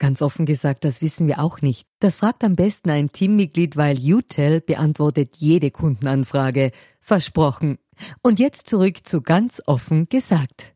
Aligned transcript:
Ganz 0.00 0.22
offen 0.22 0.46
gesagt, 0.46 0.86
das 0.86 1.02
wissen 1.02 1.28
wir 1.28 1.40
auch 1.40 1.60
nicht. 1.60 1.86
Das 2.00 2.16
fragt 2.16 2.42
am 2.42 2.56
besten 2.56 2.88
ein 2.88 3.12
Teammitglied, 3.12 3.76
weil 3.76 3.98
UTEL 3.98 4.62
beantwortet 4.62 5.32
jede 5.36 5.70
Kundenanfrage. 5.70 6.70
Versprochen. 7.02 7.76
Und 8.22 8.40
jetzt 8.40 8.70
zurück 8.70 9.04
zu 9.04 9.20
ganz 9.20 9.62
offen 9.66 10.08
gesagt. 10.08 10.74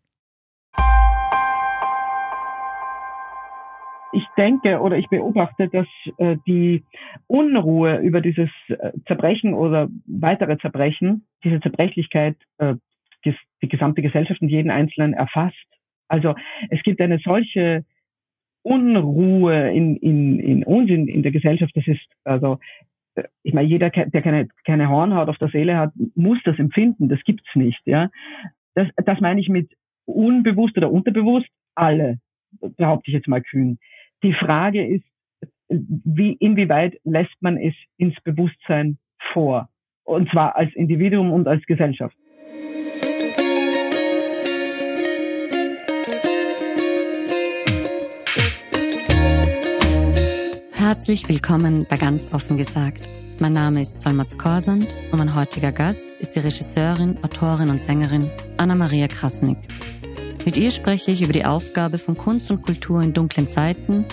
Ich 4.13 4.27
denke 4.37 4.81
oder 4.81 4.99
ich 4.99 5.09
beobachte, 5.09 5.69
dass 5.69 5.87
äh, 6.19 6.37
die 6.47 6.85
Unruhe 7.27 7.97
über 8.01 8.21
dieses 8.21 8.51
äh, 8.69 8.93
Zerbrechen 9.07 9.55
oder 9.55 9.89
weitere 10.07 10.59
Zerbrechen, 10.59 11.27
diese 11.43 11.61
Zerbrechlichkeit, 11.61 12.37
äh, 12.59 12.75
die, 13.25 13.35
gesamte 13.69 14.03
Gesellschaft 14.03 14.43
und 14.43 14.51
jeden 14.51 14.71
Einzelnen 14.71 15.15
erfasst. 15.15 15.57
Also 16.09 16.35
es 16.69 16.83
gibt 16.83 17.01
eine 17.01 17.19
solche 17.25 17.87
Unruhe 18.65 19.71
in, 19.71 19.97
in, 19.97 20.41
in 20.41 20.65
uns, 20.65 20.91
in, 20.91 21.07
in 21.07 21.23
der 21.23 21.33
Gesellschaft, 21.33 21.77
das 21.77 21.87
ist, 21.87 22.01
also, 22.25 22.59
ich 23.43 23.53
meine, 23.53 23.69
jeder, 23.69 23.91
der 23.91 24.23
keine, 24.23 24.49
keine 24.65 24.89
Hornhaut 24.89 25.29
auf 25.29 25.39
der 25.39 25.51
Seele 25.51 25.77
hat, 25.77 25.93
muss 26.15 26.39
das 26.45 26.59
empfinden. 26.59 27.09
Das 27.09 27.23
gibt's 27.25 27.55
nicht, 27.55 27.81
ja. 27.85 28.11
Das, 28.75 28.89
das 29.05 29.21
meine 29.21 29.41
ich 29.41 29.49
mit 29.49 29.71
unbewusst 30.07 30.77
oder 30.77 30.91
unterbewusst. 30.91 31.49
Alle, 31.75 32.19
behaupte 32.61 33.11
ich 33.11 33.15
jetzt 33.15 33.29
mal 33.29 33.43
kühn. 33.43 33.79
Die 34.23 34.33
Frage 34.33 34.87
ist, 34.87 35.05
wie, 35.69 36.33
inwieweit 36.33 36.99
lässt 37.05 37.37
man 37.41 37.57
es 37.57 37.75
ins 37.99 38.19
Bewusstsein 38.23 38.99
vor? 39.33 39.69
Und 40.05 40.31
zwar 40.31 40.57
als 40.57 40.75
Individuum 40.75 41.33
und 41.33 41.47
als 41.49 41.65
Gesellschaft. 41.67 42.17
Herzlich 50.87 51.27
willkommen 51.31 51.87
bei 51.89 51.97
Ganz 51.97 52.29
offen 52.31 52.59
gesagt. 52.59 53.09
Mein 53.41 53.55
Name 53.55 53.81
ist 53.81 54.03
Solmaz 54.03 54.37
Korsand 54.37 54.95
und 55.11 55.19
mein 55.19 55.35
heutiger 55.35 55.73
Gast 55.73 56.03
ist 56.19 56.37
die 56.37 56.41
Regisseurin, 56.41 57.17
Autorin 57.25 57.71
und 57.71 57.83
Sängerin 57.83 58.31
Anna-Maria 58.59 59.09
Krasnick. 59.09 59.57
Mit 60.45 60.59
ihr 60.59 60.71
spreche 60.71 61.11
ich 61.11 61.23
über 61.23 61.33
die 61.33 61.47
Aufgabe 61.47 61.97
von 61.97 62.19
Kunst 62.19 62.51
und 62.51 62.61
Kultur 62.61 63.01
in 63.01 63.15
dunklen 63.15 63.49
Zeiten, 63.49 64.05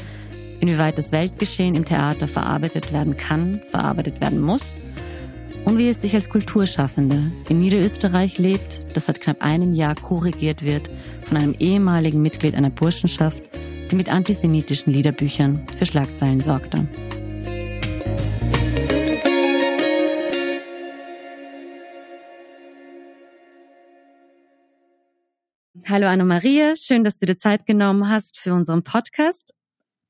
inwieweit 0.61 0.97
das 0.97 1.11
Weltgeschehen 1.11 1.75
im 1.75 1.83
Theater 1.83 2.29
verarbeitet 2.29 2.93
werden 2.93 3.17
kann, 3.17 3.59
verarbeitet 3.69 4.21
werden 4.21 4.39
muss 4.39 4.63
und 5.65 5.77
wie 5.77 5.89
es 5.89 6.01
sich 6.01 6.15
als 6.15 6.29
Kulturschaffende 6.29 7.33
in 7.49 7.59
Niederösterreich 7.59 8.37
lebt, 8.37 8.79
das 8.95 9.07
seit 9.07 9.19
knapp 9.19 9.41
einem 9.41 9.73
Jahr 9.73 9.95
korrigiert 9.95 10.63
wird 10.63 10.89
von 11.23 11.35
einem 11.35 11.53
ehemaligen 11.59 12.21
Mitglied 12.21 12.55
einer 12.55 12.69
Burschenschaft, 12.69 13.43
die 13.91 13.95
mit 13.95 14.09
antisemitischen 14.09 14.93
Liederbüchern 14.93 15.67
für 15.77 15.85
Schlagzeilen 15.85 16.41
sorgte. 16.41 16.87
Hallo 25.87 26.07
Anna-Maria, 26.07 26.75
schön, 26.77 27.03
dass 27.03 27.17
du 27.19 27.25
dir 27.25 27.37
Zeit 27.37 27.65
genommen 27.65 28.07
hast 28.07 28.39
für 28.39 28.53
unseren 28.53 28.83
Podcast. 28.83 29.53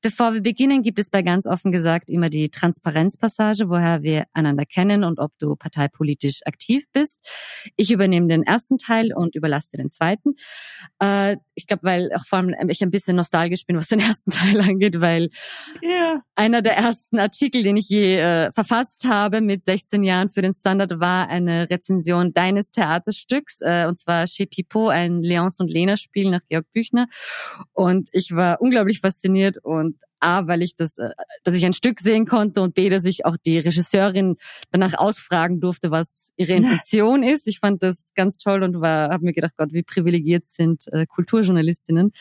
Bevor 0.02 0.34
wir 0.34 0.42
beginnen, 0.42 0.82
gibt 0.82 0.98
es 0.98 1.10
bei 1.10 1.22
ganz 1.22 1.46
offen 1.46 1.70
gesagt 1.70 2.10
immer 2.10 2.28
die 2.28 2.50
Transparenzpassage, 2.50 3.68
woher 3.68 4.02
wir 4.02 4.24
einander 4.32 4.64
kennen 4.66 5.04
und 5.04 5.20
ob 5.20 5.30
du 5.38 5.54
parteipolitisch 5.54 6.40
aktiv 6.44 6.86
bist. 6.92 7.20
Ich 7.76 7.92
übernehme 7.92 8.26
den 8.26 8.42
ersten 8.42 8.78
Teil 8.78 9.14
und 9.14 9.36
überlasse 9.36 9.70
dir 9.70 9.76
den 9.76 9.90
zweiten. 9.90 10.34
Äh, 11.00 11.36
ich 11.54 11.68
glaube, 11.68 11.84
weil 11.84 12.10
auch 12.16 12.26
vor 12.26 12.40
allem 12.40 12.52
ich 12.68 12.82
ein 12.82 12.90
bisschen 12.90 13.14
nostalgisch 13.14 13.64
bin, 13.64 13.76
was 13.76 13.86
den 13.86 14.00
ersten 14.00 14.32
Teil 14.32 14.60
angeht, 14.60 15.00
weil 15.00 15.28
yeah. 15.84 16.20
einer 16.34 16.62
der 16.62 16.76
ersten 16.76 17.20
Artikel, 17.20 17.62
den 17.62 17.76
ich 17.76 17.88
je 17.88 18.16
äh, 18.18 18.50
verfasst 18.50 19.04
habe 19.04 19.40
mit 19.40 19.62
16 19.62 20.02
Jahren 20.02 20.28
für 20.28 20.42
den 20.42 20.52
Standard, 20.52 20.98
war 20.98 21.28
eine 21.28 21.70
Rezension 21.70 22.34
deines 22.34 22.72
Theaterstücks, 22.72 23.58
äh, 23.60 23.86
und 23.86 24.00
zwar 24.00 24.26
Chez 24.26 24.48
Pipo, 24.50 24.88
ein 24.88 25.22
Leons 25.22 25.60
und 25.60 25.70
Lena 25.70 25.96
Spiel 25.96 26.28
nach 26.30 26.44
Georg 26.48 26.66
Büchner. 26.72 27.06
Und 27.72 28.08
ich 28.10 28.34
war 28.34 28.60
unglaublich 28.60 28.98
fasziniert 28.98 29.58
und 29.62 29.91
A, 30.20 30.46
weil 30.46 30.62
ich 30.62 30.74
das, 30.74 30.98
äh, 30.98 31.10
dass 31.44 31.54
ich 31.54 31.64
ein 31.66 31.72
Stück 31.72 32.00
sehen 32.00 32.26
konnte 32.26 32.62
und 32.62 32.74
B, 32.74 32.88
dass 32.88 33.04
ich 33.04 33.26
auch 33.26 33.36
die 33.36 33.58
Regisseurin 33.58 34.36
danach 34.70 34.94
ausfragen 34.96 35.60
durfte, 35.60 35.90
was 35.90 36.32
ihre 36.36 36.52
Intention 36.52 37.22
ist. 37.22 37.48
Ich 37.48 37.58
fand 37.58 37.82
das 37.82 38.12
ganz 38.14 38.38
toll 38.38 38.62
und 38.62 38.80
war, 38.80 39.10
habe 39.10 39.24
mir 39.24 39.32
gedacht, 39.32 39.54
Gott, 39.56 39.72
wie 39.72 39.82
privilegiert 39.82 40.44
sind 40.46 40.86
äh, 40.92 41.06
Kulturjournalistinnen. 41.06 42.12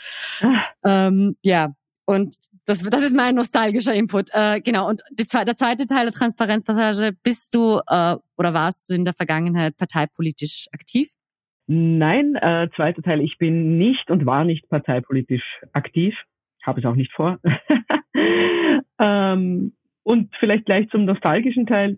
Ah. 0.42 0.64
Ähm, 0.84 1.36
ja, 1.44 1.74
und 2.06 2.36
das, 2.66 2.80
das 2.80 3.04
ist 3.04 3.16
mein 3.16 3.36
nostalgischer 3.36 3.94
Input. 3.94 4.30
Äh, 4.34 4.62
genau. 4.62 4.90
Und 4.90 5.02
die, 5.12 5.26
der 5.26 5.56
zweite 5.56 5.88
Teil 5.88 6.04
der 6.04 6.14
Transparenzpassage, 6.14 7.16
bist 7.24 7.54
du 7.56 7.80
äh, 7.88 8.16
oder 8.38 8.54
warst 8.54 8.90
du 8.90 8.96
in 8.96 9.06
der 9.06 9.14
Vergangenheit 9.14 9.78
parteipolitisch 9.78 10.68
aktiv? 10.72 11.10
Nein, 11.68 12.36
äh, 12.36 12.68
zweiter 12.76 13.02
Teil, 13.02 13.22
ich 13.22 13.38
bin 13.38 13.78
nicht 13.78 14.10
und 14.10 14.26
war 14.26 14.44
nicht 14.44 14.68
parteipolitisch 14.68 15.62
aktiv 15.72 16.16
habe 16.66 16.80
es 16.80 16.86
auch 16.86 16.96
nicht 16.96 17.12
vor. 17.14 17.40
ähm, 19.00 19.74
und 20.04 20.36
vielleicht 20.40 20.66
gleich 20.66 20.90
zum 20.90 21.06
nostalgischen 21.06 21.68
Teil, 21.68 21.98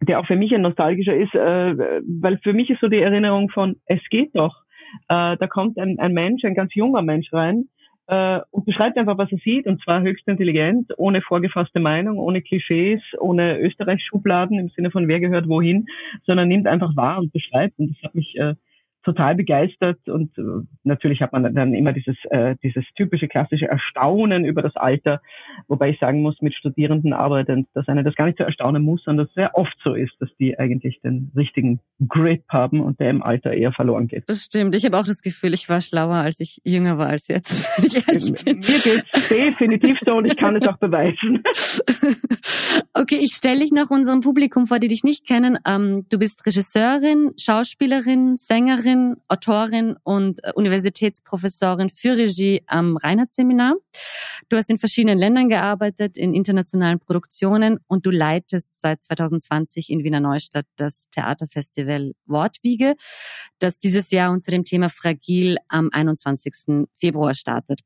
der 0.00 0.18
auch 0.18 0.26
für 0.26 0.36
mich 0.36 0.54
ein 0.54 0.62
nostalgischer 0.62 1.14
ist, 1.14 1.34
äh, 1.34 1.76
weil 2.20 2.38
für 2.38 2.52
mich 2.52 2.70
ist 2.70 2.80
so 2.80 2.88
die 2.88 3.00
Erinnerung 3.00 3.50
von, 3.50 3.76
es 3.86 4.00
geht 4.10 4.30
doch. 4.34 4.62
Äh, 5.08 5.36
da 5.36 5.46
kommt 5.48 5.78
ein, 5.78 5.98
ein 5.98 6.12
Mensch, 6.12 6.44
ein 6.44 6.54
ganz 6.54 6.74
junger 6.74 7.02
Mensch 7.02 7.32
rein 7.32 7.68
äh, 8.08 8.40
und 8.50 8.64
beschreibt 8.64 8.98
einfach, 8.98 9.16
was 9.18 9.30
er 9.30 9.38
sieht, 9.38 9.66
und 9.66 9.82
zwar 9.82 10.02
höchst 10.02 10.26
intelligent, 10.26 10.92
ohne 10.98 11.22
vorgefasste 11.22 11.80
Meinung, 11.80 12.18
ohne 12.18 12.42
Klischees, 12.42 13.00
ohne 13.18 13.58
Österreich-Schubladen 13.60 14.58
im 14.58 14.68
Sinne 14.70 14.90
von 14.90 15.08
wer 15.08 15.20
gehört 15.20 15.48
wohin, 15.48 15.86
sondern 16.26 16.48
nimmt 16.48 16.66
einfach 16.66 16.96
wahr 16.96 17.18
und 17.18 17.32
beschreibt. 17.32 17.78
Und 17.78 17.90
das 17.90 18.02
hat 18.02 18.14
mich 18.14 18.36
äh, 18.36 18.54
total 19.02 19.34
begeistert 19.34 19.98
und 20.08 20.36
äh, 20.38 20.42
natürlich 20.84 21.20
hat 21.20 21.32
man 21.32 21.54
dann 21.54 21.74
immer 21.74 21.92
dieses, 21.92 22.16
äh, 22.30 22.56
dieses 22.62 22.84
typische 22.96 23.28
klassische 23.28 23.66
Erstaunen 23.66 24.44
über 24.44 24.62
das 24.62 24.76
Alter, 24.76 25.20
wobei 25.68 25.90
ich 25.90 25.98
sagen 25.98 26.22
muss, 26.22 26.40
mit 26.40 26.54
Studierenden 26.54 27.12
arbeitend, 27.12 27.68
dass 27.74 27.88
einer 27.88 28.02
das 28.02 28.14
gar 28.14 28.26
nicht 28.26 28.38
so 28.38 28.44
erstaunen 28.44 28.82
muss, 28.82 29.02
sondern 29.04 29.26
dass 29.26 29.30
es 29.30 29.34
sehr 29.34 29.56
oft 29.56 29.76
so 29.82 29.94
ist, 29.94 30.12
dass 30.20 30.30
die 30.38 30.58
eigentlich 30.58 31.00
den 31.02 31.32
richtigen 31.36 31.80
Grip 32.08 32.44
haben 32.48 32.80
und 32.80 33.00
der 33.00 33.10
im 33.10 33.22
Alter 33.22 33.52
eher 33.52 33.72
verloren 33.72 34.08
geht. 34.08 34.24
Das 34.28 34.44
stimmt. 34.44 34.74
Ich 34.74 34.84
habe 34.84 34.98
auch 34.98 35.06
das 35.06 35.22
Gefühl, 35.22 35.54
ich 35.54 35.68
war 35.68 35.80
schlauer, 35.80 36.16
als 36.16 36.40
ich 36.40 36.60
jünger 36.64 36.98
war 36.98 37.08
als 37.08 37.28
jetzt. 37.28 37.66
Wenn 37.76 37.86
ich 37.86 38.08
ehrlich 38.08 38.44
bin. 38.44 38.58
Mir 38.58 38.78
geht's 38.78 39.28
definitiv 39.28 39.98
so 40.04 40.14
und 40.14 40.26
ich 40.26 40.36
kann 40.36 40.56
es 40.56 40.66
auch 40.66 40.78
beweisen. 40.78 41.42
okay, 42.94 43.18
ich 43.20 43.32
stelle 43.32 43.60
dich 43.60 43.72
noch 43.72 43.90
unserem 43.90 44.20
Publikum 44.20 44.66
vor, 44.66 44.78
die 44.78 44.88
dich 44.88 45.04
nicht 45.04 45.26
kennen. 45.26 45.58
Ähm, 45.66 46.06
du 46.08 46.18
bist 46.18 46.44
Regisseurin, 46.46 47.32
Schauspielerin, 47.38 48.36
Sängerin, 48.36 48.91
Autorin, 48.92 49.16
Autorin 49.28 49.96
und 50.02 50.44
äh, 50.44 50.52
Universitätsprofessorin 50.54 51.90
für 51.90 52.16
Regie 52.16 52.62
am 52.66 52.96
Reinhardt-Seminar. 52.96 53.74
Du 54.48 54.56
hast 54.56 54.70
in 54.70 54.78
verschiedenen 54.78 55.18
Ländern 55.18 55.48
gearbeitet, 55.48 56.16
in 56.16 56.34
internationalen 56.34 56.98
Produktionen 56.98 57.78
und 57.86 58.06
du 58.06 58.10
leitest 58.10 58.80
seit 58.80 59.02
2020 59.02 59.90
in 59.90 60.04
Wiener 60.04 60.20
Neustadt 60.20 60.66
das 60.76 61.06
Theaterfestival 61.10 62.12
Wortwiege, 62.26 62.94
das 63.58 63.78
dieses 63.78 64.10
Jahr 64.10 64.32
unter 64.32 64.50
dem 64.50 64.64
Thema 64.64 64.88
Fragil 64.88 65.56
am 65.68 65.88
21. 65.92 66.86
Februar 66.92 67.34
startet. 67.34 67.80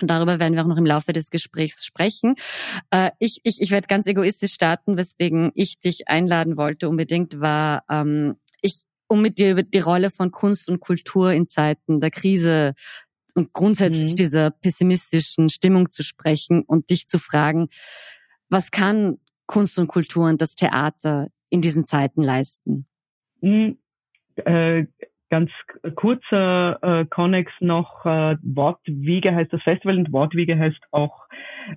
Und 0.00 0.10
darüber 0.10 0.40
werden 0.40 0.54
wir 0.54 0.62
auch 0.62 0.66
noch 0.68 0.76
im 0.76 0.86
Laufe 0.86 1.12
des 1.12 1.30
Gesprächs 1.30 1.84
sprechen. 1.84 2.34
Äh, 2.90 3.12
ich, 3.20 3.40
ich, 3.44 3.60
ich 3.60 3.70
werde 3.70 3.86
ganz 3.86 4.06
egoistisch 4.06 4.52
starten, 4.52 4.96
weswegen 4.96 5.52
ich 5.54 5.78
dich 5.78 6.08
einladen 6.08 6.56
wollte 6.56 6.88
unbedingt, 6.88 7.40
war, 7.40 7.84
ähm, 7.88 8.36
um 9.14 9.22
mit 9.22 9.38
dir 9.38 9.52
über 9.52 9.62
die 9.62 9.78
Rolle 9.78 10.10
von 10.10 10.32
Kunst 10.32 10.68
und 10.68 10.80
Kultur 10.80 11.32
in 11.32 11.46
Zeiten 11.46 12.00
der 12.00 12.10
Krise 12.10 12.74
und 13.36 13.52
grundsätzlich 13.52 14.10
mhm. 14.10 14.16
dieser 14.16 14.50
pessimistischen 14.50 15.48
Stimmung 15.48 15.90
zu 15.90 16.02
sprechen 16.02 16.62
und 16.62 16.90
dich 16.90 17.06
zu 17.06 17.18
fragen, 17.18 17.68
was 18.50 18.70
kann 18.70 19.18
Kunst 19.46 19.78
und 19.78 19.86
Kultur 19.86 20.26
und 20.26 20.40
das 20.40 20.54
Theater 20.54 21.28
in 21.48 21.60
diesen 21.60 21.86
Zeiten 21.86 22.22
leisten? 22.22 22.86
Mhm. 23.40 23.78
Äh, 24.36 24.86
ganz 25.30 25.50
kurzer 25.94 26.78
äh, 26.82 27.06
Connex 27.06 27.52
noch, 27.60 28.04
äh, 28.04 28.36
Wortwiege 28.42 29.34
heißt 29.34 29.52
das 29.52 29.62
Festival 29.62 29.98
und 29.98 30.12
Wortwiege 30.12 30.58
heißt 30.58 30.80
auch 30.90 31.26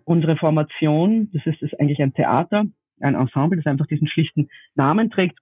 unsere 0.05 0.37
Formation. 0.37 1.29
Das 1.33 1.45
ist, 1.45 1.61
ist 1.61 1.79
eigentlich 1.79 2.01
ein 2.01 2.13
Theater, 2.13 2.65
ein 2.99 3.15
Ensemble, 3.15 3.57
das 3.57 3.67
einfach 3.67 3.87
diesen 3.87 4.07
schlichten 4.07 4.49
Namen 4.73 5.11
trägt. 5.11 5.37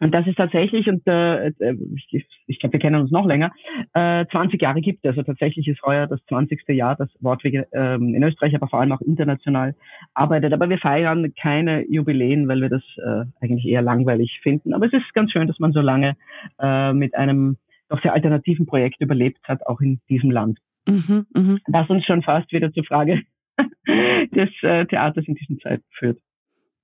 Und 0.00 0.14
das 0.14 0.26
ist 0.26 0.36
tatsächlich, 0.36 0.88
und 0.88 1.06
äh, 1.06 1.48
äh 1.48 1.76
ich, 2.10 2.26
ich 2.46 2.58
glaube, 2.58 2.74
wir 2.74 2.80
kennen 2.80 3.00
uns 3.00 3.10
noch 3.10 3.26
länger, 3.26 3.52
äh, 3.94 4.26
20 4.30 4.60
Jahre 4.60 4.80
gibt. 4.80 5.06
Also 5.06 5.22
tatsächlich 5.22 5.66
ist 5.68 5.82
heuer 5.82 6.06
das 6.06 6.20
20. 6.28 6.68
Jahr, 6.68 6.96
das 6.96 7.08
Wortwege 7.20 7.66
ähm, 7.72 8.14
in 8.14 8.22
Österreich, 8.22 8.54
aber 8.54 8.68
vor 8.68 8.80
allem 8.80 8.92
auch 8.92 9.00
international 9.00 9.74
arbeitet. 10.14 10.52
Aber 10.52 10.68
wir 10.68 10.78
feiern 10.78 11.32
keine 11.40 11.86
Jubiläen, 11.88 12.46
weil 12.48 12.60
wir 12.60 12.68
das 12.68 12.82
äh, 12.98 13.24
eigentlich 13.40 13.66
eher 13.66 13.82
langweilig 13.82 14.40
finden. 14.42 14.74
Aber 14.74 14.86
es 14.86 14.92
ist 14.92 15.14
ganz 15.14 15.32
schön, 15.32 15.46
dass 15.46 15.58
man 15.58 15.72
so 15.72 15.80
lange 15.80 16.16
äh, 16.60 16.92
mit 16.92 17.14
einem 17.14 17.56
doch 17.88 18.02
sehr 18.02 18.12
alternativen 18.12 18.66
Projekt 18.66 19.00
überlebt 19.00 19.48
hat, 19.48 19.66
auch 19.66 19.80
in 19.80 20.00
diesem 20.08 20.30
Land. 20.30 20.58
Mhm, 20.88 21.26
mh. 21.34 21.58
Was 21.68 21.88
uns 21.88 22.04
schon 22.04 22.22
fast 22.22 22.52
wieder 22.52 22.72
zur 22.72 22.84
Frage 22.84 23.22
des 23.88 24.50
äh, 24.62 24.86
Theaters 24.86 25.24
in 25.26 25.34
diesen 25.34 25.58
Zeiten 25.60 25.84
führt. 25.92 26.18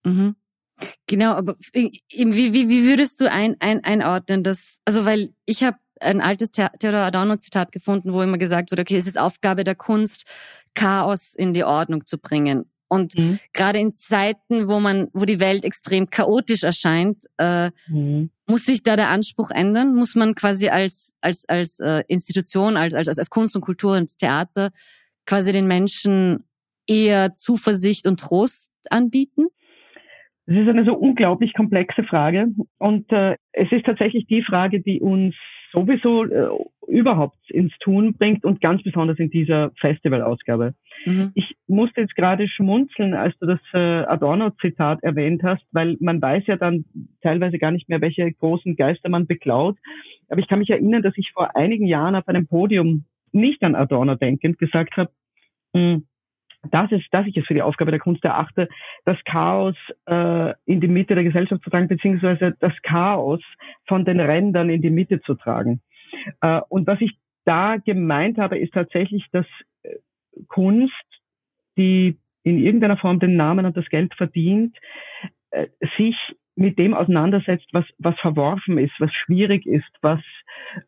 Mhm. 0.04 0.36
Genau, 1.06 1.32
aber 1.32 1.56
wie, 1.72 2.02
wie, 2.10 2.68
wie 2.68 2.84
würdest 2.84 3.20
du 3.20 3.30
ein, 3.30 3.56
ein, 3.60 3.84
einordnen, 3.84 4.42
dass, 4.42 4.78
also 4.84 5.04
weil 5.04 5.30
ich 5.44 5.62
habe 5.62 5.76
ein 6.00 6.20
altes 6.20 6.50
Theodor 6.50 7.00
Adorno-Zitat 7.00 7.72
gefunden, 7.72 8.12
wo 8.12 8.22
immer 8.22 8.38
gesagt 8.38 8.72
wurde, 8.72 8.82
okay, 8.82 8.96
es 8.96 9.06
ist 9.06 9.18
Aufgabe 9.18 9.64
der 9.64 9.74
Kunst, 9.74 10.26
Chaos 10.74 11.34
in 11.34 11.54
die 11.54 11.64
Ordnung 11.64 12.06
zu 12.06 12.18
bringen. 12.18 12.66
Und 12.88 13.16
mhm. 13.16 13.38
gerade 13.54 13.78
in 13.78 13.90
Zeiten, 13.90 14.68
wo 14.68 14.78
man, 14.78 15.08
wo 15.14 15.24
die 15.24 15.40
Welt 15.40 15.64
extrem 15.64 16.10
chaotisch 16.10 16.62
erscheint, 16.62 17.24
äh, 17.38 17.70
mhm. 17.86 18.30
muss 18.46 18.66
sich 18.66 18.82
da 18.82 18.96
der 18.96 19.08
Anspruch 19.08 19.50
ändern? 19.50 19.94
Muss 19.94 20.14
man 20.14 20.34
quasi 20.34 20.68
als 20.68 21.14
als 21.22 21.48
als 21.48 21.80
äh, 21.80 22.04
Institution, 22.08 22.76
als 22.76 22.94
als 22.94 23.08
als 23.16 23.30
Kunst 23.30 23.56
und 23.56 23.62
Kultur 23.62 23.96
und 23.96 24.18
Theater 24.18 24.70
quasi 25.24 25.52
den 25.52 25.66
Menschen 25.66 26.44
eher 26.86 27.32
Zuversicht 27.32 28.06
und 28.06 28.20
Trost 28.20 28.68
anbieten? 28.90 29.46
Das 30.46 30.56
ist 30.56 30.68
eine 30.68 30.84
so 30.84 30.94
unglaublich 30.94 31.54
komplexe 31.54 32.02
Frage 32.02 32.48
und 32.78 33.10
äh, 33.12 33.36
es 33.52 33.70
ist 33.70 33.86
tatsächlich 33.86 34.26
die 34.26 34.42
Frage, 34.42 34.80
die 34.80 35.00
uns 35.00 35.34
sowieso 35.72 36.24
äh, 36.24 36.48
überhaupt 36.86 37.38
ins 37.50 37.72
Tun 37.78 38.14
bringt 38.14 38.44
und 38.44 38.60
ganz 38.60 38.82
besonders 38.82 39.18
in 39.18 39.30
dieser 39.30 39.70
Festivalausgabe. 39.80 40.74
Mhm. 41.06 41.32
Ich 41.34 41.56
musste 41.66 42.02
jetzt 42.02 42.14
gerade 42.14 42.48
schmunzeln, 42.48 43.14
als 43.14 43.36
du 43.38 43.46
das 43.46 43.60
äh, 43.72 44.04
Adorno-Zitat 44.04 45.02
erwähnt 45.02 45.42
hast, 45.42 45.62
weil 45.72 45.96
man 46.00 46.20
weiß 46.20 46.44
ja 46.46 46.56
dann 46.56 46.84
teilweise 47.22 47.58
gar 47.58 47.70
nicht 47.70 47.88
mehr, 47.88 48.00
welche 48.00 48.30
großen 48.30 48.76
Geister 48.76 49.08
man 49.08 49.26
beklaut. 49.26 49.78
Aber 50.28 50.40
ich 50.40 50.48
kann 50.48 50.58
mich 50.58 50.70
erinnern, 50.70 51.02
dass 51.02 51.16
ich 51.16 51.30
vor 51.32 51.56
einigen 51.56 51.86
Jahren 51.86 52.16
auf 52.16 52.28
einem 52.28 52.46
Podium 52.46 53.04
nicht 53.32 53.62
an 53.62 53.74
Adorno 53.74 54.14
denkend 54.14 54.58
gesagt 54.58 54.96
habe, 54.96 55.10
hm, 55.74 56.04
das 56.70 56.92
ist, 56.92 57.06
dass 57.10 57.26
ich 57.26 57.36
es 57.36 57.46
für 57.46 57.54
die 57.54 57.62
Aufgabe 57.62 57.90
der 57.90 58.00
Kunst 58.00 58.24
erachte, 58.24 58.68
das 59.04 59.18
Chaos 59.24 59.74
äh, 60.06 60.54
in 60.64 60.80
die 60.80 60.88
Mitte 60.88 61.14
der 61.14 61.24
Gesellschaft 61.24 61.62
zu 61.62 61.70
tragen, 61.70 61.88
beziehungsweise 61.88 62.54
das 62.60 62.72
Chaos 62.82 63.40
von 63.86 64.04
den 64.04 64.20
Rändern 64.20 64.70
in 64.70 64.82
die 64.82 64.90
Mitte 64.90 65.20
zu 65.22 65.34
tragen. 65.34 65.80
Äh, 66.40 66.60
und 66.68 66.86
was 66.86 67.00
ich 67.00 67.18
da 67.44 67.76
gemeint 67.76 68.38
habe, 68.38 68.58
ist 68.58 68.72
tatsächlich, 68.72 69.26
dass 69.32 69.46
äh, 69.82 69.96
Kunst, 70.48 70.94
die 71.76 72.18
in 72.44 72.58
irgendeiner 72.58 72.96
Form 72.96 73.18
den 73.18 73.36
Namen 73.36 73.66
und 73.66 73.76
das 73.76 73.88
Geld 73.88 74.14
verdient, 74.14 74.76
äh, 75.50 75.66
sich 75.96 76.16
mit 76.62 76.78
dem 76.78 76.94
auseinandersetzt, 76.94 77.66
was, 77.72 77.84
was 77.98 78.18
verworfen 78.20 78.78
ist, 78.78 78.92
was 78.98 79.12
schwierig 79.12 79.66
ist, 79.66 79.90
was 80.00 80.20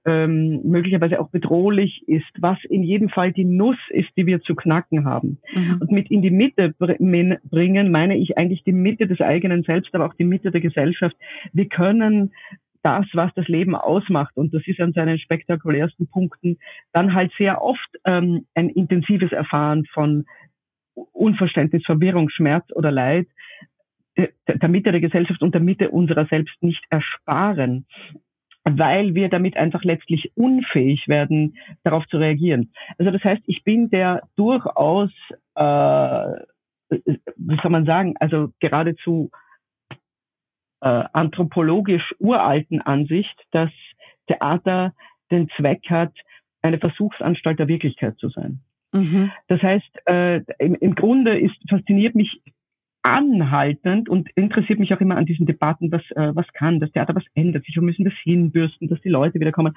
ähm, 0.06 0.60
möglicherweise 0.64 1.20
auch 1.20 1.28
bedrohlich 1.30 2.02
ist, 2.06 2.30
was 2.38 2.58
in 2.68 2.84
jedem 2.84 3.08
Fall 3.08 3.32
die 3.32 3.44
Nuss 3.44 3.76
ist, 3.90 4.08
die 4.16 4.26
wir 4.26 4.40
zu 4.40 4.54
knacken 4.54 5.04
haben. 5.04 5.38
Mhm. 5.52 5.78
Und 5.80 5.90
mit 5.90 6.10
in 6.10 6.22
die 6.22 6.30
Mitte 6.30 6.74
bringen 6.78 7.90
meine 7.90 8.16
ich 8.16 8.38
eigentlich 8.38 8.62
die 8.62 8.72
Mitte 8.72 9.06
des 9.06 9.20
eigenen 9.20 9.64
Selbst, 9.64 9.94
aber 9.94 10.06
auch 10.06 10.14
die 10.14 10.24
Mitte 10.24 10.50
der 10.50 10.60
Gesellschaft. 10.60 11.16
Wir 11.52 11.68
können 11.68 12.32
das, 12.82 13.06
was 13.14 13.32
das 13.34 13.48
Leben 13.48 13.74
ausmacht, 13.74 14.36
und 14.36 14.54
das 14.54 14.62
ist 14.66 14.80
an 14.80 14.92
seinen 14.92 15.18
spektakulärsten 15.18 16.06
Punkten, 16.06 16.58
dann 16.92 17.14
halt 17.14 17.32
sehr 17.36 17.62
oft 17.62 17.88
ähm, 18.04 18.46
ein 18.54 18.68
intensives 18.68 19.32
Erfahren 19.32 19.86
von 19.92 20.26
Unverständnis, 21.12 21.82
Verwirrung, 21.84 22.28
Schmerz 22.28 22.66
oder 22.72 22.92
Leid, 22.92 23.26
der 24.16 24.68
Mitte 24.68 24.92
der 24.92 25.00
Gesellschaft 25.00 25.42
und 25.42 25.54
der 25.54 25.60
Mitte 25.60 25.90
unserer 25.90 26.26
selbst 26.26 26.62
nicht 26.62 26.84
ersparen, 26.90 27.86
weil 28.64 29.14
wir 29.14 29.28
damit 29.28 29.56
einfach 29.56 29.84
letztlich 29.84 30.32
unfähig 30.36 31.06
werden, 31.08 31.56
darauf 31.82 32.06
zu 32.06 32.16
reagieren. 32.16 32.72
Also 32.98 33.10
das 33.10 33.22
heißt, 33.22 33.42
ich 33.46 33.62
bin 33.64 33.90
der 33.90 34.22
durchaus, 34.36 35.10
äh, 35.54 35.62
wie 36.90 37.60
soll 37.62 37.70
man 37.70 37.86
sagen, 37.86 38.14
also 38.20 38.50
geradezu 38.60 39.30
äh, 40.80 41.04
anthropologisch 41.12 42.14
uralten 42.18 42.80
Ansicht, 42.80 43.34
dass 43.50 43.70
Theater 44.26 44.94
den 45.30 45.48
Zweck 45.56 45.82
hat, 45.90 46.12
eine 46.62 46.78
Versuchsanstalt 46.78 47.58
der 47.58 47.68
Wirklichkeit 47.68 48.16
zu 48.18 48.30
sein. 48.30 48.60
Mhm. 48.92 49.32
Das 49.48 49.60
heißt, 49.60 50.06
äh, 50.06 50.40
im, 50.58 50.74
im 50.76 50.94
Grunde 50.94 51.38
ist 51.38 51.56
fasziniert 51.68 52.14
mich 52.14 52.40
anhaltend 53.04 54.08
und 54.08 54.30
interessiert 54.34 54.78
mich 54.78 54.92
auch 54.94 55.00
immer 55.00 55.18
an 55.18 55.26
diesen 55.26 55.44
Debatten, 55.44 55.92
was, 55.92 56.00
äh, 56.12 56.34
was 56.34 56.46
kann 56.54 56.80
das 56.80 56.90
Theater, 56.90 57.14
was 57.14 57.24
ändert 57.34 57.64
sich, 57.64 57.76
wo 57.76 57.82
müssen 57.82 58.04
das 58.04 58.14
hinbürsten, 58.22 58.88
dass 58.88 59.00
die 59.02 59.10
Leute 59.10 59.38
wieder 59.38 59.52
kommen. 59.52 59.74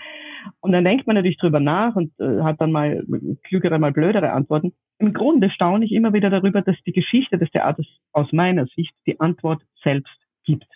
Und 0.61 0.71
dann 0.71 0.85
denkt 0.85 1.07
man 1.07 1.17
natürlich 1.17 1.37
drüber 1.37 1.59
nach 1.59 1.97
und 1.97 2.17
äh, 2.19 2.41
hat 2.41 2.61
dann 2.61 2.71
mal 2.71 3.03
klügere, 3.43 3.79
mal 3.79 3.91
blödere 3.91 4.31
Antworten. 4.31 4.71
Im 4.97 5.13
Grunde 5.13 5.49
staune 5.49 5.83
ich 5.83 5.91
immer 5.91 6.13
wieder 6.13 6.29
darüber, 6.29 6.61
dass 6.61 6.77
die 6.85 6.93
Geschichte 6.93 7.37
des 7.37 7.51
Theaters 7.51 7.85
aus 8.13 8.31
meiner 8.31 8.65
Sicht 8.67 8.93
die 9.05 9.19
Antwort 9.19 9.61
selbst 9.83 10.17
gibt. 10.45 10.67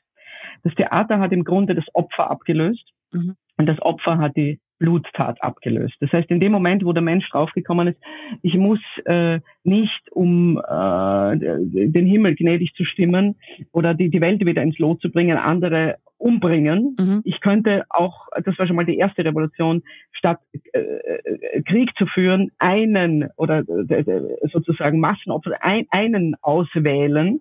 Das 0.64 0.76
Theater 0.76 1.20
hat 1.20 1.32
im 1.32 1.46
Grunde 1.46 1.74
das 1.74 1.86
Opfer 1.94 2.30
abgelöst 2.30 2.92
mhm. 3.14 3.38
und 3.58 3.66
das 3.66 3.82
Opfer 3.82 4.18
hat 4.18 4.36
die 4.36 4.60
Bluttat 4.82 5.44
abgelöst. 5.44 5.94
Das 6.00 6.12
heißt, 6.12 6.32
in 6.32 6.40
dem 6.40 6.52
Moment, 6.52 6.84
wo 6.84 6.92
der 6.92 7.04
Mensch 7.04 7.30
draufgekommen 7.30 7.90
ist, 7.90 8.00
ich 8.42 8.56
muss 8.56 8.80
äh, 9.06 9.40
nicht, 9.64 10.12
um 10.12 10.58
äh, 10.58 11.38
den 11.38 12.08
Himmel 12.08 12.34
gnädig 12.34 12.74
zu 12.74 12.84
stimmen 12.84 13.36
oder 13.72 13.94
die, 13.94 14.10
die 14.10 14.24
Welt 14.24 14.44
wieder 14.44 14.64
ins 14.64 14.80
Lot 14.80 15.00
zu 15.00 15.12
bringen, 15.12 15.38
andere 15.38 15.98
umbringen. 16.18 16.96
Mhm. 17.00 17.22
Ich 17.26 17.42
könnte 17.42 17.84
auch, 17.90 18.28
das 18.44 18.58
war 18.58 18.66
schon 18.66 18.76
mal 18.76 18.86
die 18.86 18.98
erste 18.98 19.24
Revolution, 19.24 19.84
statt 20.14 20.40
äh, 20.74 20.80
äh 20.80 21.62
Krieg 21.62 21.92
zu 21.96 22.08
führen, 22.08 22.50
einen 22.58 23.30
oder 23.38 23.60
äh, 23.60 24.26
sozusagen 24.52 25.00
Massenopfer, 25.00 25.64
ein, 25.64 25.86
einen 25.92 26.36
auswählen, 26.42 27.40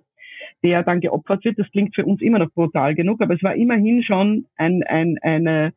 der 0.62 0.82
dann 0.82 1.00
geopfert 1.00 1.42
wird. 1.46 1.58
Das 1.58 1.70
klingt 1.70 1.94
für 1.94 2.04
uns 2.04 2.20
immer 2.20 2.38
noch 2.38 2.50
brutal 2.52 2.94
genug, 2.94 3.22
aber 3.22 3.34
es 3.34 3.42
war 3.42 3.54
immerhin 3.54 4.02
schon 4.02 4.44
ein, 4.56 4.82
ein, 4.82 5.16
eine 5.22 5.72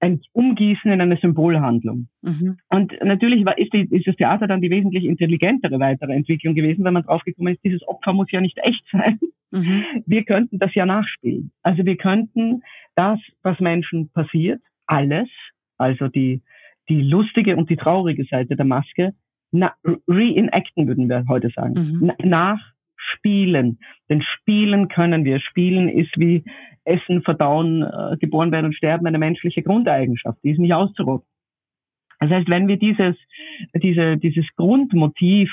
ein 0.00 0.20
Umgießen 0.32 0.90
in 0.90 1.00
eine 1.00 1.16
Symbolhandlung. 1.16 2.08
Mhm. 2.22 2.58
Und 2.68 2.92
natürlich 3.02 3.44
war, 3.44 3.58
ist, 3.58 3.72
die, 3.72 3.88
ist 3.90 4.06
das 4.06 4.16
Theater 4.16 4.46
dann 4.46 4.60
die 4.60 4.70
wesentlich 4.70 5.04
intelligentere 5.04 5.80
weitere 5.80 6.12
Entwicklung 6.12 6.54
gewesen, 6.54 6.84
weil 6.84 6.92
man 6.92 7.02
draufgekommen 7.02 7.54
ist, 7.54 7.64
dieses 7.64 7.86
Opfer 7.86 8.12
muss 8.12 8.30
ja 8.30 8.40
nicht 8.40 8.58
echt 8.58 8.84
sein. 8.92 9.18
Mhm. 9.50 9.84
Wir 10.06 10.24
könnten 10.24 10.58
das 10.58 10.74
ja 10.74 10.86
nachspielen. 10.86 11.50
Also 11.62 11.84
wir 11.84 11.96
könnten 11.96 12.62
das, 12.94 13.18
was 13.42 13.58
Menschen 13.60 14.10
passiert, 14.10 14.60
alles, 14.86 15.28
also 15.78 16.08
die, 16.08 16.42
die 16.88 17.02
lustige 17.02 17.56
und 17.56 17.70
die 17.70 17.76
traurige 17.76 18.24
Seite 18.24 18.56
der 18.56 18.66
Maske, 18.66 19.14
reenacten, 19.52 20.86
würden 20.86 21.08
wir 21.08 21.24
heute 21.28 21.48
sagen. 21.50 21.74
Mhm. 22.00 22.12
nach 22.28 22.60
spielen. 23.14 23.78
Denn 24.08 24.22
spielen 24.22 24.88
können 24.88 25.24
wir. 25.24 25.40
Spielen 25.40 25.88
ist 25.88 26.16
wie 26.16 26.44
Essen, 26.84 27.22
Verdauen, 27.22 27.82
äh, 27.82 28.16
geboren 28.18 28.52
werden 28.52 28.66
und 28.66 28.74
sterben 28.74 29.06
eine 29.06 29.18
menschliche 29.18 29.62
Grundeigenschaft. 29.62 30.38
Die 30.42 30.50
ist 30.50 30.58
nicht 30.58 30.74
auszurotten. 30.74 31.26
Das 32.20 32.30
heißt, 32.30 32.50
wenn 32.50 32.66
wir 32.66 32.78
dieses, 32.78 33.16
diese, 33.74 34.16
dieses 34.16 34.46
Grundmotiv 34.56 35.50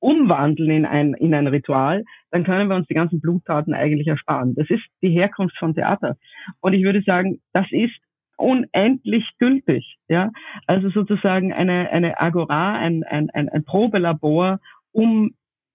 umwandeln 0.00 0.70
in 0.70 0.86
ein, 0.86 1.14
in 1.14 1.34
ein 1.34 1.46
Ritual, 1.46 2.04
dann 2.30 2.44
können 2.44 2.68
wir 2.68 2.76
uns 2.76 2.86
die 2.88 2.94
ganzen 2.94 3.20
Bluttaten 3.20 3.74
eigentlich 3.74 4.06
ersparen. 4.06 4.54
Das 4.54 4.68
ist 4.68 4.82
die 5.02 5.10
Herkunft 5.10 5.56
von 5.56 5.74
Theater. 5.74 6.16
Und 6.60 6.74
ich 6.74 6.82
würde 6.82 7.02
sagen, 7.02 7.40
das 7.52 7.66
ist 7.70 7.94
unendlich 8.36 9.24
gültig. 9.38 9.96
Ja, 10.08 10.30
also 10.66 10.90
sozusagen 10.90 11.52
eine 11.52 11.90
eine 11.90 12.20
Agora, 12.20 12.74
ein 12.74 13.04
ein 13.04 13.30
ein, 13.30 13.48
ein 13.48 13.64
Probelabor, 13.64 14.58
um 14.92 15.34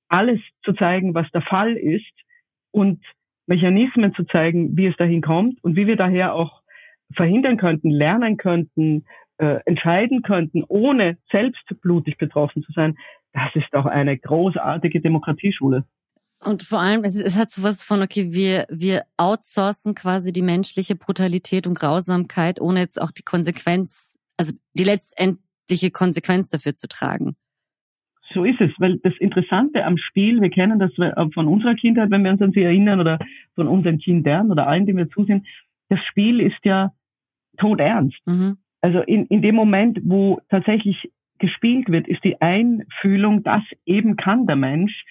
alles 0.09 0.39
zu 0.63 0.73
zeigen, 0.73 1.13
was 1.13 1.29
der 1.31 1.41
Fall 1.41 1.75
ist 1.75 2.11
und 2.71 3.03
Mechanismen 3.47 4.13
zu 4.13 4.25
zeigen, 4.25 4.77
wie 4.77 4.87
es 4.87 4.95
dahin 4.97 5.21
kommt 5.21 5.63
und 5.63 5.75
wie 5.75 5.87
wir 5.87 5.95
daher 5.95 6.35
auch 6.35 6.61
verhindern 7.15 7.57
könnten, 7.57 7.89
lernen 7.89 8.37
könnten, 8.37 9.05
äh, 9.37 9.59
entscheiden 9.65 10.21
könnten, 10.21 10.63
ohne 10.67 11.17
selbst 11.31 11.63
blutig 11.81 12.17
betroffen 12.17 12.61
zu 12.63 12.71
sein, 12.73 12.97
das 13.33 13.49
ist 13.55 13.67
doch 13.71 13.85
eine 13.85 14.17
großartige 14.17 15.01
Demokratieschule. 15.01 15.85
Und 16.43 16.63
vor 16.63 16.79
allem, 16.79 17.03
es, 17.03 17.15
es 17.15 17.37
hat 17.37 17.51
sowas 17.51 17.83
von, 17.83 18.01
okay, 18.01 18.31
wir, 18.31 18.65
wir 18.69 19.03
outsourcen 19.17 19.93
quasi 19.93 20.31
die 20.31 20.41
menschliche 20.41 20.95
Brutalität 20.95 21.67
und 21.67 21.77
Grausamkeit, 21.77 22.61
ohne 22.61 22.79
jetzt 22.79 23.01
auch 23.01 23.11
die 23.11 23.23
Konsequenz, 23.23 24.15
also 24.37 24.53
die 24.73 24.85
letztendliche 24.85 25.91
Konsequenz 25.91 26.47
dafür 26.49 26.75
zu 26.75 26.87
tragen. 26.87 27.35
So 28.33 28.45
ist 28.45 28.61
es, 28.61 28.71
weil 28.77 28.97
das 28.99 29.13
Interessante 29.19 29.85
am 29.85 29.97
Spiel, 29.97 30.41
wir 30.41 30.49
kennen 30.49 30.79
das 30.79 30.91
von 31.33 31.47
unserer 31.47 31.75
Kindheit, 31.75 32.11
wenn 32.11 32.23
wir 32.23 32.31
uns 32.31 32.41
an 32.41 32.51
sie 32.51 32.61
erinnern, 32.61 32.99
oder 32.99 33.17
von 33.55 33.67
unseren 33.67 33.97
Kindern 33.97 34.51
oder 34.51 34.67
allen, 34.67 34.85
die 34.85 34.95
wir 34.95 35.09
zusehen, 35.09 35.45
das 35.89 35.99
Spiel 36.05 36.39
ist 36.39 36.63
ja 36.63 36.91
todernst. 37.57 38.19
Mhm. 38.27 38.57
Also 38.81 38.99
in, 39.01 39.25
in 39.25 39.41
dem 39.41 39.55
Moment, 39.55 39.99
wo 40.03 40.39
tatsächlich 40.49 41.11
gespielt 41.39 41.89
wird, 41.89 42.07
ist 42.07 42.23
die 42.23 42.39
Einfühlung, 42.41 43.43
das 43.43 43.63
eben 43.85 44.15
kann 44.15 44.45
der 44.45 44.55
Mensch, 44.55 45.03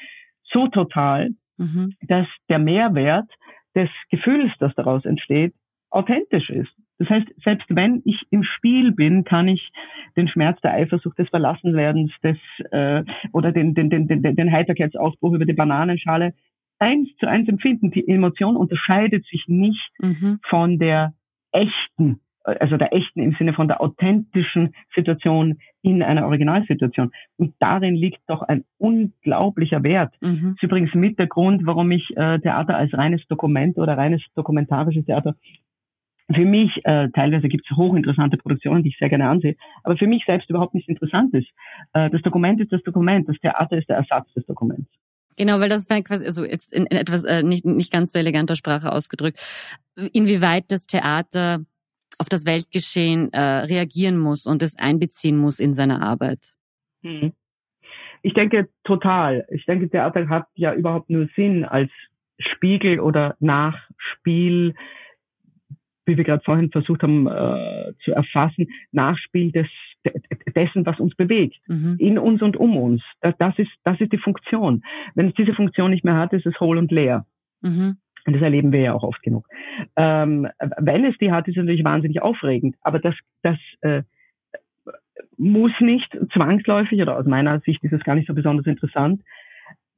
so 0.45 0.69
total, 0.69 1.31
mhm. 1.57 1.95
dass 2.03 2.27
der 2.49 2.59
Mehrwert 2.59 3.31
des 3.75 3.91
Gefühls, 4.11 4.53
das 4.59 4.75
daraus 4.75 5.05
entsteht, 5.05 5.55
authentisch 5.91 6.51
ist. 6.51 6.73
Das 6.99 7.09
heißt, 7.09 7.27
selbst 7.45 7.67
wenn 7.69 8.03
ich 8.05 8.27
im 8.31 8.43
Spiel 8.43 8.93
bin, 8.93 9.25
kann 9.25 9.49
ich 9.49 9.71
den 10.17 10.29
Schmerz 10.29 10.61
der 10.63 10.75
Eifersucht 10.75 11.19
des 11.19 11.29
Verlassenwerdens 11.29 12.13
des 12.23 12.39
äh, 12.71 13.05
oder 13.33 13.53
den, 13.53 13.75
den, 13.75 13.89
den, 13.89 14.09
den, 14.09 14.23
den 14.23 14.53
Heiterkeitsausbruch 14.53 15.35
über 15.35 15.45
die 15.45 15.53
Bananenschale 15.53 16.35
eins 16.79 17.09
zu 17.19 17.27
eins 17.27 17.49
empfinden. 17.49 17.91
Die 17.91 18.09
Emotion 18.09 18.57
unterscheidet 18.57 19.25
sich 19.27 19.45
nicht 19.47 19.91
mhm. 20.01 20.41
von 20.43 20.79
der 20.79 21.15
echten 21.53 22.21
also 22.61 22.77
der 22.77 22.95
echten 22.95 23.21
im 23.21 23.35
Sinne 23.39 23.53
von 23.53 23.69
der 23.69 23.81
authentischen 23.81 24.75
Situation 24.95 25.59
in 25.83 26.03
einer 26.03 26.27
Originalsituation. 26.27 27.11
Und 27.37 27.55
darin 27.59 27.95
liegt 27.95 28.21
doch 28.27 28.43
ein 28.43 28.65
unglaublicher 28.79 29.83
Wert. 29.85 30.15
Mhm. 30.21 30.29
Das 30.29 30.55
ist 30.55 30.63
übrigens 30.63 30.95
mit 30.95 31.19
der 31.19 31.27
Grund, 31.27 31.67
warum 31.67 31.91
ich 31.91 32.09
äh, 32.17 32.39
Theater 32.39 32.77
als 32.77 32.93
reines 32.95 33.27
Dokument 33.29 33.77
oder 33.79 33.97
reines 33.97 34.23
dokumentarisches 34.35 35.05
Theater 35.05 35.35
für 36.33 36.45
mich, 36.45 36.71
äh, 36.85 37.09
teilweise 37.11 37.49
gibt 37.49 37.67
es 37.71 37.77
hochinteressante 37.77 38.37
Produktionen, 38.37 38.83
die 38.83 38.91
ich 38.91 38.99
sehr 38.99 39.09
gerne 39.09 39.29
ansehe, 39.29 39.57
aber 39.83 39.97
für 39.97 40.07
mich 40.07 40.25
selbst 40.27 40.51
überhaupt 40.51 40.75
nicht 40.75 40.89
interessant 40.89 41.33
ist. 41.35 41.49
Äh, 41.95 42.11
das 42.11 42.23
Dokument 42.23 42.61
ist 42.61 42.73
das 42.73 42.83
Dokument, 42.83 43.29
das 43.29 43.39
Theater 43.39 43.79
ist 43.79 43.89
der 43.89 43.97
Ersatz 43.97 44.33
des 44.35 44.45
Dokuments. 44.47 44.91
Genau, 45.37 45.61
weil 45.61 45.69
das 45.69 45.89
war 45.89 46.03
quasi, 46.03 46.27
also 46.27 46.45
jetzt 46.45 46.73
in, 46.73 46.87
in 46.87 46.97
etwas 46.97 47.25
äh, 47.25 47.43
nicht, 47.43 47.65
nicht 47.65 47.93
ganz 47.93 48.13
so 48.13 48.19
eleganter 48.19 48.57
Sprache 48.57 48.93
ausgedrückt, 48.93 49.41
inwieweit 50.13 50.65
das 50.69 50.87
Theater 50.87 51.61
auf 52.19 52.29
das 52.29 52.45
Weltgeschehen 52.45 53.33
äh, 53.33 53.41
reagieren 53.41 54.19
muss 54.19 54.47
und 54.47 54.63
es 54.63 54.77
einbeziehen 54.77 55.37
muss 55.39 55.61
in 55.61 55.75
seine 55.75 56.03
Arbeit? 56.03 56.55
Hm. 57.03 57.33
Ich 58.23 58.35
denke 58.35 58.69
total. 58.83 59.47
Ich 59.51 59.65
denke, 59.65 59.89
Theater 59.89 60.29
hat 60.29 60.47
ja 60.55 60.75
überhaupt 60.75 61.09
nur 61.09 61.29
Sinn 61.37 61.65
als 61.65 61.91
Spiegel 62.41 62.99
oder 63.01 63.37
Nachspiel, 63.39 64.75
wie 66.09 66.17
wir 66.17 66.25
gerade 66.25 66.43
vorhin 66.45 66.71
versucht 66.71 67.03
haben 67.03 67.27
äh, 67.27 67.93
zu 68.05 68.13
erfassen, 68.13 68.69
Nachspiel 68.93 69.53
des 69.53 69.69
dessen, 70.55 70.87
was 70.87 70.99
uns 71.01 71.15
bewegt, 71.15 71.59
mhm. 71.67 71.97
in 71.99 72.19
uns 72.19 72.41
und 72.41 72.57
um 72.57 72.77
uns. 72.77 73.03
Das, 73.21 73.35
das, 73.39 73.59
ist 73.59 73.71
das 73.85 74.01
ist 74.01 74.13
die 74.13 74.19
Funktion. 74.19 74.83
Wenn 75.15 75.29
es 75.29 75.35
diese 75.35 75.55
Funktion 75.55 75.91
nicht 75.91 76.05
mehr 76.05 76.17
hat, 76.17 76.33
ist 76.33 76.47
es 76.47 76.59
hohl 76.61 76.79
und 76.79 76.91
leer. 76.91 77.27
Mhm. 77.61 77.99
Und 78.27 78.33
das 78.33 78.43
erleben 78.43 78.73
wir 78.73 78.81
ja 78.81 78.95
auch 78.95 79.03
oft 79.03 79.23
genug. 79.23 79.47
Ähm, 79.97 80.49
wenn 80.79 81.05
es 81.05 81.17
die 81.19 81.33
hat, 81.33 81.49
ist 81.49 81.57
es 81.57 81.63
natürlich 81.63 81.85
wahnsinnig 81.85 82.23
aufregend. 82.23 82.77
Aber 82.83 82.99
das, 82.99 83.15
das 83.43 83.59
äh, 83.81 84.03
muss 85.37 85.73
nicht 85.81 86.17
zwangsläufig, 86.33 87.01
oder 87.01 87.17
aus 87.17 87.27
meiner 87.27 87.61
Sicht 87.61 87.83
ist 87.85 87.93
es 87.93 88.05
gar 88.05 88.15
nicht 88.15 88.29
so 88.29 88.35
besonders 88.35 88.67
interessant, 88.67 89.23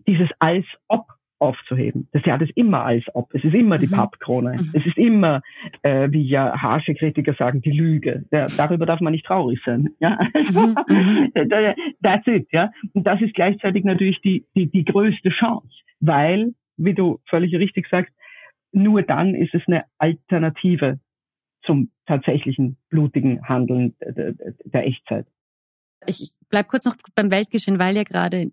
dieses 0.06 0.28
als 0.38 0.64
ob 0.88 1.06
aufzuheben. 1.40 2.08
Das 2.12 2.22
Theater 2.22 2.44
ist 2.44 2.56
immer 2.56 2.84
als 2.84 3.04
ob. 3.14 3.34
Es 3.34 3.42
ist 3.42 3.54
immer 3.54 3.78
die 3.78 3.86
mhm. 3.86 3.92
Pappkrone. 3.92 4.52
Mhm. 4.52 4.70
Es 4.74 4.86
ist 4.86 4.96
immer, 4.98 5.42
äh, 5.82 6.08
wie 6.10 6.22
ja 6.22 6.60
harsche 6.60 6.94
Kritiker 6.94 7.34
sagen, 7.34 7.62
die 7.62 7.72
Lüge. 7.72 8.24
Ja, 8.30 8.46
darüber 8.56 8.86
darf 8.86 9.00
man 9.00 9.12
nicht 9.12 9.26
traurig 9.26 9.58
sein. 9.64 9.88
Ja? 10.00 10.18
Mhm. 10.34 10.76
mhm. 10.88 11.32
That's 12.02 12.26
it. 12.26 12.48
Ja? 12.52 12.70
Und 12.92 13.06
das 13.06 13.20
ist 13.22 13.34
gleichzeitig 13.34 13.84
natürlich 13.84 14.20
die, 14.20 14.44
die, 14.54 14.70
die 14.70 14.84
größte 14.84 15.30
Chance, 15.30 15.74
weil, 16.00 16.54
wie 16.76 16.94
du 16.94 17.20
völlig 17.26 17.54
richtig 17.54 17.88
sagst, 17.90 18.12
nur 18.72 19.02
dann 19.02 19.34
ist 19.34 19.54
es 19.54 19.62
eine 19.66 19.84
Alternative 19.98 21.00
zum 21.64 21.90
tatsächlichen 22.06 22.76
blutigen 22.88 23.42
Handeln 23.48 23.94
der, 24.00 24.34
der 24.64 24.86
Echtzeit. 24.86 25.26
Ich 26.06 26.32
bleib 26.48 26.68
kurz 26.68 26.84
noch 26.84 26.96
beim 27.14 27.30
Weltgeschehen, 27.30 27.78
weil 27.78 27.96
ja 27.96 28.04
gerade 28.04 28.50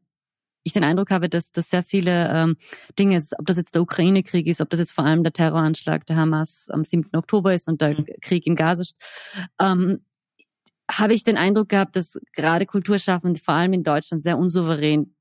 ich 0.67 0.73
den 0.73 0.83
Eindruck 0.83 1.11
habe, 1.11 1.29
dass, 1.29 1.51
dass 1.51 1.69
sehr 1.69 1.83
viele 1.83 2.29
ähm, 2.31 2.57
Dinge, 2.99 3.21
ob 3.37 3.45
das 3.45 3.57
jetzt 3.57 3.75
der 3.75 3.81
Ukraine-Krieg 3.81 4.47
ist, 4.47 4.61
ob 4.61 4.69
das 4.69 4.79
jetzt 4.79 4.91
vor 4.91 5.05
allem 5.05 5.23
der 5.23 5.33
Terroranschlag 5.33 6.05
der 6.05 6.15
Hamas 6.15 6.67
am 6.69 6.83
7. 6.83 7.09
Oktober 7.15 7.53
ist 7.53 7.67
und 7.67 7.81
der 7.81 7.99
mhm. 7.99 8.05
Krieg 8.21 8.45
im 8.45 8.55
Gaza, 8.55 8.83
ähm, 9.59 10.01
habe 10.89 11.13
ich 11.13 11.23
den 11.23 11.37
Eindruck 11.37 11.69
gehabt, 11.69 11.95
dass 11.95 12.17
gerade 12.33 12.65
Kulturschaffende, 12.65 13.39
vor 13.39 13.55
allem 13.55 13.73
in 13.73 13.83
Deutschland, 13.83 14.23
sehr 14.23 14.37
unsouverän 14.37 15.16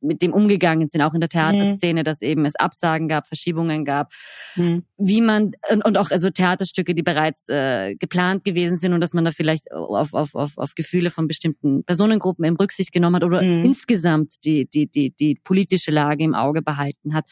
mit 0.00 0.22
dem 0.22 0.32
umgegangen 0.32 0.88
sind, 0.88 1.02
auch 1.02 1.14
in 1.14 1.20
der 1.20 1.28
Theaterszene, 1.28 2.00
mhm. 2.00 2.04
dass 2.04 2.22
eben 2.22 2.44
es 2.44 2.56
Absagen 2.56 3.08
gab, 3.08 3.26
Verschiebungen 3.26 3.84
gab, 3.84 4.12
mhm. 4.56 4.84
wie 4.98 5.20
man 5.20 5.52
und, 5.70 5.84
und 5.84 5.98
auch 5.98 6.10
also 6.10 6.30
Theaterstücke, 6.30 6.94
die 6.94 7.02
bereits 7.02 7.48
äh, 7.48 7.94
geplant 7.96 8.44
gewesen 8.44 8.76
sind 8.76 8.92
und 8.92 9.00
dass 9.00 9.14
man 9.14 9.24
da 9.24 9.32
vielleicht 9.32 9.72
auf, 9.72 10.14
auf, 10.14 10.34
auf, 10.34 10.58
auf 10.58 10.74
Gefühle 10.74 11.10
von 11.10 11.28
bestimmten 11.28 11.84
Personengruppen 11.84 12.44
im 12.44 12.56
Rücksicht 12.56 12.92
genommen 12.92 13.16
hat 13.16 13.24
oder 13.24 13.42
mhm. 13.42 13.64
insgesamt 13.64 14.44
die, 14.44 14.66
die, 14.66 14.86
die, 14.86 15.10
die 15.10 15.34
politische 15.34 15.90
Lage 15.90 16.24
im 16.24 16.34
Auge 16.34 16.62
behalten 16.62 17.14
hat. 17.14 17.26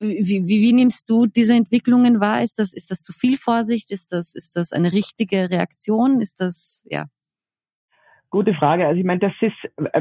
Wie, 0.00 0.46
wie, 0.46 0.60
wie 0.60 0.72
nimmst 0.72 1.08
du 1.08 1.26
diese 1.26 1.54
Entwicklungen 1.54 2.20
wahr? 2.20 2.42
Ist 2.42 2.58
das, 2.58 2.72
ist 2.72 2.90
das 2.90 3.00
zu 3.00 3.12
viel 3.12 3.38
Vorsicht? 3.38 3.90
Ist 3.90 4.12
das, 4.12 4.34
ist 4.34 4.56
das 4.56 4.72
eine 4.72 4.92
richtige 4.92 5.50
Reaktion? 5.50 6.20
Ist 6.20 6.40
das, 6.40 6.82
ja? 6.84 7.06
Gute 8.34 8.52
Frage. 8.52 8.84
Also 8.84 8.98
ich 8.98 9.06
meine, 9.06 9.20
das 9.20 9.32
ist 9.40 9.54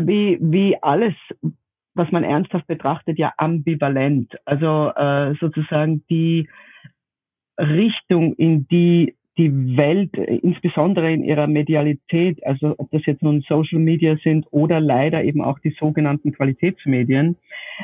wie, 0.08 0.40
wie 0.42 0.76
alles, 0.82 1.14
was 1.94 2.12
man 2.12 2.24
ernsthaft 2.24 2.66
betrachtet, 2.66 3.20
ja 3.20 3.32
ambivalent. 3.38 4.34
Also 4.44 4.92
äh, 4.96 5.36
sozusagen 5.40 6.04
die 6.10 6.50
Richtung, 7.60 8.34
in 8.34 8.68
die 8.68 9.14
die 9.38 9.78
Welt, 9.78 10.16
insbesondere 10.16 11.12
in 11.12 11.24
ihrer 11.24 11.46
Medialität, 11.46 12.44
also 12.46 12.74
ob 12.78 12.90
das 12.90 13.06
jetzt 13.06 13.22
nun 13.22 13.42
Social 13.42 13.80
Media 13.80 14.16
sind 14.24 14.48
oder 14.50 14.80
leider 14.80 15.24
eben 15.24 15.44
auch 15.44 15.60
die 15.60 15.76
sogenannten 15.80 16.34
Qualitätsmedien, 16.34 17.38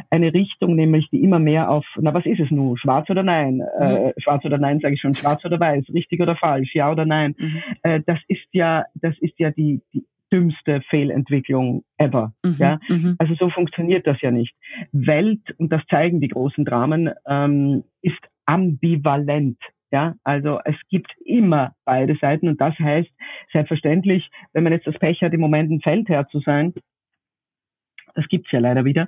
eine 0.09 0.33
Richtung 0.33 0.75
nämlich, 0.75 1.09
die 1.11 1.23
immer 1.23 1.39
mehr 1.39 1.69
auf, 1.69 1.85
na 1.99 2.13
was 2.13 2.25
ist 2.25 2.39
es 2.39 2.49
nun, 2.49 2.77
schwarz 2.77 3.07
oder 3.09 3.23
nein, 3.23 3.61
äh, 3.79 3.99
mhm. 3.99 4.11
schwarz 4.17 4.45
oder 4.45 4.57
nein 4.57 4.79
sage 4.79 4.95
ich 4.95 5.01
schon, 5.01 5.15
schwarz 5.15 5.43
oder 5.45 5.59
weiß, 5.59 5.85
richtig 5.91 6.21
oder 6.21 6.35
falsch, 6.35 6.73
ja 6.73 6.91
oder 6.91 7.05
nein, 7.05 7.35
mhm. 7.37 7.63
äh, 7.81 8.01
das 8.05 8.19
ist 8.27 8.47
ja, 8.51 8.85
das 8.95 9.15
ist 9.19 9.39
ja 9.39 9.49
die, 9.49 9.81
die 9.93 10.03
dümmste 10.31 10.81
Fehlentwicklung 10.89 11.83
ever. 11.97 12.33
Mhm, 12.43 12.55
ja? 12.57 12.79
Mhm. 12.87 13.15
Also 13.17 13.35
so 13.35 13.49
funktioniert 13.49 14.07
das 14.07 14.21
ja 14.21 14.31
nicht. 14.31 14.55
Welt, 14.91 15.41
und 15.57 15.71
das 15.71 15.81
zeigen 15.89 16.21
die 16.21 16.27
großen 16.29 16.65
Dramen, 16.65 17.11
ähm, 17.27 17.83
ist 18.01 18.19
ambivalent. 18.45 19.57
Ja, 19.91 20.15
also 20.23 20.59
es 20.65 20.75
gibt 20.89 21.11
immer 21.25 21.73
beide 21.83 22.15
Seiten 22.21 22.47
und 22.47 22.61
das 22.61 22.77
heißt 22.77 23.09
selbstverständlich, 23.51 24.29
wenn 24.53 24.63
man 24.63 24.73
jetzt 24.73 24.85
das 24.85 24.99
Pech 24.99 25.21
hat, 25.23 25.33
im 25.33 25.39
Moment 25.41 25.71
ein 25.71 25.81
Feldherr 25.81 26.27
zu 26.27 26.39
sein, 26.41 26.73
das 28.15 28.27
gibt's 28.27 28.51
ja 28.51 28.59
leider 28.59 28.85
wieder, 28.85 29.07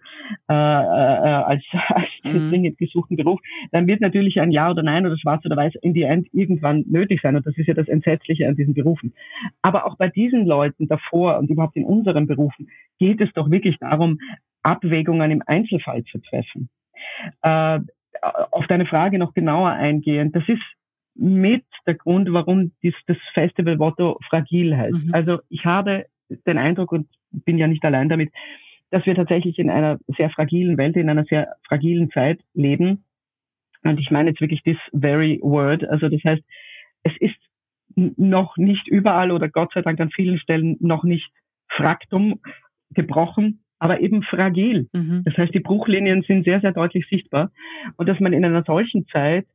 äh, 0.49 0.53
äh, 0.53 0.55
als, 0.55 1.63
als 1.89 2.09
mhm. 2.23 2.49
dringend 2.49 2.77
gesuchten 2.77 3.17
Beruf, 3.17 3.39
dann 3.71 3.87
wird 3.87 4.01
natürlich 4.01 4.39
ein 4.39 4.51
Ja 4.51 4.69
oder 4.69 4.83
Nein 4.83 5.05
oder 5.05 5.17
Schwarz 5.17 5.45
oder 5.45 5.57
Weiß 5.57 5.73
in 5.81 5.93
die 5.93 6.03
End 6.03 6.27
irgendwann 6.33 6.83
nötig 6.87 7.21
sein. 7.21 7.35
Und 7.35 7.45
das 7.45 7.57
ist 7.57 7.67
ja 7.67 7.73
das 7.73 7.87
Entsetzliche 7.87 8.47
an 8.47 8.55
diesen 8.55 8.73
Berufen. 8.73 9.13
Aber 9.61 9.85
auch 9.85 9.97
bei 9.97 10.09
diesen 10.09 10.45
Leuten 10.45 10.87
davor 10.87 11.37
und 11.37 11.49
überhaupt 11.49 11.75
in 11.75 11.85
unseren 11.85 12.27
Berufen 12.27 12.69
geht 12.99 13.21
es 13.21 13.31
doch 13.33 13.49
wirklich 13.49 13.77
darum, 13.79 14.19
Abwägungen 14.63 15.31
im 15.31 15.43
Einzelfall 15.45 16.03
zu 16.03 16.19
treffen. 16.19 16.69
Äh, 17.41 17.79
auf 18.51 18.67
deine 18.67 18.85
Frage 18.85 19.17
noch 19.17 19.33
genauer 19.33 19.71
eingehen, 19.71 20.31
das 20.31 20.43
ist 20.47 20.61
mit 21.15 21.65
der 21.85 21.95
Grund, 21.95 22.31
warum 22.31 22.71
dies, 22.83 22.93
das 23.07 23.17
Festival 23.33 23.77
Motto 23.77 24.17
fragil 24.29 24.77
heißt. 24.77 25.07
Mhm. 25.07 25.13
Also 25.13 25.39
ich 25.49 25.65
habe 25.65 26.05
den 26.29 26.57
Eindruck 26.57 26.91
und 26.91 27.07
bin 27.31 27.57
ja 27.57 27.67
nicht 27.67 27.83
allein 27.83 28.09
damit, 28.09 28.31
dass 28.91 29.05
wir 29.05 29.15
tatsächlich 29.15 29.57
in 29.57 29.69
einer 29.69 29.99
sehr 30.17 30.29
fragilen 30.29 30.77
Welt, 30.77 30.95
in 30.95 31.09
einer 31.09 31.25
sehr 31.25 31.55
fragilen 31.67 32.11
Zeit 32.11 32.39
leben. 32.53 33.05
Und 33.83 33.99
ich 33.99 34.11
meine 34.11 34.29
jetzt 34.29 34.41
wirklich 34.41 34.61
this 34.63 34.77
very 34.93 35.39
word. 35.41 35.83
Also 35.89 36.09
das 36.09 36.21
heißt, 36.23 36.43
es 37.03 37.13
ist 37.19 37.37
noch 37.95 38.57
nicht 38.57 38.87
überall 38.87 39.31
oder 39.31 39.49
Gott 39.49 39.73
sei 39.73 39.81
Dank 39.81 39.99
an 39.99 40.11
vielen 40.11 40.37
Stellen 40.37 40.77
noch 40.79 41.03
nicht 41.03 41.31
fraktum 41.69 42.39
gebrochen, 42.91 43.63
aber 43.79 44.01
eben 44.01 44.23
fragil. 44.23 44.89
Mhm. 44.93 45.23
Das 45.25 45.35
heißt, 45.37 45.53
die 45.53 45.59
Bruchlinien 45.59 46.21
sind 46.23 46.45
sehr, 46.45 46.61
sehr 46.61 46.73
deutlich 46.73 47.07
sichtbar. 47.09 47.51
Und 47.97 48.07
dass 48.07 48.19
man 48.19 48.33
in 48.33 48.45
einer 48.45 48.63
solchen 48.63 49.07
Zeit 49.07 49.47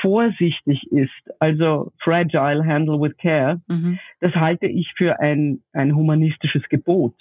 vorsichtig 0.00 0.90
ist, 0.92 1.10
also 1.40 1.92
fragile, 2.02 2.64
handle 2.64 3.00
with 3.00 3.16
care, 3.16 3.60
mhm. 3.66 3.98
das 4.20 4.34
halte 4.34 4.66
ich 4.66 4.92
für 4.96 5.20
ein, 5.20 5.62
ein 5.72 5.94
humanistisches 5.94 6.62
Gebot. 6.68 7.14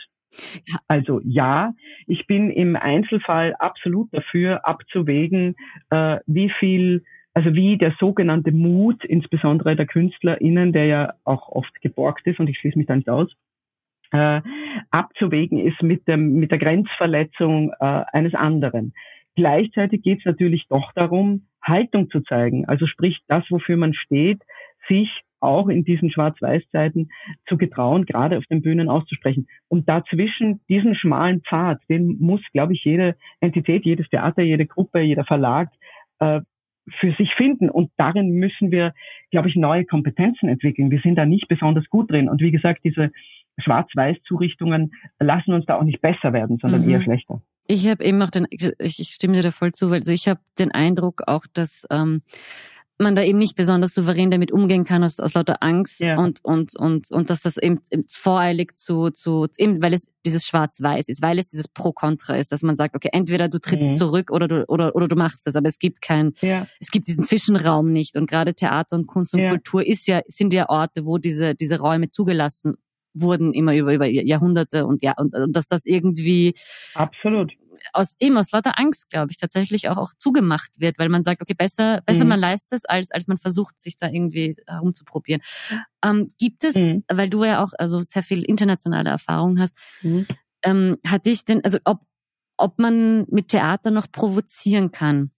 Also 0.87 1.21
ja, 1.23 1.73
ich 2.07 2.27
bin 2.27 2.49
im 2.49 2.75
Einzelfall 2.75 3.55
absolut 3.59 4.13
dafür 4.13 4.67
abzuwägen, 4.67 5.55
äh, 5.89 6.17
wie 6.25 6.51
viel, 6.59 7.03
also 7.33 7.53
wie 7.53 7.77
der 7.77 7.95
sogenannte 7.99 8.51
Mut, 8.51 9.03
insbesondere 9.05 9.75
der 9.75 9.85
KünstlerInnen, 9.85 10.73
der 10.73 10.85
ja 10.85 11.13
auch 11.23 11.49
oft 11.49 11.81
geborgt 11.81 12.25
ist 12.27 12.39
und 12.39 12.47
ich 12.47 12.57
schließe 12.57 12.77
mich 12.77 12.87
da 12.87 12.95
nicht 12.95 13.09
aus, 13.09 13.31
äh, 14.11 14.41
abzuwägen 14.91 15.57
ist 15.59 15.81
mit, 15.81 16.07
dem, 16.07 16.35
mit 16.35 16.51
der 16.51 16.59
Grenzverletzung 16.59 17.71
äh, 17.79 18.03
eines 18.11 18.33
anderen. 18.35 18.93
Gleichzeitig 19.35 20.03
geht 20.03 20.19
es 20.19 20.25
natürlich 20.25 20.67
doch 20.69 20.91
darum, 20.93 21.47
Haltung 21.61 22.09
zu 22.09 22.21
zeigen. 22.21 22.67
Also 22.67 22.85
sprich, 22.85 23.19
das, 23.27 23.43
wofür 23.49 23.77
man 23.77 23.93
steht, 23.93 24.41
sich 24.87 25.09
auch 25.43 25.67
in 25.69 25.83
diesen 25.83 26.09
Schwarz-Weiß-Zeiten 26.11 27.09
zu 27.47 27.57
getrauen, 27.57 28.05
gerade 28.05 28.37
auf 28.37 28.45
den 28.45 28.61
Bühnen 28.61 28.89
auszusprechen. 28.89 29.47
Und 29.67 29.89
dazwischen 29.89 30.61
diesen 30.69 30.95
schmalen 30.95 31.41
Pfad, 31.41 31.79
den 31.89 32.17
muss, 32.19 32.41
glaube 32.53 32.73
ich, 32.73 32.83
jede 32.83 33.15
Entität, 33.39 33.85
jedes 33.85 34.09
Theater, 34.09 34.41
jede 34.41 34.65
Gruppe, 34.65 35.01
jeder 35.01 35.25
Verlag 35.25 35.69
äh, 36.19 36.41
für 36.99 37.13
sich 37.13 37.33
finden. 37.35 37.69
Und 37.69 37.91
darin 37.97 38.31
müssen 38.31 38.71
wir, 38.71 38.93
glaube 39.31 39.49
ich, 39.49 39.55
neue 39.55 39.85
Kompetenzen 39.85 40.49
entwickeln. 40.49 40.91
Wir 40.91 40.99
sind 41.01 41.15
da 41.15 41.25
nicht 41.25 41.47
besonders 41.47 41.87
gut 41.89 42.11
drin. 42.11 42.29
Und 42.29 42.41
wie 42.41 42.51
gesagt, 42.51 42.81
diese 42.83 43.11
Schwarz-Weiß-Zurichtungen 43.59 44.93
lassen 45.19 45.53
uns 45.53 45.65
da 45.65 45.77
auch 45.77 45.83
nicht 45.83 46.01
besser 46.01 46.33
werden, 46.33 46.57
sondern 46.61 46.83
mhm. 46.83 46.89
eher 46.89 47.03
schlechter. 47.03 47.41
Ich 47.67 47.87
habe 47.87 48.03
eben 48.03 48.21
auch 48.21 48.29
den, 48.29 48.45
ich, 48.49 48.73
ich 48.99 49.07
stimme 49.13 49.35
dir 49.35 49.43
da 49.43 49.51
voll 49.51 49.71
zu, 49.71 49.89
weil 49.89 49.99
also 49.99 50.11
ich 50.11 50.27
habe 50.27 50.41
den 50.59 50.71
Eindruck 50.71 51.21
auch, 51.27 51.45
dass 51.53 51.87
ähm, 51.89 52.21
man 52.99 53.15
da 53.15 53.23
eben 53.23 53.39
nicht 53.39 53.55
besonders 53.55 53.93
souverän 53.93 54.31
damit 54.31 54.51
umgehen 54.51 54.83
kann 54.83 55.03
aus, 55.03 55.19
aus 55.19 55.33
lauter 55.33 55.57
Angst 55.61 55.99
ja. 55.99 56.17
und, 56.17 56.39
und, 56.43 56.75
und, 56.75 57.11
und 57.11 57.29
dass 57.29 57.41
das 57.41 57.57
eben, 57.57 57.79
eben 57.91 58.05
voreilig 58.07 58.77
zu, 58.77 59.09
zu, 59.09 59.47
eben 59.57 59.81
weil 59.81 59.93
es 59.93 60.07
dieses 60.25 60.45
Schwarz-Weiß 60.45 61.09
ist, 61.09 61.21
weil 61.21 61.39
es 61.39 61.49
dieses 61.49 61.67
Pro-Kontra 61.67 62.35
ist, 62.35 62.51
dass 62.51 62.61
man 62.61 62.75
sagt, 62.75 62.95
okay, 62.95 63.09
entweder 63.11 63.49
du 63.49 63.59
trittst 63.59 63.91
mhm. 63.91 63.95
zurück 63.95 64.31
oder 64.31 64.47
du, 64.47 64.65
oder, 64.67 64.95
oder 64.95 65.07
du 65.07 65.15
machst 65.15 65.45
das, 65.47 65.55
aber 65.55 65.67
es 65.67 65.79
gibt 65.79 66.01
kein, 66.01 66.33
ja. 66.41 66.67
es 66.79 66.91
gibt 66.91 67.07
diesen 67.07 67.23
Zwischenraum 67.23 67.91
nicht 67.91 68.15
und 68.15 68.29
gerade 68.29 68.53
Theater 68.53 68.95
und 68.95 69.07
Kunst 69.07 69.33
und 69.33 69.41
ja. 69.41 69.49
Kultur 69.49 69.85
ist 69.85 70.07
ja, 70.07 70.21
sind 70.27 70.53
ja 70.53 70.69
Orte, 70.69 71.05
wo 71.05 71.17
diese, 71.17 71.55
diese 71.55 71.79
Räume 71.79 72.09
zugelassen 72.09 72.75
wurden 73.13 73.53
immer 73.53 73.75
über, 73.75 73.93
über 73.93 74.07
Jahrhunderte 74.07 74.85
und 74.85 75.03
ja, 75.03 75.13
und, 75.17 75.35
und 75.35 75.55
dass 75.55 75.67
das 75.67 75.85
irgendwie 75.85 76.53
absolut 76.95 77.53
aus 77.91 78.15
eben 78.19 78.37
aus 78.37 78.51
lauter 78.51 78.79
Angst, 78.79 79.09
glaube 79.09 79.31
ich, 79.31 79.37
tatsächlich 79.37 79.89
auch, 79.89 79.97
auch 79.97 80.13
zugemacht 80.17 80.79
wird, 80.79 80.97
weil 80.97 81.09
man 81.09 81.23
sagt, 81.23 81.41
okay, 81.41 81.53
besser, 81.53 82.01
besser 82.05 82.23
mhm. 82.23 82.29
man 82.29 82.39
leistet 82.39 82.79
es, 82.79 82.85
als, 82.85 83.11
als 83.11 83.27
man 83.27 83.37
versucht, 83.37 83.79
sich 83.79 83.97
da 83.97 84.07
irgendwie 84.07 84.55
herumzuprobieren. 84.67 85.41
Ähm, 86.03 86.27
gibt 86.39 86.63
es, 86.63 86.75
mhm. 86.75 87.03
weil 87.11 87.29
du 87.29 87.43
ja 87.43 87.63
auch 87.63 87.73
also 87.77 88.01
sehr 88.01 88.23
viel 88.23 88.43
internationale 88.43 89.09
Erfahrung 89.09 89.59
hast, 89.59 89.75
mhm. 90.01 90.25
ähm, 90.63 90.97
hat 91.05 91.25
dich 91.25 91.45
denn, 91.45 91.63
also 91.63 91.79
ob, 91.83 91.99
ob 92.57 92.79
man 92.79 93.25
mit 93.29 93.49
Theater 93.49 93.91
noch 93.91 94.11
provozieren 94.11 94.91
kann? 94.91 95.31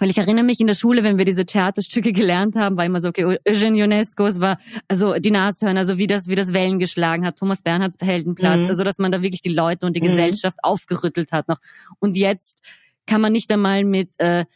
Weil 0.00 0.08
ich 0.08 0.16
erinnere 0.16 0.44
mich 0.44 0.60
in 0.60 0.66
der 0.66 0.74
Schule, 0.74 1.04
wenn 1.04 1.18
wir 1.18 1.26
diese 1.26 1.44
Theaterstücke 1.44 2.12
gelernt 2.12 2.56
haben, 2.56 2.78
war 2.78 2.86
immer 2.86 3.00
so, 3.00 3.10
okay, 3.10 3.38
Eugene 3.46 3.78
Ionesco, 3.78 4.24
es 4.24 4.40
war 4.40 4.56
also 4.88 5.18
die 5.18 5.30
Nashörner, 5.30 5.80
also 5.80 5.98
wie 5.98 6.06
das, 6.06 6.26
wie 6.26 6.34
das 6.34 6.54
Wellen 6.54 6.78
geschlagen 6.78 7.26
hat, 7.26 7.38
Thomas 7.38 7.62
Bernhards 7.62 7.98
Heldenplatz, 8.00 8.60
mhm. 8.60 8.66
also 8.66 8.82
dass 8.82 8.98
man 8.98 9.12
da 9.12 9.20
wirklich 9.20 9.42
die 9.42 9.52
Leute 9.52 9.84
und 9.84 9.94
die 9.94 10.00
mhm. 10.00 10.06
Gesellschaft 10.06 10.56
aufgerüttelt 10.62 11.32
hat 11.32 11.48
noch. 11.48 11.58
Und 11.98 12.16
jetzt 12.16 12.62
kann 13.06 13.20
man 13.20 13.32
nicht 13.32 13.52
einmal 13.52 13.84
mit, 13.84 14.08
äh, 14.18 14.46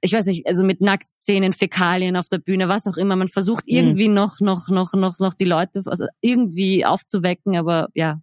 ich 0.00 0.12
weiß 0.12 0.26
nicht, 0.26 0.48
also 0.48 0.64
mit 0.64 0.80
Nacktszenen, 0.80 1.52
Fäkalien 1.52 2.16
auf 2.16 2.28
der 2.28 2.38
Bühne, 2.38 2.68
was 2.68 2.88
auch 2.88 2.96
immer. 2.96 3.14
Man 3.14 3.28
versucht 3.28 3.66
mhm. 3.68 3.76
irgendwie 3.76 4.08
mhm. 4.08 4.14
noch, 4.14 4.40
noch, 4.40 4.68
noch, 4.70 4.92
noch, 4.94 5.20
noch 5.20 5.34
die 5.34 5.44
Leute 5.44 5.82
also 5.86 6.06
irgendwie 6.20 6.84
aufzuwecken, 6.84 7.56
aber 7.56 7.90
ja. 7.94 8.20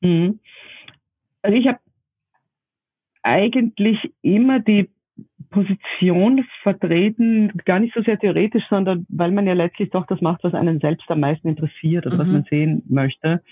Mhm. 0.00 0.40
Also 1.42 1.54
ich 1.54 1.66
habe 1.66 1.80
eigentlich 3.22 3.98
immer 4.22 4.60
die 4.60 4.88
Position 5.50 6.44
vertreten, 6.62 7.52
gar 7.64 7.80
nicht 7.80 7.94
so 7.94 8.02
sehr 8.02 8.18
theoretisch, 8.18 8.64
sondern 8.70 9.06
weil 9.08 9.32
man 9.32 9.46
ja 9.46 9.54
letztlich 9.54 9.90
doch 9.90 10.06
das 10.06 10.20
macht, 10.20 10.44
was 10.44 10.54
einen 10.54 10.80
selbst 10.80 11.10
am 11.10 11.20
meisten 11.20 11.48
interessiert 11.48 12.06
oder 12.06 12.16
mhm. 12.16 12.20
was 12.20 12.28
man 12.28 12.44
sehen 12.48 12.82
möchte. 12.88 13.42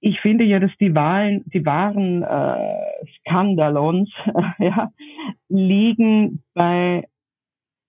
Ich 0.00 0.20
finde 0.20 0.44
ja, 0.44 0.58
dass 0.58 0.70
die 0.80 0.94
Wahlen, 0.94 1.44
die 1.46 1.66
wahren 1.66 2.22
äh, 2.22 3.06
Skandalons 3.18 4.10
äh, 4.26 4.42
ja, 4.66 4.92
liegen 5.48 6.42
bei 6.54 7.06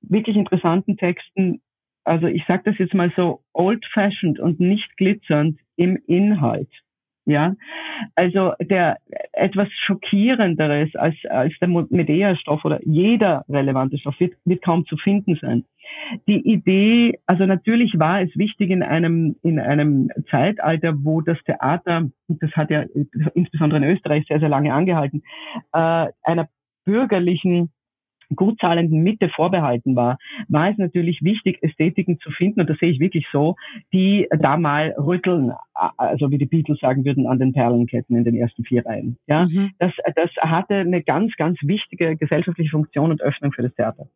wirklich 0.01 0.35
interessanten 0.35 0.97
Texten. 0.97 1.61
Also 2.03 2.27
ich 2.27 2.43
sage 2.47 2.63
das 2.65 2.77
jetzt 2.79 2.93
mal 2.93 3.13
so 3.15 3.43
old-fashioned 3.53 4.39
und 4.39 4.59
nicht 4.59 4.97
glitzernd 4.97 5.59
im 5.75 5.95
Inhalt. 6.07 6.69
Ja, 7.25 7.53
also 8.15 8.53
der 8.59 8.97
etwas 9.31 9.67
schockierenderes 9.85 10.95
als, 10.95 11.15
als 11.29 11.53
der 11.61 11.67
Medea-Stoff 11.67 12.65
oder 12.65 12.79
jeder 12.83 13.45
relevante 13.47 13.99
Stoff 13.99 14.19
wird, 14.19 14.33
wird 14.43 14.63
kaum 14.63 14.87
zu 14.87 14.97
finden 14.97 15.37
sein. 15.39 15.63
Die 16.27 16.39
Idee, 16.39 17.19
also 17.27 17.45
natürlich 17.45 17.99
war 17.99 18.21
es 18.21 18.35
wichtig 18.35 18.71
in 18.71 18.81
einem, 18.81 19.35
in 19.43 19.59
einem 19.59 20.09
Zeitalter, 20.31 20.95
wo 21.03 21.21
das 21.21 21.37
Theater, 21.43 22.09
das 22.27 22.51
hat 22.53 22.71
ja 22.71 22.85
insbesondere 23.35 23.83
in 23.83 23.91
Österreich 23.91 24.25
sehr, 24.27 24.39
sehr 24.39 24.49
lange 24.49 24.73
angehalten, 24.73 25.21
äh, 25.73 26.07
einer 26.23 26.49
bürgerlichen 26.85 27.71
gut 28.35 28.59
zahlenden 28.59 29.03
Mitte 29.03 29.29
vorbehalten 29.29 29.95
war, 29.95 30.17
war 30.47 30.69
es 30.69 30.77
natürlich 30.77 31.21
wichtig, 31.21 31.61
Ästhetiken 31.61 32.19
zu 32.19 32.31
finden, 32.31 32.61
und 32.61 32.69
das 32.69 32.77
sehe 32.79 32.89
ich 32.89 32.99
wirklich 32.99 33.27
so, 33.31 33.55
die 33.93 34.27
da 34.39 34.57
mal 34.57 34.95
rütteln, 34.97 35.51
also 35.97 36.31
wie 36.31 36.37
die 36.37 36.45
Beatles 36.45 36.79
sagen 36.79 37.05
würden, 37.05 37.27
an 37.27 37.39
den 37.39 37.53
Perlenketten 37.53 38.15
in 38.15 38.23
den 38.23 38.35
ersten 38.35 38.63
vier 38.63 38.85
Reihen. 38.85 39.17
Ja, 39.27 39.45
mhm. 39.45 39.71
das, 39.79 39.93
das 40.15 40.29
hatte 40.41 40.75
eine 40.75 41.03
ganz, 41.03 41.35
ganz 41.37 41.57
wichtige 41.61 42.15
gesellschaftliche 42.15 42.71
Funktion 42.71 43.11
und 43.11 43.21
Öffnung 43.21 43.51
für 43.51 43.63
das 43.63 43.73
Theater. 43.75 44.07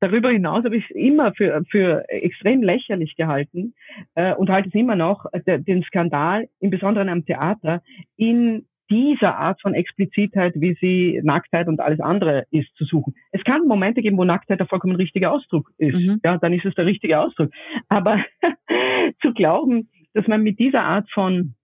Darüber 0.00 0.30
hinaus 0.30 0.64
habe 0.64 0.76
ich 0.76 0.84
es 0.84 0.96
immer 0.96 1.32
für, 1.32 1.62
für 1.70 2.04
extrem 2.08 2.62
lächerlich 2.62 3.16
gehalten 3.16 3.74
äh, 4.14 4.34
und 4.34 4.50
halte 4.50 4.68
es 4.68 4.74
immer 4.74 4.96
noch, 4.96 5.24
äh, 5.32 5.58
den 5.60 5.82
Skandal, 5.82 6.48
im 6.60 6.68
Besonderen 6.68 7.08
am 7.08 7.24
Theater, 7.24 7.82
in 8.16 8.66
dieser 8.90 9.36
Art 9.38 9.60
von 9.60 9.74
Explizitheit, 9.74 10.54
wie 10.56 10.76
sie 10.80 11.20
Nacktheit 11.22 11.68
und 11.68 11.80
alles 11.80 12.00
andere 12.00 12.46
ist, 12.50 12.74
zu 12.76 12.84
suchen. 12.84 13.14
Es 13.32 13.42
kann 13.44 13.66
Momente 13.66 14.02
geben, 14.02 14.18
wo 14.18 14.24
Nacktheit 14.24 14.60
der 14.60 14.66
vollkommen 14.66 14.96
richtige 14.96 15.30
Ausdruck 15.30 15.72
ist. 15.78 15.96
Mhm. 15.96 16.20
Ja, 16.24 16.36
dann 16.38 16.52
ist 16.52 16.64
es 16.64 16.74
der 16.74 16.86
richtige 16.86 17.18
Ausdruck. 17.18 17.50
Aber 17.88 18.22
zu 19.22 19.32
glauben, 19.32 19.88
dass 20.12 20.26
man 20.26 20.42
mit 20.42 20.58
dieser 20.58 20.82
Art 20.82 21.10
von 21.10 21.54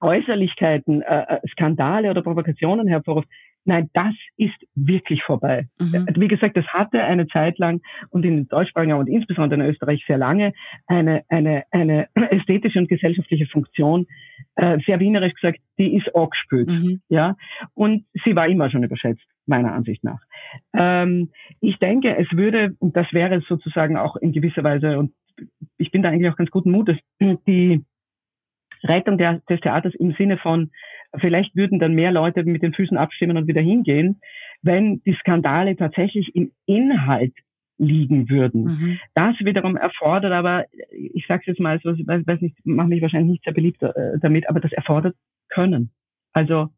Äußerlichkeiten, 0.00 1.02
äh, 1.02 1.36
äh 1.36 1.48
Skandale 1.48 2.10
oder 2.10 2.22
Provokationen 2.22 2.88
hervorruft, 2.88 3.28
Nein, 3.64 3.90
das 3.92 4.14
ist 4.36 4.56
wirklich 4.74 5.22
vorbei. 5.22 5.68
Mhm. 5.78 6.06
Wie 6.16 6.28
gesagt, 6.28 6.56
das 6.56 6.66
hatte 6.66 7.02
eine 7.02 7.28
Zeit 7.28 7.58
lang 7.58 7.80
und 8.10 8.24
in 8.24 8.48
deutschsprachigen 8.48 8.94
und 8.94 9.08
insbesondere 9.08 9.60
in 9.60 9.70
Österreich 9.70 10.02
sehr 10.06 10.18
lange 10.18 10.52
eine, 10.86 11.22
eine, 11.28 11.64
eine 11.70 12.08
ästhetische 12.32 12.80
und 12.80 12.88
gesellschaftliche 12.88 13.46
Funktion, 13.46 14.06
äh, 14.56 14.78
sehr 14.84 14.98
wienerisch 14.98 15.34
gesagt, 15.34 15.60
die 15.78 15.96
ist 15.96 16.14
angespült. 16.14 16.68
Mhm. 16.68 17.02
Ja? 17.08 17.36
Und 17.74 18.04
sie 18.24 18.34
war 18.34 18.48
immer 18.48 18.68
schon 18.70 18.82
überschätzt, 18.82 19.22
meiner 19.46 19.72
Ansicht 19.72 20.02
nach. 20.02 20.20
Ähm, 20.76 21.30
ich 21.60 21.78
denke, 21.78 22.16
es 22.16 22.26
würde, 22.32 22.74
und 22.80 22.96
das 22.96 23.12
wäre 23.12 23.42
sozusagen 23.48 23.96
auch 23.96 24.16
in 24.16 24.32
gewisser 24.32 24.64
Weise, 24.64 24.98
und 24.98 25.12
ich 25.78 25.92
bin 25.92 26.02
da 26.02 26.08
eigentlich 26.08 26.30
auch 26.30 26.36
ganz 26.36 26.50
guten 26.50 26.72
Mutes, 26.72 26.96
die 27.46 27.84
Rettung 28.82 29.18
der, 29.18 29.40
des 29.48 29.60
Theaters 29.60 29.94
im 29.94 30.12
Sinne 30.14 30.38
von, 30.38 30.72
vielleicht 31.18 31.54
würden 31.56 31.78
dann 31.78 31.94
mehr 31.94 32.12
Leute 32.12 32.44
mit 32.44 32.62
den 32.62 32.72
Füßen 32.72 32.96
abstimmen 32.96 33.36
und 33.36 33.46
wieder 33.46 33.60
hingehen, 33.60 34.20
wenn 34.62 35.02
die 35.04 35.14
Skandale 35.14 35.76
tatsächlich 35.76 36.34
im 36.34 36.52
Inhalt 36.66 37.34
liegen 37.78 38.28
würden. 38.30 38.64
Mhm. 38.64 38.98
Das 39.14 39.34
wiederum 39.40 39.76
erfordert 39.76 40.32
aber, 40.32 40.66
ich 40.90 41.26
sage 41.26 41.42
jetzt 41.46 41.60
mal, 41.60 41.76
ich 41.76 41.84
weiß 42.06 42.40
nicht, 42.40 42.56
mache 42.64 42.88
mich 42.88 43.02
wahrscheinlich 43.02 43.32
nicht 43.32 43.44
sehr 43.44 43.54
beliebt 43.54 43.82
äh, 43.82 44.18
damit, 44.20 44.48
aber 44.48 44.60
das 44.60 44.72
erfordert 44.72 45.16
Können. 45.48 45.90
Also 46.32 46.68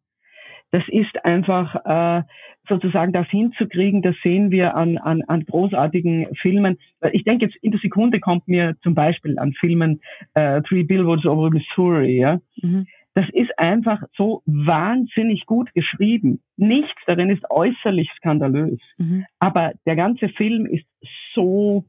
das 0.70 0.82
ist 0.88 1.24
einfach 1.24 1.74
äh, 1.84 2.22
sozusagen 2.68 3.12
das 3.12 3.28
hinzukriegen, 3.28 4.02
das 4.02 4.16
sehen 4.24 4.50
wir 4.50 4.74
an, 4.74 4.98
an, 4.98 5.22
an 5.22 5.44
großartigen 5.44 6.34
Filmen. 6.34 6.78
Ich 7.12 7.24
denke 7.24 7.44
jetzt 7.46 7.56
in 7.62 7.70
der 7.70 7.80
Sekunde 7.80 8.18
kommt 8.18 8.48
mir 8.48 8.74
zum 8.82 8.94
Beispiel 8.94 9.38
an 9.38 9.52
Filmen 9.52 10.00
äh, 10.34 10.62
Three 10.62 10.82
Billboards 10.82 11.26
over 11.26 11.50
Missouri, 11.50 12.18
ja. 12.18 12.40
Mhm. 12.60 12.86
Das 13.14 13.26
ist 13.32 13.56
einfach 13.58 14.02
so 14.16 14.42
wahnsinnig 14.44 15.46
gut 15.46 15.72
geschrieben. 15.72 16.42
Nichts 16.56 17.00
darin 17.06 17.30
ist 17.30 17.44
äußerlich 17.48 18.10
skandalös. 18.16 18.80
Mhm. 18.98 19.24
Aber 19.38 19.72
der 19.86 19.96
ganze 19.96 20.28
Film 20.28 20.66
ist 20.66 20.86
so 21.34 21.84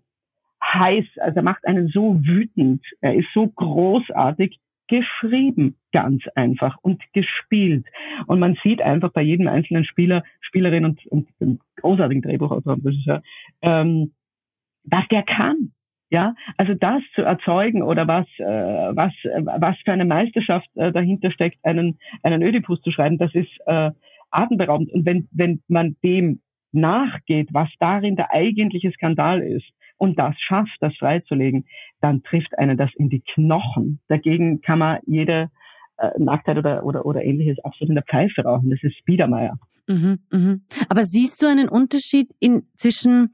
heiß, 0.64 1.06
also 1.20 1.38
er 1.38 1.44
macht 1.44 1.66
einen 1.66 1.88
so 1.88 2.20
wütend. 2.24 2.86
Er 3.02 3.16
ist 3.16 3.28
so 3.34 3.48
großartig 3.48 4.60
geschrieben, 4.88 5.78
ganz 5.92 6.24
einfach 6.36 6.78
und 6.82 7.02
gespielt. 7.14 7.88
Und 8.28 8.40
man 8.40 8.56
sieht 8.64 8.82
einfach 8.82 9.12
bei 9.12 9.22
jedem 9.22 9.48
einzelnen 9.48 9.86
Spieler, 9.86 10.24
Spielerin 10.42 10.86
und, 10.86 11.06
und 11.08 11.28
dem 11.40 11.60
großartigen 11.78 12.22
Drehbuchautor, 12.22 12.78
ist 12.84 13.06
ja, 13.06 13.22
ähm, 13.62 14.14
was 14.84 15.08
der 15.10 15.24
kann. 15.24 15.72
Ja, 16.10 16.36
also 16.58 16.76
das 16.76 17.02
zu 17.16 17.24
erzeugen 17.24 17.82
oder 17.82 18.08
was, 18.08 18.28
äh, 18.38 18.44
was, 18.44 19.12
äh, 19.24 19.42
was 19.44 19.76
für 19.84 19.92
eine 19.92 20.06
Meisterschaft 20.06 20.68
äh, 20.76 20.92
dahinter 20.92 21.32
steckt, 21.32 21.58
einen, 21.64 21.98
einen 22.22 22.44
Ödipus 22.44 22.80
zu 22.82 22.92
schreiben, 22.92 23.18
das 23.18 23.34
ist 23.34 23.50
äh, 23.66 23.90
atemberaubend. 24.30 24.92
Und 24.94 25.06
wenn, 25.06 25.28
wenn 25.32 25.64
man 25.68 25.96
dem 26.04 26.42
nachgeht, 26.72 27.50
was 27.54 27.70
darin 27.80 28.16
der 28.16 28.32
eigentliche 28.32 28.92
Skandal 28.92 29.42
ist 29.42 29.66
und 29.98 30.20
das 30.20 30.36
schafft, 30.40 30.78
das 30.80 30.96
freizulegen, 30.98 31.66
dann 32.02 32.22
trifft 32.22 32.58
einen 32.60 32.78
das 32.78 32.92
in 32.96 33.10
die 33.10 33.22
Knochen. 33.34 34.00
Dagegen 34.08 34.62
kann 34.62 34.80
man 34.80 35.00
jede 35.08 35.50
äh, 35.98 36.12
Nacktheit 36.18 36.58
oder, 36.58 36.86
oder, 36.86 37.06
oder 37.06 37.24
ähnliches 37.24 37.58
absolut 37.64 37.90
in 37.90 37.96
der 37.96 38.04
Pfeife 38.04 38.44
rauchen. 38.44 38.70
Das 38.70 38.84
ist 38.84 39.04
Biedermeier. 39.06 39.58
Mhm, 39.88 40.20
mhm. 40.32 40.62
Aber 40.90 41.04
siehst 41.04 41.42
du 41.42 41.48
einen 41.48 41.70
Unterschied 41.70 42.30
in, 42.40 42.64
zwischen 42.78 43.34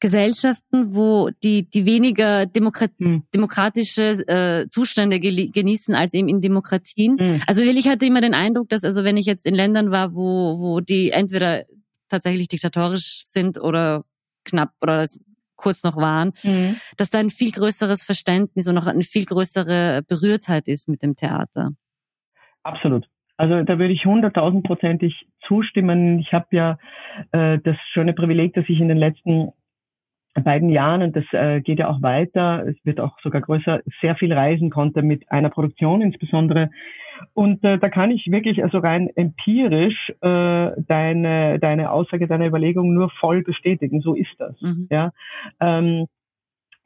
Gesellschaften, 0.00 0.94
wo 0.94 1.30
die, 1.42 1.68
die 1.68 1.86
weniger 1.86 2.46
Demokrat 2.46 2.90
mhm. 2.98 3.24
demokratische 3.34 4.28
äh, 4.28 4.68
Zustände 4.68 5.18
genießen 5.18 5.94
als 5.94 6.12
eben 6.12 6.28
in 6.28 6.40
Demokratien. 6.40 7.16
Mhm. 7.18 7.42
Also 7.46 7.62
ich 7.62 7.88
hatte 7.88 8.04
immer 8.04 8.20
den 8.20 8.34
Eindruck, 8.34 8.68
dass 8.68 8.84
also 8.84 9.04
wenn 9.04 9.16
ich 9.16 9.26
jetzt 9.26 9.46
in 9.46 9.54
Ländern 9.54 9.90
war, 9.90 10.14
wo, 10.14 10.58
wo 10.58 10.80
die 10.80 11.10
entweder 11.10 11.64
tatsächlich 12.08 12.48
diktatorisch 12.48 13.24
sind 13.24 13.58
oder 13.58 14.04
knapp 14.44 14.70
oder 14.82 15.06
kurz 15.56 15.82
noch 15.82 15.96
waren, 15.96 16.32
mhm. 16.42 16.76
dass 16.98 17.10
da 17.10 17.18
ein 17.18 17.30
viel 17.30 17.50
größeres 17.50 18.04
Verständnis 18.04 18.68
und 18.68 18.74
noch 18.74 18.86
eine 18.86 19.02
viel 19.02 19.24
größere 19.24 20.02
Berührtheit 20.06 20.68
ist 20.68 20.88
mit 20.88 21.02
dem 21.02 21.16
Theater. 21.16 21.70
Absolut. 22.62 23.06
Also 23.38 23.62
da 23.62 23.78
würde 23.78 23.92
ich 23.92 24.04
hunderttausendprozentig 24.04 25.26
zustimmen. 25.46 26.18
Ich 26.20 26.32
habe 26.32 26.46
ja 26.50 26.78
äh, 27.32 27.58
das 27.58 27.76
schöne 27.92 28.12
Privileg, 28.12 28.54
dass 28.54 28.64
ich 28.68 28.80
in 28.80 28.88
den 28.88 28.96
letzten 28.98 29.52
beiden 30.44 30.70
Jahren, 30.70 31.02
und 31.02 31.16
das 31.16 31.24
äh, 31.32 31.60
geht 31.60 31.78
ja 31.78 31.88
auch 31.88 32.02
weiter, 32.02 32.64
es 32.66 32.76
wird 32.84 33.00
auch 33.00 33.18
sogar 33.20 33.40
größer, 33.40 33.80
sehr 34.00 34.16
viel 34.16 34.32
reisen 34.32 34.70
konnte 34.70 35.02
mit 35.02 35.30
einer 35.30 35.50
Produktion 35.50 36.02
insbesondere. 36.02 36.70
Und 37.32 37.64
äh, 37.64 37.78
da 37.78 37.88
kann 37.88 38.10
ich 38.10 38.26
wirklich 38.30 38.62
also 38.62 38.78
rein 38.78 39.08
empirisch 39.14 40.12
äh, 40.20 40.70
deine, 40.88 41.58
deine 41.58 41.90
Aussage, 41.90 42.26
deine 42.26 42.46
Überlegung 42.46 42.92
nur 42.92 43.10
voll 43.10 43.42
bestätigen. 43.42 44.00
So 44.00 44.14
ist 44.14 44.34
das. 44.38 44.60
Mhm. 44.60 44.88
Ja. 44.90 45.12
Ähm, 45.60 46.06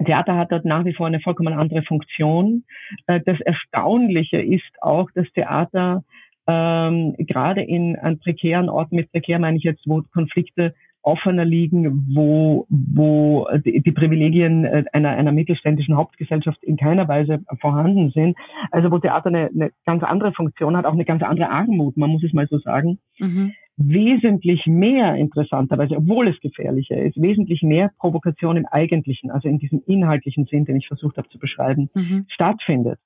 Theater 0.05 0.37
hat 0.37 0.53
dort 0.53 0.65
nach 0.65 0.85
wie 0.85 0.95
vor 0.95 1.07
eine 1.07 1.21
vollkommen 1.21 1.53
andere 1.53 1.83
Funktion. 1.83 2.65
Äh, 3.07 3.21
das 3.25 3.41
Erstaunliche 3.41 4.41
ist 4.41 4.71
auch, 4.81 5.11
dass 5.15 5.31
Theater 5.33 6.05
ähm, 6.47 7.15
gerade 7.19 7.63
in 7.63 7.97
an 7.97 8.19
prekären 8.19 8.69
Orten, 8.69 8.97
mit 8.97 9.11
prekär 9.13 9.39
meine 9.39 9.57
ich 9.57 9.63
jetzt, 9.63 9.87
wo 9.87 10.03
Konflikte 10.13 10.75
offener 11.03 11.45
liegen, 11.45 12.07
wo, 12.15 12.67
wo 12.69 13.49
die, 13.65 13.81
die 13.81 13.93
Privilegien 13.93 14.65
äh, 14.65 14.85
einer, 14.93 15.11
einer 15.11 15.33
mittelständischen 15.33 15.97
Hauptgesellschaft 15.97 16.63
in 16.63 16.77
keiner 16.77 17.09
Weise 17.09 17.41
vorhanden 17.61 18.11
sind. 18.11 18.37
Also 18.71 18.91
wo 18.91 18.99
Theater 18.99 19.29
eine, 19.29 19.49
eine 19.49 19.71
ganz 19.87 20.03
andere 20.03 20.33
Funktion 20.33 20.77
hat, 20.77 20.85
auch 20.85 20.93
eine 20.93 21.05
ganz 21.05 21.23
andere 21.23 21.51
Armut, 21.51 21.97
man 21.97 22.11
muss 22.11 22.25
es 22.25 22.33
mal 22.33 22.47
so 22.49 22.59
sagen. 22.59 22.99
Mhm. 23.19 23.53
Wesentlich 23.77 24.67
mehr 24.67 25.15
interessanterweise, 25.15 25.97
obwohl 25.97 26.29
es 26.29 26.39
gefährlicher 26.41 26.99
ist, 26.99 27.21
wesentlich 27.21 27.63
mehr 27.63 27.91
Provokation 27.99 28.59
im 28.59 28.67
eigentlichen, 28.67 29.31
also 29.31 29.49
in 29.49 29.59
diesem 29.59 29.83
inhaltlichen 29.87 30.45
Sinn, 30.45 30.67
den 30.67 30.77
ich 30.77 30.87
versucht 30.87 31.17
habe 31.17 31.29
zu 31.31 31.39
beschreiben, 31.39 31.89
mhm. 31.95 32.27
stattfindet. 32.29 32.99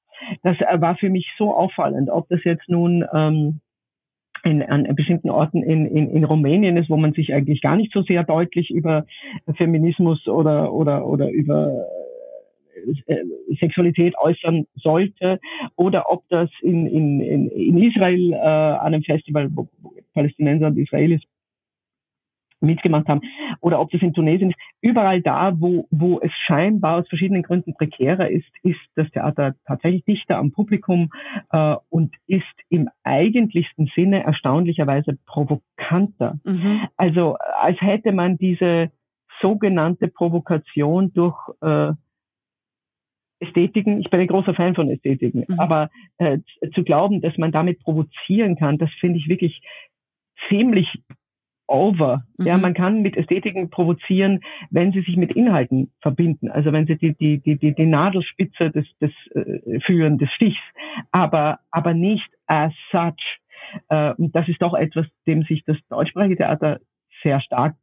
Das 0.42 0.56
äh, 0.60 0.80
war 0.80 0.96
für 0.96 1.10
mich 1.10 1.30
so 1.38 1.54
auffallend, 1.54 2.10
ob 2.10 2.28
das 2.28 2.42
jetzt 2.44 2.68
nun 2.68 3.04
ähm, 3.12 3.60
in, 4.44 4.62
an 4.62 4.84
bestimmten 4.94 5.30
Orten 5.30 5.62
in, 5.62 5.86
in, 5.86 6.10
in 6.10 6.24
Rumänien 6.24 6.76
ist, 6.76 6.90
wo 6.90 6.96
man 6.96 7.12
sich 7.12 7.32
eigentlich 7.32 7.62
gar 7.62 7.76
nicht 7.76 7.92
so 7.92 8.02
sehr 8.02 8.24
deutlich 8.24 8.70
über 8.70 9.06
Feminismus 9.56 10.26
oder, 10.28 10.72
oder, 10.72 11.06
oder 11.06 11.30
über 11.30 11.86
äh, 13.06 13.16
Sexualität 13.58 14.14
äußern 14.18 14.66
sollte. 14.74 15.40
Oder 15.76 16.04
ob 16.10 16.24
das 16.28 16.50
in, 16.60 16.86
in, 16.86 17.50
in 17.50 17.78
Israel 17.82 18.32
äh, 18.32 18.36
an 18.36 18.94
einem 18.94 19.02
Festival, 19.02 19.48
wo 19.54 19.68
Palästinenser 20.12 20.68
und 20.68 20.78
Israelis 20.78 21.22
mitgemacht 22.60 23.08
haben 23.08 23.20
oder 23.60 23.80
ob 23.80 23.90
das 23.90 24.02
in 24.02 24.12
Tunesien 24.12 24.50
ist, 24.50 24.58
überall 24.80 25.20
da, 25.20 25.54
wo, 25.58 25.86
wo 25.90 26.20
es 26.20 26.32
scheinbar 26.46 26.98
aus 26.98 27.08
verschiedenen 27.08 27.42
Gründen 27.42 27.74
prekärer 27.74 28.30
ist, 28.30 28.48
ist 28.62 28.80
das 28.94 29.10
Theater 29.10 29.54
tatsächlich 29.66 30.04
dichter 30.04 30.38
am 30.38 30.52
Publikum 30.52 31.10
äh, 31.50 31.76
und 31.90 32.14
ist 32.26 32.44
im 32.68 32.88
eigentlichsten 33.02 33.90
Sinne 33.94 34.24
erstaunlicherweise 34.24 35.18
provokanter. 35.26 36.38
Mhm. 36.44 36.88
Also 36.96 37.36
als 37.58 37.80
hätte 37.80 38.12
man 38.12 38.36
diese 38.38 38.90
sogenannte 39.40 40.08
Provokation 40.08 41.12
durch 41.12 41.36
äh, 41.60 41.92
Ästhetiken, 43.40 44.00
ich 44.00 44.10
bin 44.10 44.20
ein 44.20 44.26
großer 44.26 44.54
Fan 44.54 44.74
von 44.74 44.88
Ästhetiken, 44.88 45.44
mhm. 45.46 45.60
aber 45.60 45.90
äh, 46.18 46.38
zu 46.74 46.82
glauben, 46.82 47.20
dass 47.20 47.36
man 47.36 47.52
damit 47.52 47.80
provozieren 47.80 48.56
kann, 48.56 48.78
das 48.78 48.90
finde 49.00 49.18
ich 49.18 49.28
wirklich 49.28 49.60
ziemlich 50.48 50.88
over. 51.66 52.24
Mhm. 52.36 52.46
Ja, 52.46 52.58
man 52.58 52.74
kann 52.74 53.02
mit 53.02 53.16
Ästhetiken 53.16 53.70
provozieren, 53.70 54.40
wenn 54.70 54.92
sie 54.92 55.00
sich 55.00 55.16
mit 55.16 55.32
Inhalten 55.32 55.90
verbinden. 56.00 56.50
Also 56.50 56.72
wenn 56.72 56.86
sie 56.86 56.96
die, 56.96 57.14
die, 57.14 57.38
die, 57.38 57.56
die, 57.56 57.74
die 57.74 57.86
Nadelspitze 57.86 58.70
des, 58.70 58.86
des 59.00 59.12
äh, 59.34 59.80
führen, 59.80 60.18
des 60.18 60.30
Stichs, 60.32 60.60
aber, 61.10 61.60
aber 61.70 61.94
nicht 61.94 62.28
as 62.46 62.72
such. 62.90 63.14
Äh, 63.88 64.14
und 64.14 64.34
das 64.34 64.48
ist 64.48 64.60
doch 64.60 64.74
etwas, 64.74 65.06
dem 65.26 65.42
sich 65.44 65.64
das 65.64 65.76
deutschsprachige 65.88 66.36
Theater 66.36 66.80
sehr 67.22 67.40
stark 67.40 67.76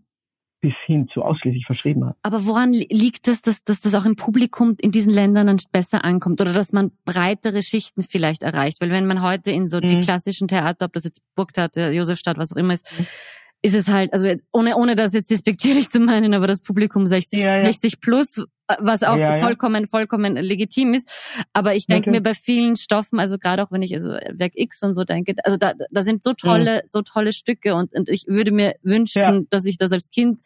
bis 0.61 0.73
hin 0.85 1.07
zu 1.11 1.23
ausschließlich 1.23 1.65
verschrieben 1.65 2.05
hat. 2.05 2.15
Aber 2.21 2.45
woran 2.45 2.71
liegt 2.71 3.27
es, 3.27 3.41
dass, 3.41 3.63
dass 3.63 3.81
das 3.81 3.95
auch 3.95 4.05
im 4.05 4.15
Publikum 4.15 4.75
in 4.79 4.91
diesen 4.91 5.11
Ländern 5.11 5.47
dann 5.47 5.57
besser 5.71 6.05
ankommt 6.05 6.39
oder 6.39 6.53
dass 6.53 6.71
man 6.71 6.91
breitere 7.03 7.63
Schichten 7.63 8.03
vielleicht 8.03 8.43
erreicht? 8.43 8.79
Weil 8.79 8.91
wenn 8.91 9.07
man 9.07 9.23
heute 9.23 9.49
in 9.49 9.67
so 9.67 9.79
die 9.79 9.95
mhm. 9.95 10.01
klassischen 10.01 10.47
Theater, 10.47 10.85
ob 10.85 10.93
das 10.93 11.05
jetzt 11.05 11.23
Burgtheater, 11.35 11.91
Josefstadt, 11.91 12.37
was 12.37 12.53
auch 12.53 12.57
immer 12.57 12.75
ist, 12.75 12.95
mhm 12.99 13.07
ist 13.63 13.75
es 13.75 13.87
halt, 13.87 14.11
also 14.13 14.33
ohne, 14.51 14.75
ohne 14.75 14.95
das 14.95 15.13
jetzt 15.13 15.29
despektierlich 15.29 15.89
zu 15.91 15.99
meinen, 15.99 16.33
aber 16.33 16.47
das 16.47 16.61
Publikum 16.61 17.05
60, 17.05 17.41
ja, 17.41 17.55
ja. 17.55 17.61
60 17.61 18.01
plus, 18.01 18.43
was 18.79 19.03
auch 19.03 19.17
ja, 19.17 19.39
vollkommen, 19.39 19.87
vollkommen 19.87 20.35
legitim 20.35 20.93
ist. 20.93 21.11
Aber 21.53 21.75
ich 21.75 21.87
denke 21.87 22.09
mir 22.09 22.21
bei 22.21 22.33
vielen 22.33 22.75
Stoffen, 22.75 23.19
also 23.19 23.37
gerade 23.37 23.61
auch 23.63 23.71
wenn 23.71 23.81
ich 23.81 23.93
also 23.93 24.11
Werk 24.11 24.53
X 24.55 24.81
und 24.83 24.93
so 24.93 25.03
denke, 25.03 25.35
also 25.43 25.57
da, 25.57 25.73
da 25.89 26.03
sind 26.03 26.23
so 26.23 26.33
tolle, 26.33 26.77
mhm. 26.77 26.87
so 26.87 27.01
tolle 27.01 27.33
Stücke 27.33 27.75
und, 27.75 27.93
und 27.93 28.09
ich 28.09 28.25
würde 28.27 28.51
mir 28.51 28.75
wünschen, 28.81 29.47
dass 29.49 29.65
ich 29.65 29.77
das 29.77 29.91
als 29.91 30.09
Kind, 30.09 30.39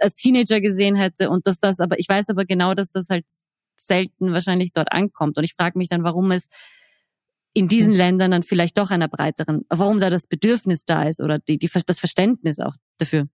als 0.00 0.14
Teenager 0.14 0.60
gesehen 0.60 0.94
hätte 0.94 1.30
und 1.30 1.46
dass 1.46 1.58
das, 1.58 1.80
aber 1.80 1.98
ich 1.98 2.08
weiß 2.08 2.30
aber 2.30 2.44
genau, 2.44 2.74
dass 2.74 2.90
das 2.90 3.08
halt 3.10 3.26
selten 3.76 4.32
wahrscheinlich 4.32 4.72
dort 4.72 4.92
ankommt. 4.92 5.36
Und 5.36 5.44
ich 5.44 5.54
frage 5.54 5.76
mich 5.76 5.88
dann, 5.88 6.04
warum 6.04 6.30
es 6.30 6.46
in 7.54 7.68
diesen 7.68 7.92
mhm. 7.92 7.98
Ländern 7.98 8.30
dann 8.32 8.42
vielleicht 8.42 8.76
doch 8.78 8.90
einer 8.90 9.08
breiteren, 9.08 9.62
warum 9.70 10.00
da 10.00 10.10
das 10.10 10.26
Bedürfnis 10.26 10.84
da 10.84 11.04
ist 11.04 11.20
oder 11.20 11.38
die, 11.38 11.58
die, 11.58 11.70
das 11.86 12.00
Verständnis 12.00 12.60
auch 12.60 12.74
dafür? 12.98 13.28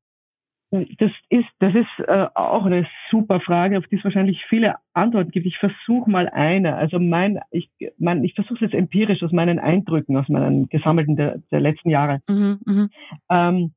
Das 0.70 1.10
ist, 1.30 1.48
das 1.58 1.74
ist 1.74 2.06
äh, 2.06 2.28
auch 2.34 2.64
eine 2.64 2.86
super 3.10 3.40
Frage, 3.40 3.76
auf 3.76 3.88
die 3.88 3.96
es 3.96 4.04
wahrscheinlich 4.04 4.44
viele 4.48 4.76
Antworten 4.92 5.32
gibt. 5.32 5.46
Ich 5.46 5.58
versuche 5.58 6.08
mal 6.08 6.28
eine. 6.28 6.76
Also 6.76 7.00
mein, 7.00 7.40
ich, 7.50 7.68
mein, 7.98 8.22
ich 8.22 8.34
versuche 8.34 8.54
es 8.54 8.60
jetzt 8.60 8.74
empirisch 8.74 9.20
aus 9.24 9.32
meinen 9.32 9.58
Eindrücken, 9.58 10.16
aus 10.16 10.28
meinen 10.28 10.68
gesammelten 10.68 11.16
der, 11.16 11.38
der 11.50 11.58
letzten 11.58 11.90
Jahre. 11.90 12.20
Mhm, 12.28 12.60
mh. 12.64 12.88
ähm, 13.30 13.72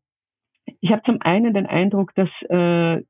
ich 0.82 0.92
habe 0.92 1.02
zum 1.04 1.18
einen 1.22 1.54
den 1.56 1.66
Eindruck, 1.66 2.14
dass 2.14 2.30
äh, 2.50 3.04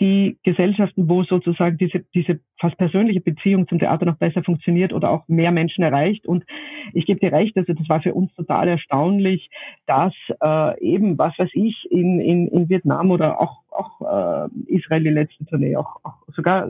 die 0.00 0.38
Gesellschaften, 0.44 1.08
wo 1.08 1.24
sozusagen 1.24 1.76
diese, 1.76 2.04
diese 2.14 2.40
fast 2.60 2.76
persönliche 2.76 3.20
Beziehung 3.20 3.66
zum 3.66 3.78
Theater 3.78 4.06
noch 4.06 4.16
besser 4.16 4.44
funktioniert 4.44 4.92
oder 4.92 5.10
auch 5.10 5.26
mehr 5.26 5.50
Menschen 5.50 5.82
erreicht. 5.82 6.26
Und 6.26 6.44
ich 6.92 7.06
gebe 7.06 7.18
dir 7.20 7.32
recht, 7.32 7.56
also 7.56 7.72
das 7.72 7.88
war 7.88 8.00
für 8.00 8.14
uns 8.14 8.32
total 8.34 8.68
erstaunlich, 8.68 9.48
dass 9.86 10.14
äh, 10.40 10.80
eben, 10.80 11.18
was 11.18 11.36
weiß 11.38 11.50
ich, 11.54 11.86
in, 11.90 12.20
in, 12.20 12.48
in 12.48 12.68
Vietnam 12.68 13.10
oder 13.10 13.42
auch, 13.42 13.62
auch 13.70 14.46
äh, 14.46 14.48
Israel 14.66 15.02
die 15.02 15.10
letzte 15.10 15.44
Tournee, 15.46 15.76
auch, 15.76 15.96
auch 16.04 16.14
sogar 16.28 16.68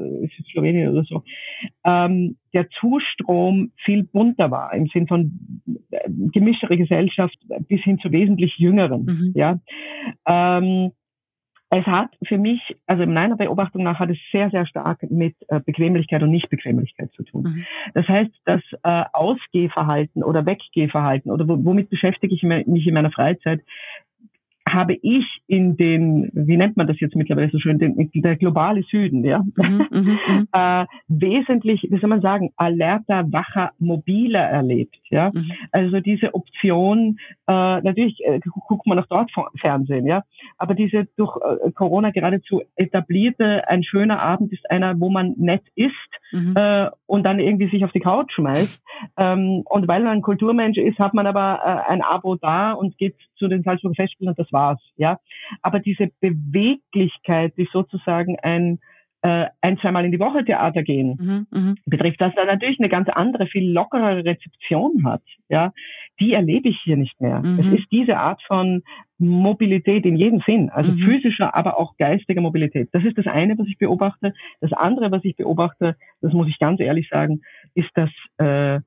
Slowenien 0.50 0.90
oder 0.90 1.04
so, 1.04 1.22
ähm, 1.84 2.36
der 2.54 2.68
Zustrom 2.70 3.72
viel 3.84 4.04
bunter 4.04 4.50
war, 4.50 4.72
im 4.72 4.86
Sinn 4.86 5.06
von 5.06 5.38
äh, 5.90 6.08
gemischtere 6.32 6.78
Gesellschaft 6.78 7.36
bis 7.68 7.82
hin 7.82 7.98
zu 7.98 8.10
wesentlich 8.10 8.56
jüngeren. 8.56 9.04
Mhm. 9.04 9.32
Ja. 9.34 9.58
Ähm, 10.26 10.92
es 11.70 11.84
hat 11.84 12.10
für 12.26 12.38
mich, 12.38 12.60
also 12.86 13.02
in 13.02 13.12
meiner 13.12 13.36
Beobachtung 13.36 13.82
nach, 13.82 13.98
hat 13.98 14.10
es 14.10 14.18
sehr, 14.32 14.50
sehr 14.50 14.66
stark 14.66 15.02
mit 15.10 15.36
äh, 15.48 15.60
Bequemlichkeit 15.60 16.22
und 16.22 16.30
Nichtbequemlichkeit 16.30 17.12
zu 17.12 17.22
tun. 17.24 17.42
Mhm. 17.42 17.66
Das 17.92 18.08
heißt, 18.08 18.30
das 18.46 18.62
äh, 18.82 19.04
Ausgehverhalten 19.12 20.22
oder 20.22 20.46
Weggehverhalten 20.46 21.30
oder 21.30 21.46
womit 21.46 21.90
beschäftige 21.90 22.34
ich 22.34 22.42
mich 22.42 22.86
in 22.86 22.94
meiner 22.94 23.10
Freizeit, 23.10 23.60
habe 24.72 24.94
ich 24.94 25.24
in 25.46 25.76
den, 25.76 26.30
wie 26.32 26.56
nennt 26.56 26.76
man 26.76 26.86
das 26.86 27.00
jetzt 27.00 27.16
mittlerweile 27.16 27.50
so 27.50 27.58
schön, 27.58 27.78
den, 27.78 28.10
der 28.14 28.36
globale 28.36 28.82
Süden, 28.82 29.24
ja, 29.24 29.42
mhm, 29.56 29.86
mhm, 29.90 30.18
mhm. 30.28 30.48
äh, 30.52 30.86
wesentlich, 31.08 31.86
wie 31.90 31.98
soll 31.98 32.10
man 32.10 32.20
sagen, 32.20 32.50
alerter, 32.56 33.24
wacher, 33.32 33.72
mobiler 33.78 34.42
erlebt, 34.42 34.96
ja. 35.10 35.30
Mhm. 35.32 35.52
Also 35.72 36.00
diese 36.00 36.34
Option, 36.34 37.18
äh, 37.46 37.52
natürlich 37.52 38.20
äh, 38.24 38.40
guckt 38.68 38.86
man 38.86 38.98
auch 38.98 39.06
dort 39.06 39.30
Fernsehen, 39.60 40.06
ja, 40.06 40.22
aber 40.56 40.74
diese 40.74 41.06
durch 41.16 41.36
äh, 41.36 41.70
Corona 41.72 42.10
geradezu 42.10 42.62
etablierte, 42.76 43.68
ein 43.68 43.82
schöner 43.82 44.22
Abend 44.22 44.52
ist 44.52 44.70
einer, 44.70 44.98
wo 45.00 45.10
man 45.10 45.34
nett 45.36 45.62
isst 45.74 45.94
mhm. 46.32 46.54
äh, 46.56 46.88
und 47.06 47.26
dann 47.26 47.38
irgendwie 47.38 47.68
sich 47.68 47.84
auf 47.84 47.92
die 47.92 48.00
Couch 48.00 48.32
schmeißt. 48.32 48.80
Ähm, 49.16 49.62
und 49.64 49.88
weil 49.88 50.02
man 50.02 50.18
ein 50.18 50.22
Kulturmensch 50.22 50.78
ist, 50.78 50.98
hat 50.98 51.14
man 51.14 51.26
aber 51.26 51.60
äh, 51.64 51.90
ein 51.90 52.02
Abo 52.02 52.36
da 52.36 52.72
und 52.72 52.98
geht 52.98 53.14
zu 53.36 53.48
den 53.48 53.62
Salzburger 53.62 53.94
Festspielen 53.94 54.30
und 54.30 54.38
das 54.38 54.52
war's. 54.58 54.82
Ja, 54.96 55.18
aber 55.62 55.78
diese 55.80 56.08
Beweglichkeit, 56.20 57.54
die 57.56 57.68
sozusagen 57.72 58.36
ein 58.40 58.78
äh, 59.22 59.46
ein, 59.60 59.78
zweimal 59.78 60.04
in 60.04 60.12
die 60.12 60.20
Woche 60.20 60.44
Theater 60.44 60.82
gehen, 60.82 61.16
mhm, 61.18 61.46
mh. 61.50 61.74
betrifft, 61.86 62.20
dass 62.20 62.36
er 62.36 62.44
natürlich 62.44 62.78
eine 62.78 62.88
ganz 62.88 63.08
andere, 63.08 63.46
viel 63.46 63.68
lockerere 63.68 64.24
Rezeption 64.24 65.04
hat. 65.04 65.22
Ja, 65.48 65.72
die 66.20 66.34
erlebe 66.34 66.68
ich 66.68 66.78
hier 66.84 66.96
nicht 66.96 67.20
mehr. 67.20 67.40
Mhm. 67.40 67.58
Es 67.58 67.80
ist 67.80 67.90
diese 67.90 68.18
Art 68.18 68.40
von 68.46 68.82
Mobilität 69.18 70.06
in 70.06 70.16
jedem 70.16 70.40
Sinn, 70.46 70.70
also 70.70 70.92
mhm. 70.92 70.98
physischer, 70.98 71.56
aber 71.56 71.78
auch 71.80 71.96
geistiger 71.96 72.40
Mobilität. 72.40 72.90
Das 72.92 73.04
ist 73.04 73.18
das 73.18 73.26
eine, 73.26 73.58
was 73.58 73.66
ich 73.66 73.78
beobachte. 73.78 74.34
Das 74.60 74.72
andere, 74.72 75.10
was 75.10 75.24
ich 75.24 75.34
beobachte, 75.34 75.96
das 76.20 76.32
muss 76.32 76.48
ich 76.48 76.58
ganz 76.60 76.78
ehrlich 76.80 77.08
sagen, 77.08 77.40
ist, 77.74 77.90
dass 77.94 78.10
äh, 78.38 78.80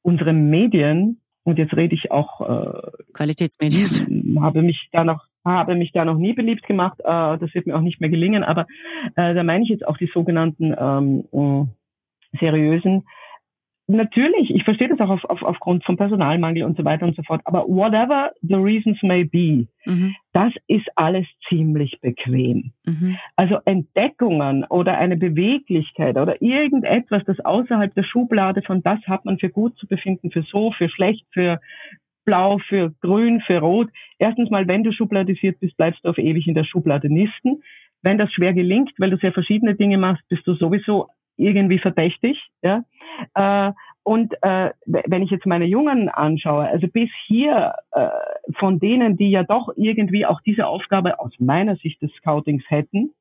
unsere 0.00 0.32
Medien 0.32 1.20
und 1.48 1.58
jetzt 1.58 1.74
rede 1.74 1.94
ich 1.94 2.10
auch 2.10 2.42
äh, 2.42 2.90
Qualitätsmedien. 3.14 4.38
Habe 4.42 4.62
mich 4.62 4.88
da 4.92 5.02
noch 5.02 5.24
habe 5.44 5.76
mich 5.76 5.92
da 5.92 6.04
noch 6.04 6.18
nie 6.18 6.34
beliebt 6.34 6.66
gemacht. 6.66 7.00
Äh, 7.00 7.38
das 7.38 7.54
wird 7.54 7.66
mir 7.66 7.74
auch 7.74 7.80
nicht 7.80 8.00
mehr 8.00 8.10
gelingen. 8.10 8.44
Aber 8.44 8.66
äh, 9.16 9.34
da 9.34 9.42
meine 9.42 9.64
ich 9.64 9.70
jetzt 9.70 9.86
auch 9.86 9.96
die 9.96 10.10
sogenannten 10.12 10.74
ähm, 10.78 11.24
äh, 11.32 12.38
seriösen 12.38 13.06
natürlich, 13.96 14.50
ich 14.50 14.64
verstehe 14.64 14.88
das 14.88 15.00
auch 15.00 15.08
auf, 15.10 15.24
auf, 15.24 15.42
aufgrund 15.42 15.84
von 15.84 15.96
Personalmangel 15.96 16.64
und 16.64 16.76
so 16.76 16.84
weiter 16.84 17.06
und 17.06 17.16
so 17.16 17.22
fort, 17.22 17.40
aber 17.44 17.66
whatever 17.66 18.32
the 18.42 18.54
reasons 18.54 19.02
may 19.02 19.24
be, 19.24 19.66
mhm. 19.86 20.14
das 20.32 20.52
ist 20.66 20.86
alles 20.94 21.26
ziemlich 21.48 21.98
bequem. 22.00 22.72
Mhm. 22.84 23.16
Also 23.36 23.58
Entdeckungen 23.64 24.64
oder 24.64 24.98
eine 24.98 25.16
Beweglichkeit 25.16 26.18
oder 26.18 26.40
irgendetwas, 26.42 27.24
das 27.24 27.40
außerhalb 27.40 27.94
der 27.94 28.04
Schublade 28.04 28.62
von 28.62 28.82
das 28.82 29.00
hat 29.06 29.24
man 29.24 29.38
für 29.38 29.48
gut 29.48 29.76
zu 29.78 29.86
befinden, 29.86 30.30
für 30.30 30.42
so, 30.42 30.70
für 30.72 30.88
schlecht, 30.90 31.26
für 31.30 31.60
blau, 32.26 32.58
für 32.58 32.92
grün, 33.00 33.40
für 33.40 33.58
rot. 33.58 33.88
Erstens 34.18 34.50
mal, 34.50 34.68
wenn 34.68 34.84
du 34.84 34.92
schubladisiert 34.92 35.60
bist, 35.60 35.78
bleibst 35.78 36.04
du 36.04 36.10
auf 36.10 36.18
ewig 36.18 36.46
in 36.46 36.54
der 36.54 36.64
Schublade 36.64 37.08
nisten. 37.10 37.62
Wenn 38.02 38.18
das 38.18 38.30
schwer 38.32 38.52
gelingt, 38.52 38.92
weil 38.98 39.10
du 39.10 39.16
sehr 39.16 39.32
verschiedene 39.32 39.74
Dinge 39.74 39.96
machst, 39.96 40.28
bist 40.28 40.46
du 40.46 40.52
sowieso 40.54 41.08
irgendwie 41.38 41.78
verdächtig. 41.78 42.50
Ja? 42.62 42.84
Äh, 43.34 43.72
und 44.02 44.34
äh, 44.42 44.70
wenn 44.86 45.22
ich 45.22 45.30
jetzt 45.30 45.46
meine 45.46 45.66
Jungen 45.66 46.08
anschaue, 46.08 46.66
also 46.66 46.86
bis 46.88 47.10
hier 47.26 47.74
äh, 47.92 48.08
von 48.54 48.78
denen, 48.78 49.16
die 49.16 49.30
ja 49.30 49.42
doch 49.42 49.70
irgendwie 49.76 50.24
auch 50.24 50.40
diese 50.40 50.66
Aufgabe 50.66 51.20
aus 51.20 51.32
meiner 51.38 51.76
Sicht 51.76 52.00
des 52.00 52.10
Scoutings 52.14 52.64
hätten, 52.68 53.12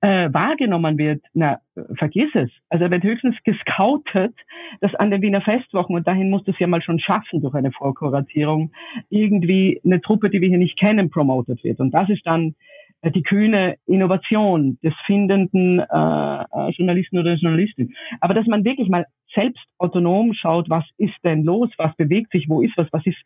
äh, 0.00 0.28
wahrgenommen 0.32 0.98
wird, 0.98 1.22
na, 1.32 1.60
vergiss 1.94 2.30
es. 2.34 2.50
Also 2.68 2.90
wird 2.90 3.02
höchstens 3.02 3.36
gescoutet, 3.44 4.34
dass 4.80 4.94
an 4.94 5.10
den 5.10 5.22
Wiener 5.22 5.40
Festwochen, 5.40 5.96
und 5.96 6.06
dahin 6.06 6.30
muss 6.30 6.44
das 6.44 6.58
ja 6.58 6.66
mal 6.66 6.82
schon 6.82 7.00
schaffen 7.00 7.40
durch 7.40 7.54
eine 7.54 7.72
Vorkuratierung, 7.72 8.72
irgendwie 9.08 9.80
eine 9.84 10.00
Truppe, 10.00 10.30
die 10.30 10.40
wir 10.40 10.48
hier 10.48 10.58
nicht 10.58 10.78
kennen, 10.78 11.10
promotet 11.10 11.64
wird. 11.64 11.80
Und 11.80 11.92
das 11.92 12.08
ist 12.10 12.26
dann 12.26 12.54
die 13.04 13.22
kühne 13.22 13.76
Innovation 13.86 14.78
des 14.82 14.94
findenden 15.06 15.78
äh, 15.78 15.84
äh, 15.84 16.70
Journalisten 16.70 17.18
oder 17.18 17.34
Journalistin. 17.34 17.94
Aber 18.20 18.34
dass 18.34 18.46
man 18.46 18.64
wirklich 18.64 18.88
mal 18.88 19.06
selbst 19.34 19.64
autonom 19.78 20.34
schaut, 20.34 20.68
was 20.68 20.84
ist 20.96 21.14
denn 21.22 21.44
los, 21.44 21.70
was 21.78 21.94
bewegt 21.96 22.32
sich, 22.32 22.48
wo 22.48 22.60
ist 22.60 22.76
was, 22.76 22.88
was 22.92 23.06
ist, 23.06 23.18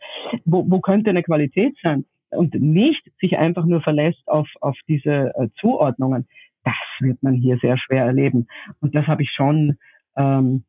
wo, 0.45 0.69
wo 0.71 0.81
könnte 0.81 1.11
eine 1.11 1.23
Qualität 1.23 1.75
sein 1.83 2.05
und 2.31 2.55
nicht 2.55 3.03
sich 3.21 3.39
einfach 3.39 3.65
nur 3.65 3.81
verlässt 3.81 4.23
auf, 4.27 4.49
auf 4.61 4.77
diese 4.89 5.33
äh, 5.37 5.49
Zuordnungen, 5.59 6.27
das 6.65 6.75
wird 7.01 7.23
man 7.23 7.35
hier 7.35 7.59
sehr 7.59 7.79
schwer 7.79 8.05
erleben. 8.05 8.47
Und 8.81 8.95
das 8.95 9.07
habe 9.07 9.23
ich 9.23 9.31
schon 9.31 9.79
ähm, 10.17 10.65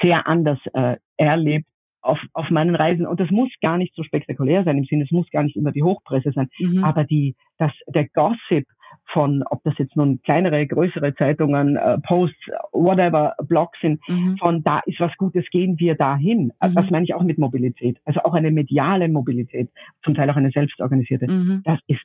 sehr 0.00 0.26
anders 0.26 0.58
äh, 0.74 0.96
erlebt 1.16 1.66
auf, 2.02 2.18
auf 2.32 2.50
meinen 2.50 2.74
Reisen. 2.74 3.06
Und 3.06 3.20
das 3.20 3.30
muss 3.30 3.48
gar 3.60 3.78
nicht 3.78 3.94
so 3.94 4.02
spektakulär 4.02 4.64
sein 4.64 4.78
im 4.78 4.84
Sinne, 4.84 5.04
es 5.04 5.10
muss 5.10 5.30
gar 5.30 5.42
nicht 5.42 5.56
immer 5.56 5.72
die 5.72 5.82
Hochpresse 5.82 6.32
sein. 6.32 6.48
Mhm. 6.58 6.84
Aber 6.84 7.04
die, 7.04 7.34
das, 7.58 7.72
der 7.86 8.08
Gossip 8.08 8.66
von, 9.12 9.42
ob 9.50 9.62
das 9.64 9.74
jetzt 9.78 9.96
nun 9.96 10.20
kleinere, 10.22 10.66
größere 10.66 11.14
Zeitungen, 11.14 11.76
äh, 11.76 11.98
Posts, 11.98 12.50
whatever, 12.72 13.34
Blogs 13.42 13.78
sind, 13.80 14.00
mhm. 14.08 14.36
von 14.38 14.62
da 14.62 14.80
ist 14.86 15.00
was 15.00 15.16
Gutes, 15.16 15.44
gehen 15.50 15.78
wir 15.78 15.94
dahin. 15.94 16.52
Also, 16.58 16.78
mhm. 16.78 16.82
Das 16.82 16.90
meine 16.90 17.04
ich 17.04 17.14
auch 17.14 17.22
mit 17.22 17.38
Mobilität. 17.38 17.98
Also 18.04 18.20
auch 18.20 18.34
eine 18.34 18.50
mediale 18.50 19.08
Mobilität, 19.08 19.70
zum 20.04 20.14
Teil 20.14 20.30
auch 20.30 20.36
eine 20.36 20.50
selbstorganisierte. 20.50 21.30
Mhm. 21.30 21.62
Das 21.64 21.78
ist 21.86 22.02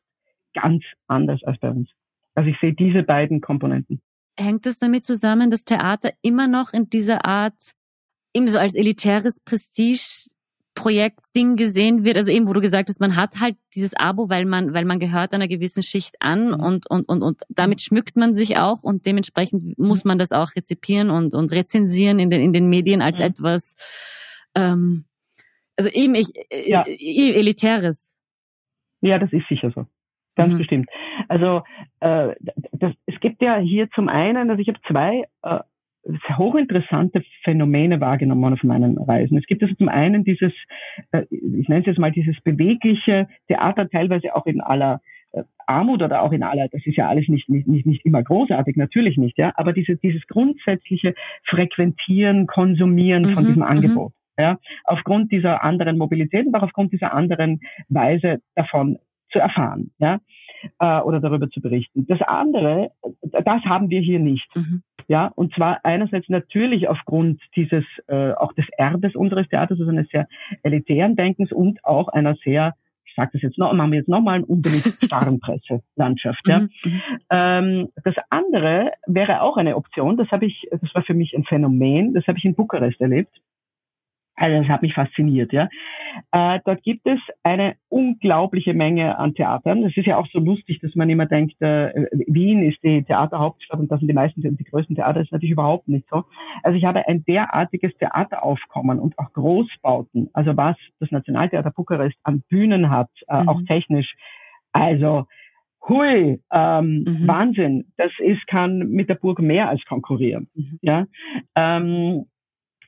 ganz 0.53 0.83
anders 1.07 1.43
als 1.43 1.59
bei 1.59 1.69
uns. 1.69 1.89
Also 2.35 2.49
ich 2.49 2.59
sehe 2.59 2.73
diese 2.73 3.03
beiden 3.03 3.41
Komponenten. 3.41 3.99
Hängt 4.39 4.65
es 4.67 4.77
damit 4.77 5.03
zusammen, 5.03 5.49
dass 5.49 5.65
Theater 5.65 6.11
immer 6.21 6.47
noch 6.47 6.73
in 6.73 6.89
dieser 6.89 7.25
Art 7.25 7.73
eben 8.37 8.47
so 8.47 8.59
als 8.59 8.75
elitäres 8.75 9.39
Prestige 9.39 10.29
Projektding 10.77 11.55
gesehen 11.55 12.05
wird, 12.05 12.17
also 12.17 12.31
eben, 12.31 12.47
wo 12.47 12.53
du 12.53 12.61
gesagt 12.61 12.87
hast, 12.87 13.01
man 13.01 13.15
hat 13.15 13.39
halt 13.41 13.55
dieses 13.73 13.95
Abo, 13.95 14.29
weil 14.29 14.45
man, 14.45 14.75
weil 14.75 14.85
man 14.85 14.99
gehört 14.99 15.33
einer 15.33 15.47
gewissen 15.47 15.81
Schicht 15.81 16.15
an 16.19 16.49
mhm. 16.49 16.59
und, 16.63 16.89
und, 16.89 17.09
und, 17.09 17.23
und 17.23 17.41
damit 17.49 17.81
schmückt 17.81 18.15
man 18.15 18.35
sich 18.35 18.57
auch 18.57 18.83
und 18.83 19.07
dementsprechend 19.07 19.77
muss 19.79 20.05
man 20.05 20.19
das 20.19 20.31
auch 20.31 20.55
rezipieren 20.55 21.09
und, 21.09 21.33
und 21.33 21.51
rezensieren 21.51 22.19
in 22.19 22.29
den, 22.29 22.41
in 22.41 22.53
den 22.53 22.69
Medien 22.69 23.01
als 23.01 23.17
mhm. 23.17 23.25
etwas, 23.25 23.75
ähm, 24.55 25.05
also 25.75 25.89
eben 25.89 26.13
ich, 26.13 26.27
äh, 26.51 26.69
ja. 26.69 26.83
elitäres. 26.85 28.13
Ja, 29.01 29.17
das 29.17 29.33
ist 29.33 29.47
sicher 29.49 29.71
so. 29.73 29.87
Ganz 30.35 30.53
mhm. 30.53 30.57
bestimmt. 30.59 30.89
Also 31.27 31.63
äh, 32.01 32.35
das, 32.71 32.93
es 33.07 33.19
gibt 33.19 33.41
ja 33.41 33.57
hier 33.57 33.89
zum 33.95 34.07
einen, 34.07 34.51
also 34.51 34.61
ich 34.61 34.67
habe 34.67 34.79
zwei 34.87 35.21
äh, 35.21 35.27
hochinteressante 36.37 37.23
Phänomene 37.43 37.99
wahrgenommen 37.99 38.53
auf 38.53 38.63
meinen 38.63 38.97
Reisen. 38.97 39.37
Es 39.37 39.45
gibt 39.45 39.63
also 39.63 39.75
zum 39.75 39.89
einen 39.89 40.23
dieses, 40.23 40.53
äh, 41.11 41.23
ich 41.29 41.67
nenne 41.67 41.81
es 41.81 41.85
jetzt 41.87 41.99
mal 41.99 42.11
dieses 42.11 42.39
bewegliche 42.41 43.27
Theater, 43.47 43.89
teilweise 43.89 44.35
auch 44.35 44.45
in 44.45 44.61
aller 44.61 45.01
äh, 45.33 45.43
Armut 45.65 46.01
oder 46.01 46.21
auch 46.21 46.31
in 46.31 46.43
aller, 46.43 46.67
das 46.69 46.85
ist 46.85 46.97
ja 46.97 47.09
alles 47.09 47.27
nicht, 47.27 47.49
nicht, 47.49 47.67
nicht, 47.67 47.85
nicht 47.85 48.05
immer 48.05 48.23
großartig, 48.23 48.77
natürlich 48.77 49.17
nicht, 49.17 49.37
ja, 49.37 49.51
aber 49.55 49.73
diese, 49.73 49.97
dieses 49.97 50.25
grundsätzliche 50.27 51.13
Frequentieren, 51.43 52.47
Konsumieren 52.47 53.25
von 53.25 53.43
mhm, 53.43 53.47
diesem 53.47 53.63
mhm. 53.63 53.69
Angebot, 53.69 54.13
ja, 54.39 54.57
aufgrund 54.85 55.31
dieser 55.31 55.63
anderen 55.63 55.97
Mobilität 55.97 56.47
und 56.47 56.55
auch 56.55 56.63
aufgrund 56.63 56.93
dieser 56.93 57.13
anderen 57.13 57.59
Weise 57.89 58.41
davon 58.55 58.97
zu 59.29 59.39
erfahren, 59.39 59.91
ja, 59.99 60.19
äh, 60.79 61.01
oder 61.01 61.19
darüber 61.19 61.49
zu 61.49 61.59
berichten. 61.59 62.05
Das 62.07 62.21
andere, 62.21 62.91
das 63.21 63.61
haben 63.65 63.89
wir 63.89 63.99
hier 63.99 64.19
nicht. 64.19 64.47
Mhm. 64.55 64.83
Ja, 65.07 65.31
und 65.35 65.53
zwar 65.53 65.85
einerseits 65.85 66.27
natürlich 66.27 66.89
aufgrund 66.89 67.41
dieses, 67.55 67.85
äh, 68.07 68.31
auch 68.33 68.51
des 68.53 68.65
Erbes 68.77 69.15
unseres 69.15 69.47
Theaters, 69.47 69.79
also 69.79 69.89
eines 69.89 70.09
sehr 70.09 70.27
elitären 70.63 71.15
Denkens 71.15 71.51
und 71.51 71.83
auch 71.85 72.09
einer 72.09 72.35
sehr 72.43 72.75
ich 73.05 73.15
sage 73.15 73.31
das 73.33 73.41
jetzt 73.41 73.57
noch, 73.57 73.73
machen 73.73 73.91
wir 73.93 73.99
jetzt 73.99 74.09
nochmal, 74.09 74.43
unbedingt 74.43 74.85
starren 75.03 75.39
Presselandschaft. 75.39 76.47
Ja. 76.47 76.59
Mhm, 76.59 76.69
mhm. 76.83 77.01
Ähm, 77.31 77.89
das 78.03 78.13
andere 78.29 78.91
wäre 79.07 79.41
auch 79.41 79.57
eine 79.57 79.75
Option, 79.75 80.17
das 80.17 80.29
habe 80.29 80.45
ich, 80.45 80.67
das 80.69 80.93
war 80.93 81.01
für 81.01 81.15
mich 81.15 81.33
ein 81.35 81.43
Phänomen, 81.43 82.13
das 82.13 82.27
habe 82.27 82.37
ich 82.37 82.45
in 82.45 82.53
Bukarest 82.53 83.01
erlebt. 83.01 83.41
Also 84.37 84.61
das 84.61 84.69
hat 84.69 84.83
mich 84.83 84.93
fasziniert, 84.93 85.51
ja. 85.51 85.67
Äh, 86.31 86.59
dort 86.63 86.83
gibt 86.83 87.07
es 87.07 87.19
eine 87.41 87.75
unglaubliche 87.89 88.75
Menge 88.75 89.17
an 89.17 89.33
Theatern. 89.33 89.81
Das 89.81 89.97
ist 89.97 90.05
ja 90.05 90.17
auch 90.17 90.27
so 90.31 90.39
lustig, 90.39 90.79
dass 90.79 90.93
man 90.93 91.09
immer 91.09 91.25
denkt, 91.25 91.59
äh, 91.59 92.05
Wien 92.27 92.61
ist 92.61 92.77
die 92.83 93.03
Theaterhauptstadt 93.03 93.79
und 93.79 93.91
das 93.91 93.99
sind 93.99 94.07
die 94.07 94.13
meisten, 94.13 94.41
die 94.41 94.63
größten 94.63 94.95
Theater. 94.95 95.15
Das 95.15 95.25
ist 95.25 95.31
natürlich 95.31 95.53
überhaupt 95.53 95.87
nicht 95.87 96.07
so. 96.09 96.23
Also 96.61 96.77
ich 96.77 96.85
habe 96.85 97.07
ein 97.07 97.25
derartiges 97.25 97.97
Theateraufkommen 97.97 98.99
und 98.99 99.17
auch 99.17 99.33
Großbauten, 99.33 100.29
also 100.33 100.55
was 100.55 100.77
das 100.99 101.09
Nationaltheater 101.09 101.71
Bukarest 101.71 102.17
an 102.21 102.43
Bühnen 102.47 102.91
hat, 102.91 103.09
äh, 103.27 103.41
mhm. 103.41 103.49
auch 103.49 103.61
technisch. 103.67 104.13
Also 104.71 105.25
Hui, 105.87 106.41
ähm, 106.51 107.05
mhm. 107.07 107.27
Wahnsinn. 107.27 107.85
Das 107.97 108.11
ist, 108.19 108.45
kann 108.45 108.89
mit 108.89 109.09
der 109.09 109.15
Burg 109.15 109.39
mehr 109.39 109.69
als 109.69 109.83
konkurrieren. 109.85 110.47
Mhm. 110.53 110.79
Ja, 110.81 111.05
ähm, 111.55 112.25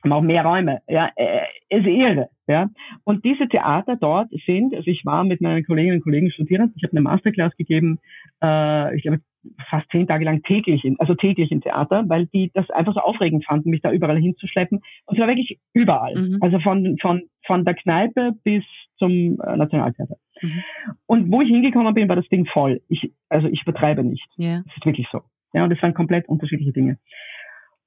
haben 0.02 0.12
auch 0.12 0.22
mehr 0.22 0.44
Räume. 0.44 0.80
Ja, 0.88 1.10
äh, 1.16 1.40
ist 1.68 1.86
irre. 1.86 2.28
Ja, 2.46 2.68
und 3.04 3.24
diese 3.24 3.48
Theater 3.48 3.96
dort 3.96 4.28
sind, 4.44 4.74
also 4.74 4.90
ich 4.90 5.04
war 5.04 5.22
mit 5.22 5.40
meinen 5.40 5.64
Kolleginnen 5.64 5.98
und 5.98 6.02
Kollegen 6.02 6.32
studierend, 6.32 6.72
ich 6.76 6.82
habe 6.82 6.92
eine 6.92 7.02
Masterclass 7.02 7.56
gegeben, 7.56 7.98
äh, 8.42 8.96
ich 8.96 9.02
glaube 9.02 9.20
fast 9.68 9.90
zehn 9.90 10.06
Tage 10.06 10.24
lang 10.24 10.42
täglich, 10.42 10.84
in, 10.84 10.98
also 10.98 11.14
täglich 11.14 11.50
im 11.50 11.60
Theater, 11.60 12.04
weil 12.08 12.26
die 12.26 12.50
das 12.52 12.68
einfach 12.70 12.94
so 12.94 13.00
aufregend 13.00 13.44
fanden, 13.44 13.70
mich 13.70 13.80
da 13.82 13.92
überall 13.92 14.18
hinzuschleppen. 14.18 14.80
Und 15.06 15.16
zwar 15.16 15.28
wirklich 15.28 15.58
überall. 15.72 16.14
Mhm. 16.14 16.38
Also 16.40 16.58
von, 16.60 16.96
von, 17.00 17.22
von 17.46 17.64
der 17.64 17.74
Kneipe 17.74 18.32
bis 18.44 18.64
zum 18.98 19.40
äh, 19.40 19.56
Nationaltheater. 19.56 20.16
Mhm. 20.42 20.62
Und 21.06 21.32
wo 21.32 21.40
ich 21.40 21.48
hingekommen 21.48 21.94
bin, 21.94 22.08
war 22.08 22.16
das 22.16 22.28
Ding 22.28 22.46
voll. 22.46 22.80
Ich, 22.88 23.12
also 23.28 23.48
ich 23.48 23.62
übertreibe 23.62 24.04
nicht. 24.04 24.26
Yeah. 24.38 24.62
Das 24.66 24.76
ist 24.76 24.86
wirklich 24.86 25.06
so. 25.10 25.22
Ja, 25.52 25.64
und 25.64 25.70
das 25.70 25.82
waren 25.82 25.94
komplett 25.94 26.28
unterschiedliche 26.28 26.72
Dinge. 26.72 26.98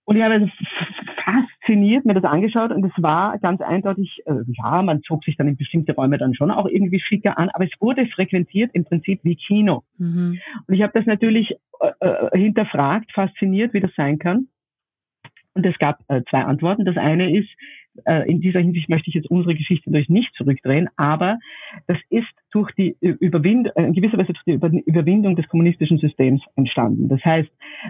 Und 0.05 0.17
ich 0.17 0.23
habe 0.23 0.51
fasziniert 1.23 2.05
mir 2.05 2.13
das 2.13 2.25
angeschaut 2.25 2.71
und 2.71 2.83
es 2.83 2.91
war 3.01 3.39
ganz 3.39 3.61
eindeutig, 3.61 4.21
äh, 4.25 4.33
ja, 4.47 4.81
man 4.81 5.01
zog 5.03 5.23
sich 5.23 5.37
dann 5.37 5.47
in 5.47 5.55
bestimmte 5.55 5.93
Räume 5.93 6.17
dann 6.17 6.33
schon 6.33 6.51
auch 6.51 6.67
irgendwie 6.67 6.99
schicker 6.99 7.39
an, 7.39 7.49
aber 7.49 7.65
es 7.65 7.71
wurde 7.79 8.05
frequentiert 8.07 8.71
im 8.73 8.83
Prinzip 8.83 9.21
wie 9.23 9.35
Kino. 9.35 9.83
Mhm. 9.97 10.39
Und 10.67 10.73
ich 10.73 10.81
habe 10.81 10.91
das 10.93 11.05
natürlich 11.05 11.55
äh, 11.79 11.91
äh, 11.99 12.37
hinterfragt, 12.37 13.11
fasziniert, 13.13 13.73
wie 13.73 13.79
das 13.79 13.91
sein 13.95 14.19
kann. 14.19 14.47
Und 15.53 15.65
es 15.65 15.77
gab 15.77 15.99
äh, 16.09 16.21
zwei 16.29 16.43
Antworten. 16.43 16.83
Das 16.83 16.97
eine 16.97 17.37
ist, 17.37 17.49
äh, 18.05 18.29
in 18.29 18.41
dieser 18.41 18.59
Hinsicht 18.59 18.89
möchte 18.89 19.09
ich 19.09 19.15
jetzt 19.15 19.29
unsere 19.29 19.55
Geschichte 19.55 19.89
natürlich 19.89 20.09
nicht 20.09 20.33
zurückdrehen, 20.35 20.89
aber 20.95 21.39
das 21.87 21.97
ist 22.09 22.27
durch 22.51 22.71
die 22.73 22.95
Überwind 22.99 23.69
äh, 23.75 23.83
in 23.83 23.93
gewisser 23.93 24.17
Weise 24.17 24.33
durch 24.33 24.43
die 24.45 24.83
Überwindung 24.85 25.35
des 25.35 25.47
kommunistischen 25.47 25.97
Systems 25.97 26.41
entstanden. 26.55 27.09
Das 27.09 27.23
heißt, 27.23 27.49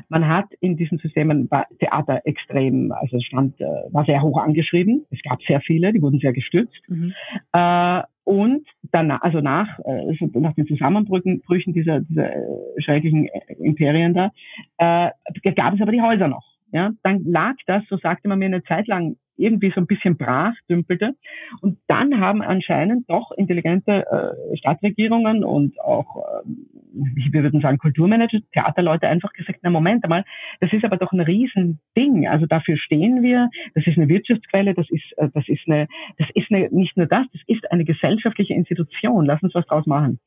man 0.10 0.28
hat 0.28 0.46
in 0.60 0.78
diesen 0.78 0.98
Systemen 0.98 1.50
Theater 1.80 2.22
extrem, 2.26 2.92
also 2.92 3.20
stand, 3.20 3.60
äh, 3.60 3.66
war 3.92 4.06
sehr 4.06 4.22
hoch 4.22 4.42
angeschrieben. 4.42 5.06
Es 5.12 5.22
gab 5.22 5.42
sehr 5.44 5.62
viele, 5.62 5.94
die 5.94 6.02
wurden 6.02 6.20
sehr 6.20 6.34
gestützt. 6.34 6.82
Mhm. 6.88 7.14
Äh, 7.54 8.02
und 8.26 8.66
danach, 8.92 9.22
also 9.22 9.42
nach, 9.42 9.80
äh, 9.80 10.16
nach 10.34 10.54
den 10.54 10.66
Zusammenbrüchen 10.66 11.74
dieser, 11.74 12.00
dieser 12.02 12.32
schrecklichen 12.78 13.28
Imperien 13.60 14.14
da, 14.14 14.32
äh, 14.78 15.12
gab 15.52 15.74
es 15.74 15.82
aber 15.82 15.92
die 15.92 16.02
Häuser 16.02 16.30
noch. 16.30 16.54
Ja, 16.72 16.92
dann 17.04 17.24
lag 17.26 17.54
das, 17.68 17.84
so 17.88 17.98
sagte 17.98 18.28
man 18.28 18.40
mir 18.40 18.46
eine 18.46 18.64
Zeit 18.64 18.88
lang, 18.88 19.16
irgendwie 19.38 19.72
so 19.74 19.82
ein 19.82 19.88
bisschen 19.88 20.18
brach 20.18 20.54
dümpelte. 20.70 21.14
Und 21.62 21.80
dann 21.88 22.20
haben 22.20 22.42
anscheinend 22.42 23.10
doch 23.10 23.32
intelligente 23.32 24.06
äh, 24.06 24.58
Stadtregierungen 24.58 25.44
und 25.44 25.80
auch, 25.80 26.18
äh, 26.18 26.50
wir 26.94 27.44
würden 27.44 27.62
sagen, 27.62 27.78
Kulturmanager, 27.78 28.40
Theaterleute 28.52 29.08
einfach 29.08 29.34
gesagt, 29.34 29.60
na 29.64 29.70
Moment 29.70 30.04
einmal, 30.04 30.24
das 30.60 30.72
ist 30.74 30.86
aber 30.86 30.98
doch 30.98 31.12
ein 31.12 31.22
Riesending. 31.22 32.28
Also 32.28 32.46
dafür 32.46 32.78
stehen 32.78 33.24
wir, 33.24 33.50
das 33.74 33.88
ist 33.88 33.98
eine 33.98 34.08
Wirtschaftsquelle, 34.08 34.74
das 34.74 34.88
ist, 34.90 35.18
äh, 35.18 35.30
das 35.34 35.48
ist 35.48 35.68
eine, 35.68 35.88
das 36.18 36.28
ist 36.36 36.52
eine, 36.52 36.70
nicht 36.72 36.96
nur 36.98 37.08
das, 37.08 37.26
das 37.32 37.42
ist 37.48 37.72
eine 37.72 37.86
gesellschaftliche 37.86 38.54
Institution. 38.54 39.26
Lass 39.26 39.42
uns 39.42 39.56
was 39.56 39.66
draus 39.66 39.86
machen. 39.86 40.20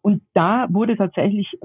Und 0.00 0.22
da 0.34 0.66
wurde 0.70 0.96
tatsächlich 0.96 1.58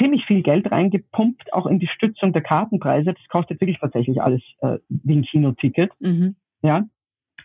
ziemlich 0.00 0.24
viel 0.26 0.42
Geld 0.42 0.70
reingepumpt, 0.70 1.52
auch 1.52 1.66
in 1.66 1.78
die 1.78 1.88
Stützung 1.88 2.32
der 2.32 2.42
Kartenpreise. 2.42 3.12
Das 3.12 3.28
kostet 3.28 3.60
wirklich 3.60 3.78
tatsächlich 3.78 4.22
alles 4.22 4.42
äh, 4.60 4.78
wie 4.88 5.16
ein 5.16 5.22
Kinoticket. 5.22 5.90
Mhm. 6.00 6.36
Ja. 6.62 6.86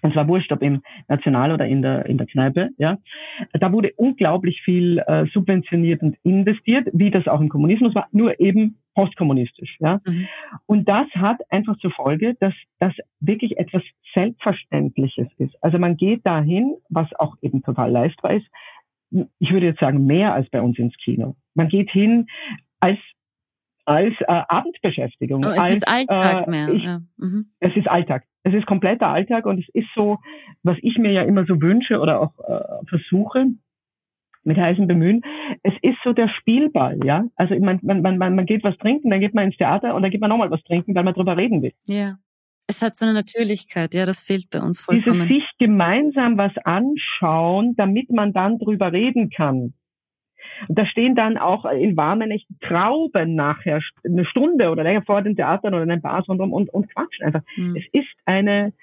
Und 0.02 0.14
zwar 0.14 0.28
wurscht, 0.28 0.52
ob 0.52 0.62
im 0.62 0.82
National 1.08 1.52
oder 1.52 1.66
in 1.66 1.82
der, 1.82 2.06
in 2.06 2.18
der 2.18 2.28
Kneipe, 2.28 2.70
ja. 2.78 2.98
Da 3.54 3.72
wurde 3.72 3.94
unglaublich 3.96 4.62
viel 4.62 5.00
äh, 5.00 5.26
subventioniert 5.34 6.02
und 6.04 6.18
investiert, 6.24 6.88
wie 6.94 7.10
das 7.10 7.28
auch 7.28 7.40
im 7.40 7.50
Kommunismus 7.50 7.96
war, 7.96 8.08
nur 8.12 8.40
eben 8.40 8.78
postkommunistisch, 8.94 9.78
ja. 9.80 10.02
Mhm. 10.06 10.28
Und 10.66 10.88
das 10.88 11.08
hat 11.16 11.38
einfach 11.50 11.78
zur 11.80 11.92
Folge, 11.92 12.36
dass 12.40 12.54
das 12.80 12.94
wirklich 13.20 13.58
etwas 13.58 13.82
Selbstverständliches 14.14 15.28
ist. 15.38 15.56
Also 15.62 15.80
man 15.80 15.98
geht 15.98 16.26
dahin, 16.26 16.76
was 16.90 17.12
auch 17.18 17.36
eben 17.42 17.64
total 17.64 17.92
leistbar 17.92 18.36
ist, 18.36 18.48
ich 19.12 19.52
würde 19.52 19.68
jetzt 19.68 19.80
sagen, 19.80 20.06
mehr 20.06 20.34
als 20.34 20.50
bei 20.50 20.62
uns 20.62 20.78
ins 20.78 20.96
Kino. 20.98 21.36
Man 21.54 21.70
geht 21.70 21.90
hin 21.92 22.28
als 22.80 23.00
als 23.86 24.14
äh, 24.22 24.26
Abendbeschäftigung. 24.48 25.46
Oh, 25.46 25.50
es 25.50 25.60
als, 25.60 25.74
ist 25.74 25.88
Alltag 25.88 26.48
äh, 26.48 26.50
mehr. 26.50 26.70
Ich, 26.70 26.84
ja. 26.84 27.02
mhm. 27.18 27.52
Es 27.60 27.76
ist 27.76 27.88
Alltag. 27.88 28.24
Es 28.44 28.54
ist 28.54 28.66
kompletter 28.66 29.10
Alltag 29.10 29.46
und 29.46 29.60
es 29.60 29.70
ist 29.74 29.88
so, 29.96 30.18
was 30.64 30.78
ich 30.82 30.98
mir 30.98 31.12
ja 31.12 31.22
immer 31.22 31.46
so 31.46 31.62
wünsche 31.62 32.00
oder 32.00 32.20
auch 32.20 32.34
äh, 32.40 32.86
versuche 32.88 33.48
mit 34.44 34.58
heißem 34.58 34.88
Bemühen. 34.88 35.22
Es 35.64 35.74
ist 35.82 35.98
so 36.04 36.14
der 36.14 36.30
Spielball, 36.30 37.00
ja. 37.04 37.26
Also 37.36 37.58
man, 37.60 37.80
man, 37.82 38.02
man, 38.02 38.18
man 38.18 38.46
geht 38.46 38.64
was 38.64 38.78
trinken, 38.78 39.10
dann 39.10 39.20
geht 39.20 39.34
man 39.34 39.46
ins 39.46 39.58
Theater 39.58 39.96
und 39.96 40.04
dann 40.04 40.12
geht 40.12 40.22
man 40.22 40.30
nochmal 40.30 40.52
was 40.52 40.64
trinken, 40.64 40.94
weil 40.96 41.04
man 41.04 41.14
drüber 41.14 41.38
reden 41.38 41.62
will. 41.62 41.74
Ja. 41.88 42.18
Es 42.68 42.82
hat 42.82 42.96
so 42.96 43.06
eine 43.06 43.14
Natürlichkeit, 43.14 43.94
ja, 43.94 44.06
das 44.06 44.24
fehlt 44.24 44.50
bei 44.50 44.60
uns 44.60 44.80
vollkommen. 44.80 45.28
Dieses 45.28 45.46
sich 45.46 45.58
gemeinsam 45.60 46.38
was 46.38 46.52
anschauen, 46.64 47.76
damit 47.78 48.10
man 48.10 48.34
dann 48.34 48.58
drüber 48.58 48.92
reden 48.92 49.30
kann. 49.30 49.74
Und 50.68 50.80
da 50.80 50.86
stehen 50.86 51.16
dann 51.16 51.38
auch 51.38 51.66
in 51.66 51.98
warmen 51.98 52.32
echten 52.32 52.58
Trauben 52.60 53.36
nachher 53.36 53.82
eine 54.04 54.26
Stunde 54.26 54.70
oder 54.70 54.84
länger 54.84 55.04
vor 55.04 55.22
den 55.22 55.36
Theatern 55.36 55.74
oder 55.74 55.84
in 55.84 55.92
einem 55.92 56.02
Bar 56.02 56.24
und, 56.28 56.40
und, 56.40 56.70
und 56.70 56.94
quatschen 56.94 57.26
einfach. 57.26 57.42
Mhm. 57.56 57.76
Es 57.76 57.86
ist 57.92 58.14
eine, 58.26 58.74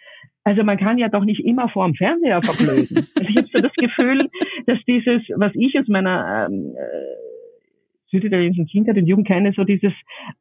also 0.44 0.64
man 0.64 0.78
kann 0.78 0.98
ja 0.98 1.08
doch 1.08 1.24
nicht 1.24 1.44
immer 1.44 1.68
vor 1.68 1.86
dem 1.86 1.94
Fernseher 1.94 2.42
verblöden. 2.42 2.96
also 3.16 3.28
ich 3.28 3.36
habe 3.36 3.48
so 3.52 3.58
das 3.58 3.72
Gefühl, 3.74 4.28
dass 4.66 4.78
dieses, 4.86 5.22
was 5.36 5.52
ich 5.54 5.78
aus 5.78 5.88
meiner 5.88 6.48
ähm, 6.48 6.74
äh, 6.76 8.10
süditalienischen 8.10 8.66
Kindheit 8.66 8.96
und 8.96 9.06
Jugend 9.06 9.26
kenne, 9.26 9.52
so 9.56 9.64
dieses, 9.64 9.92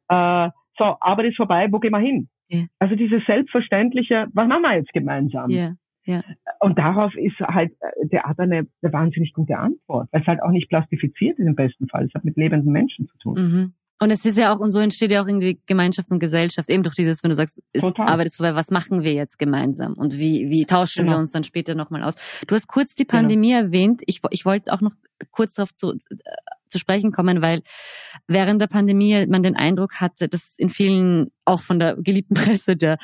äh, 0.08 0.48
so, 0.78 0.96
Arbeit 1.00 1.26
ist 1.26 1.36
vorbei, 1.36 1.68
wo 1.70 1.78
gehen 1.78 1.92
wir 1.92 1.98
hin? 1.98 2.28
Yeah. 2.52 2.66
Also 2.78 2.96
dieses 2.96 3.24
selbstverständliche, 3.26 4.26
was 4.32 4.48
machen 4.48 4.62
wir 4.62 4.76
jetzt 4.76 4.92
gemeinsam? 4.92 5.50
Yeah. 5.50 5.76
Ja. 6.04 6.22
Und 6.58 6.78
darauf 6.78 7.14
ist 7.14 7.38
halt 7.40 7.72
äh, 7.80 8.08
Theater 8.08 8.42
eine, 8.42 8.66
eine 8.82 8.92
wahnsinnig 8.92 9.32
gute 9.32 9.56
Antwort, 9.56 10.08
weil 10.10 10.20
es 10.20 10.26
halt 10.26 10.42
auch 10.42 10.50
nicht 10.50 10.68
plastifiziert 10.68 11.38
ist 11.38 11.46
im 11.46 11.54
besten 11.54 11.88
Fall. 11.88 12.06
Es 12.06 12.14
hat 12.14 12.24
mit 12.24 12.36
lebenden 12.36 12.72
Menschen 12.72 13.06
zu 13.06 13.18
tun. 13.18 13.34
Mhm. 13.34 13.72
Und 14.00 14.10
es 14.10 14.24
ist 14.24 14.36
ja 14.36 14.52
auch, 14.52 14.58
und 14.58 14.72
so 14.72 14.80
entsteht 14.80 15.12
ja 15.12 15.22
auch 15.22 15.28
irgendwie 15.28 15.60
Gemeinschaft 15.66 16.10
und 16.10 16.18
Gesellschaft, 16.18 16.68
eben 16.70 16.82
durch 16.82 16.96
dieses, 16.96 17.22
wenn 17.22 17.30
du 17.30 17.36
sagst, 17.36 17.62
ist, 17.72 17.84
Arbeit 18.00 18.26
ist 18.26 18.36
vorbei, 18.36 18.56
was 18.56 18.72
machen 18.72 19.04
wir 19.04 19.12
jetzt 19.12 19.38
gemeinsam? 19.38 19.92
Und 19.92 20.18
wie, 20.18 20.50
wie 20.50 20.64
tauschen 20.64 21.04
genau. 21.04 21.12
wir 21.16 21.20
uns 21.20 21.30
dann 21.30 21.44
später 21.44 21.76
nochmal 21.76 22.02
aus? 22.02 22.14
Du 22.48 22.56
hast 22.56 22.66
kurz 22.66 22.96
die 22.96 23.06
genau. 23.06 23.20
Pandemie 23.20 23.50
genau. 23.50 23.66
erwähnt. 23.66 24.02
Ich, 24.06 24.20
ich 24.30 24.44
wollte 24.44 24.72
auch 24.72 24.80
noch 24.80 24.94
kurz 25.30 25.54
darauf 25.54 25.72
zu, 25.72 25.94
zu 26.72 26.78
sprechen 26.78 27.12
kommen, 27.12 27.42
weil 27.42 27.60
während 28.26 28.60
der 28.60 28.66
Pandemie 28.66 29.26
man 29.26 29.42
den 29.42 29.56
Eindruck 29.56 30.00
hatte, 30.00 30.28
dass 30.28 30.54
in 30.56 30.70
vielen, 30.70 31.30
auch 31.44 31.60
von 31.60 31.78
der 31.78 31.96
geliebten 31.96 32.34
Presse, 32.34 32.76
der 32.76 32.98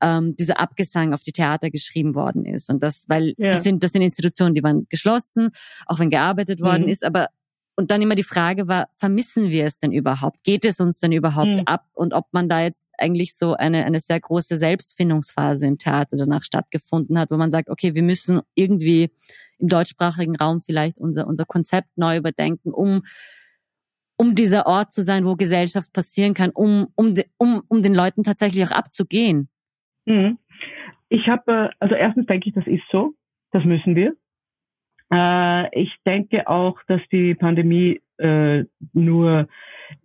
ähm, 0.00 0.34
dieser 0.36 0.60
Abgesang 0.60 1.14
auf 1.14 1.22
die 1.22 1.32
Theater 1.32 1.70
geschrieben 1.70 2.14
worden 2.14 2.44
ist. 2.44 2.68
Und 2.68 2.82
das, 2.82 3.04
weil 3.08 3.34
ja. 3.38 3.52
das 3.52 3.62
sind, 3.62 3.82
das 3.82 3.92
sind 3.92 4.02
Institutionen, 4.02 4.54
die 4.54 4.62
waren 4.62 4.86
geschlossen, 4.90 5.50
auch 5.86 5.98
wenn 5.98 6.10
gearbeitet 6.10 6.60
worden 6.60 6.84
mhm. 6.84 6.88
ist, 6.88 7.04
aber 7.04 7.28
und 7.74 7.90
dann 7.90 8.02
immer 8.02 8.14
die 8.14 8.22
Frage 8.22 8.68
war, 8.68 8.88
vermissen 8.96 9.50
wir 9.50 9.64
es 9.64 9.78
denn 9.78 9.92
überhaupt? 9.92 10.42
Geht 10.44 10.64
es 10.64 10.80
uns 10.80 10.98
denn 10.98 11.12
überhaupt 11.12 11.58
mhm. 11.58 11.62
ab? 11.64 11.86
Und 11.94 12.12
ob 12.12 12.26
man 12.32 12.48
da 12.48 12.60
jetzt 12.60 12.90
eigentlich 12.98 13.34
so 13.36 13.54
eine, 13.54 13.84
eine 13.84 14.00
sehr 14.00 14.20
große 14.20 14.58
Selbstfindungsphase 14.58 15.66
im 15.66 15.78
Theater 15.78 16.16
danach 16.16 16.44
stattgefunden 16.44 17.18
hat, 17.18 17.30
wo 17.30 17.36
man 17.36 17.50
sagt, 17.50 17.70
okay, 17.70 17.94
wir 17.94 18.02
müssen 18.02 18.40
irgendwie 18.54 19.10
im 19.58 19.68
deutschsprachigen 19.68 20.36
Raum 20.36 20.60
vielleicht 20.60 20.98
unser, 20.98 21.26
unser 21.26 21.46
Konzept 21.46 21.88
neu 21.96 22.18
überdenken, 22.18 22.72
um, 22.72 23.02
um 24.16 24.34
dieser 24.34 24.66
Ort 24.66 24.92
zu 24.92 25.02
sein, 25.02 25.24
wo 25.24 25.34
Gesellschaft 25.36 25.92
passieren 25.92 26.34
kann, 26.34 26.50
um, 26.50 26.88
um, 26.94 27.14
um, 27.38 27.62
um 27.68 27.82
den 27.82 27.94
Leuten 27.94 28.22
tatsächlich 28.22 28.64
auch 28.64 28.72
abzugehen. 28.72 29.48
Mhm. 30.04 30.38
Ich 31.08 31.26
habe, 31.28 31.70
also 31.78 31.94
erstens 31.94 32.26
denke 32.26 32.48
ich, 32.48 32.54
das 32.54 32.66
ist 32.66 32.84
so, 32.90 33.14
das 33.50 33.64
müssen 33.64 33.96
wir. 33.96 34.14
Äh, 35.12 35.80
ich 35.80 35.94
denke 36.06 36.48
auch, 36.48 36.78
dass 36.88 37.00
die 37.10 37.34
Pandemie 37.34 38.00
äh, 38.18 38.64
nur 38.92 39.48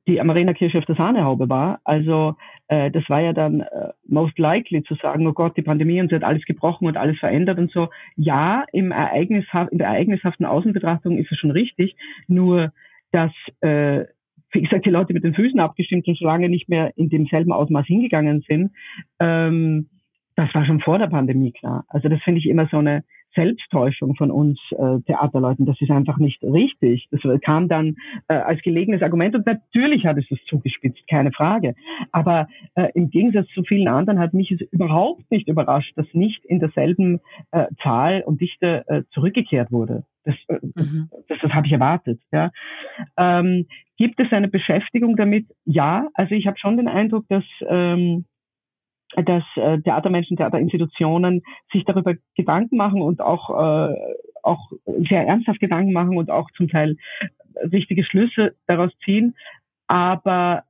die 0.08 0.20
Amarena-Kirche 0.20 0.80
auf 0.80 0.86
der 0.86 0.96
Sahnehaube 0.96 1.48
war. 1.50 1.80
Also 1.86 2.36
äh, 2.68 2.92
das 2.92 3.08
war 3.10 3.22
ja 3.22 3.32
dann 3.32 3.62
äh, 3.62 3.94
most 4.08 4.38
likely 4.38 4.84
zu 4.84 4.96
sagen, 4.96 5.26
oh 5.28 5.34
Gott, 5.34 5.56
die 5.56 5.62
Pandemie 5.62 6.02
und 6.02 6.10
sie 6.10 6.16
hat 6.16 6.26
alles 6.26 6.44
gebrochen 6.44 6.88
und 6.88 6.98
alles 6.98 7.18
verändert 7.20 7.58
und 7.58 7.72
so. 7.72 7.90
Ja, 8.16 8.66
im 8.74 8.92
Ereignishaft, 8.92 9.72
in 9.72 9.78
der 9.78 9.88
ereignishaften 9.88 10.46
Außenbetrachtung 10.46 11.18
ist 11.18 11.32
es 11.32 11.38
schon 11.38 11.52
richtig, 11.52 11.96
nur 12.28 12.74
dass 13.12 13.32
äh, 13.62 14.06
wie 14.52 14.62
gesagt, 14.62 14.86
die 14.86 14.92
Leute 14.92 15.14
mit 15.14 15.24
den 15.24 15.34
Füßen 15.34 15.60
abgestimmt 15.60 16.08
und 16.08 16.18
so 16.18 16.26
lange 16.26 16.50
nicht 16.50 16.70
mehr 16.70 16.92
in 16.96 17.10
demselben 17.10 17.52
Ausmaß 17.52 17.86
hingegangen 17.86 18.44
sind, 18.48 18.72
ähm, 19.20 19.90
das 20.36 20.54
war 20.54 20.66
schon 20.66 20.80
vor 20.80 21.00
der 21.00 21.08
Pandemie 21.08 21.52
klar. 21.52 21.86
Also 21.90 22.10
das 22.10 22.22
finde 22.24 22.40
ich 22.40 22.48
immer 22.48 22.68
so 22.72 22.78
eine 22.78 23.04
Selbsttäuschung 23.38 24.16
von 24.16 24.32
uns 24.32 24.60
äh, 24.72 25.00
Theaterleuten. 25.06 25.66
Das 25.66 25.80
ist 25.80 25.92
einfach 25.92 26.18
nicht 26.18 26.44
richtig. 26.44 27.08
Das 27.12 27.22
kam 27.42 27.68
dann 27.68 27.96
äh, 28.28 28.34
als 28.34 28.62
gelegenes 28.64 29.04
Argument 29.04 29.36
und 29.36 29.46
natürlich 29.46 30.06
hat 30.06 30.18
es 30.18 30.26
das 30.30 30.40
zugespitzt, 30.50 31.08
keine 31.08 31.32
Frage. 31.32 31.76
Aber 32.12 32.48
äh, 32.76 32.90
im 32.96 33.10
Gegensatz 33.10 33.48
zu 33.54 33.64
vielen 33.64 33.88
anderen 33.88 34.20
hat 34.20 34.34
mich 34.34 34.52
es 34.52 34.62
überhaupt 34.72 35.30
nicht 35.30 35.48
überrascht, 35.48 35.94
dass 35.96 36.08
nicht 36.14 36.44
in 36.46 36.60
derselben 36.60 37.20
äh, 37.52 37.68
Zahl 37.84 38.24
und 38.26 38.42
Dichte 38.42 38.84
äh, 38.88 39.04
zurückgekehrt 39.12 39.72
wurde. 39.72 40.04
Das, 40.24 40.36
äh, 40.48 40.60
mhm. 40.76 41.10
das, 41.28 41.38
das 41.42 41.52
habe 41.52 41.68
ich 41.68 41.74
erwartet. 41.74 42.20
Ja. 42.32 42.52
Ähm, 43.18 43.68
gibt 43.98 44.20
es 44.20 44.32
eine 44.32 44.48
Beschäftigung 44.48 45.16
damit? 45.16 45.46
Ja, 45.66 46.08
also 46.16 46.34
ich 46.34 46.48
habe 46.48 46.58
schon 46.58 46.78
den 46.78 46.88
Eindruck, 46.88 47.26
dass 47.30 47.44
ähm, 47.68 48.26
dass 49.16 49.44
äh, 49.56 49.80
Theatermenschen, 49.82 50.38
Theaterinstitutionen 50.38 51.44
sich 51.72 51.86
darüber 51.86 52.16
Gedanken 52.36 52.78
machen 52.78 53.02
und 53.02 53.22
auch, 53.22 53.50
äh, 53.50 53.96
auch 54.44 54.72
sehr 55.10 55.26
ernsthaft 55.26 55.60
Gedanken 55.60 55.94
machen 55.94 56.18
und 56.18 56.30
auch 56.30 56.52
zum 56.52 56.68
Teil 56.68 56.98
richtige 57.72 58.04
Schlüsse 58.04 58.56
daraus 58.68 58.92
ziehen. 59.04 59.36
Aber 59.88 60.64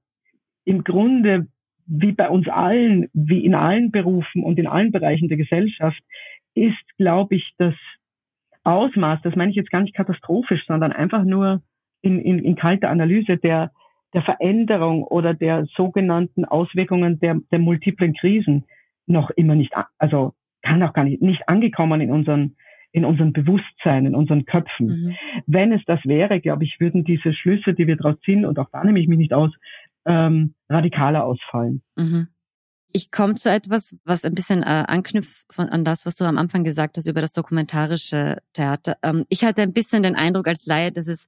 im 0.65 0.83
Grunde, 0.83 1.47
wie 1.87 2.11
bei 2.11 2.29
uns 2.29 2.47
allen, 2.47 3.09
wie 3.13 3.43
in 3.43 3.55
allen 3.55 3.91
Berufen 3.91 4.43
und 4.43 4.59
in 4.59 4.67
allen 4.67 4.91
Bereichen 4.91 5.29
der 5.29 5.37
Gesellschaft, 5.37 6.01
ist, 6.53 6.97
glaube 6.97 7.35
ich, 7.35 7.53
das 7.57 7.73
Ausmaß, 8.63 9.21
das 9.23 9.35
meine 9.35 9.51
ich 9.51 9.55
jetzt 9.55 9.71
gar 9.71 9.81
nicht 9.81 9.95
katastrophisch, 9.95 10.65
sondern 10.67 10.91
einfach 10.91 11.23
nur 11.23 11.61
in, 12.01 12.19
in, 12.19 12.39
in 12.39 12.55
kalter 12.55 12.89
Analyse 12.89 13.37
der, 13.37 13.71
der 14.13 14.21
Veränderung 14.21 15.03
oder 15.03 15.33
der 15.33 15.65
sogenannten 15.75 16.45
Auswirkungen 16.45 17.19
der, 17.19 17.39
der 17.51 17.59
multiplen 17.59 18.13
Krisen 18.13 18.65
noch 19.05 19.29
immer 19.31 19.55
nicht, 19.55 19.73
also 19.97 20.33
kann 20.61 20.83
auch 20.83 20.93
gar 20.93 21.03
nicht, 21.03 21.21
nicht 21.21 21.47
angekommen 21.47 22.01
in 22.01 22.11
unseren, 22.11 22.55
in 22.91 23.05
unserem 23.05 23.33
Bewusstsein, 23.33 24.05
in 24.05 24.15
unseren 24.15 24.45
Köpfen. 24.45 24.87
Mhm. 24.87 25.15
Wenn 25.45 25.71
es 25.71 25.81
das 25.85 25.99
wäre, 26.05 26.39
glaube 26.39 26.63
ich, 26.63 26.79
würden 26.79 27.03
diese 27.03 27.33
Schlüsse, 27.33 27.73
die 27.73 27.87
wir 27.87 27.95
daraus 27.95 28.19
ziehen, 28.21 28.45
und 28.45 28.59
auch 28.59 28.69
da 28.71 28.83
nehme 28.83 28.99
ich 28.99 29.07
mich 29.07 29.17
nicht 29.17 29.33
aus, 29.33 29.51
ähm, 30.05 30.55
radikaler 30.69 31.25
ausfallen. 31.25 31.81
Mhm. 31.95 32.27
Ich 32.93 33.11
komme 33.11 33.35
zu 33.35 33.51
etwas, 33.51 33.97
was 34.05 34.23
ein 34.23 34.33
bisschen 34.33 34.63
äh, 34.63 34.85
anknüpft 34.87 35.45
von, 35.51 35.67
an 35.67 35.83
das, 35.83 36.05
was 36.05 36.15
du 36.15 36.23
am 36.23 36.37
Anfang 36.37 36.63
gesagt 36.63 36.97
hast 36.97 37.07
über 37.07 37.21
das 37.21 37.33
dokumentarische 37.33 38.37
Theater. 38.53 38.97
Ähm, 39.03 39.25
ich 39.29 39.43
hatte 39.43 39.61
ein 39.61 39.73
bisschen 39.73 40.03
den 40.03 40.15
Eindruck 40.15 40.47
als 40.47 40.65
Laie, 40.65 40.91
dass 40.91 41.07
es 41.07 41.27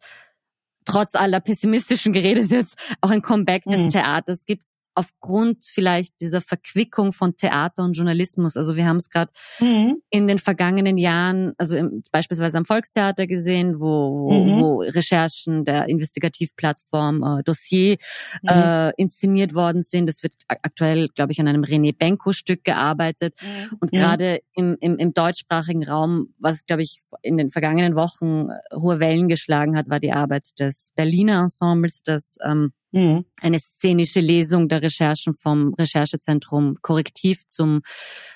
trotz 0.85 1.15
aller 1.15 1.39
pessimistischen 1.39 2.13
Geredes 2.13 2.51
jetzt 2.51 2.77
auch 3.01 3.09
ein 3.09 3.21
Comeback 3.21 3.63
des 3.63 3.79
mhm. 3.79 3.89
Theaters 3.89 4.45
gibt 4.45 4.63
aufgrund 4.99 5.63
vielleicht 5.63 6.19
dieser 6.19 6.41
Verquickung 6.41 7.13
von 7.13 7.37
Theater 7.37 7.85
und 7.85 7.93
Journalismus. 7.93 8.57
Also 8.57 8.75
wir 8.75 8.85
haben 8.85 8.97
es 8.97 9.09
gerade 9.09 9.31
mhm. 9.61 10.01
in 10.09 10.27
den 10.27 10.39
vergangenen 10.39 10.97
Jahren, 10.97 11.53
also 11.57 11.77
im, 11.77 12.03
beispielsweise 12.11 12.57
am 12.57 12.65
Volkstheater 12.65 13.25
gesehen, 13.25 13.79
wo, 13.79 14.29
mhm. 14.29 14.61
wo 14.61 14.79
Recherchen 14.81 15.63
der 15.63 15.87
Investigativplattform 15.87 17.23
äh, 17.39 17.43
Dossier 17.43 17.95
mhm. 18.41 18.49
äh, 18.49 18.91
inszeniert 18.97 19.55
worden 19.55 19.83
sind. 19.83 20.09
Es 20.09 20.21
wird 20.21 20.33
aktuell, 20.49 21.07
glaube 21.15 21.31
ich, 21.31 21.39
an 21.39 21.47
einem 21.47 21.63
René 21.63 21.97
Benko-Stück 21.97 22.65
gearbeitet. 22.65 23.35
Mhm. 23.41 23.77
Und 23.79 23.91
gerade 23.93 24.41
im, 24.53 24.75
im, 24.81 24.97
im 24.97 25.13
deutschsprachigen 25.13 25.87
Raum, 25.87 26.33
was, 26.39 26.65
glaube 26.65 26.81
ich, 26.81 26.99
in 27.21 27.37
den 27.37 27.51
vergangenen 27.51 27.95
Wochen 27.95 28.49
äh, 28.49 28.75
hohe 28.75 28.99
Wellen 28.99 29.29
geschlagen 29.29 29.77
hat, 29.77 29.89
war 29.89 30.01
die 30.01 30.11
Arbeit 30.11 30.59
des 30.59 30.91
Berliner 30.97 31.39
Ensembles, 31.39 32.01
das 32.03 32.35
ähm, 32.43 32.73
Mhm. 32.91 33.25
Eine 33.41 33.59
szenische 33.59 34.19
Lesung 34.19 34.67
der 34.67 34.81
Recherchen 34.81 35.33
vom 35.33 35.73
Recherchezentrum 35.75 36.77
Korrektiv 36.81 37.45
zum 37.47 37.81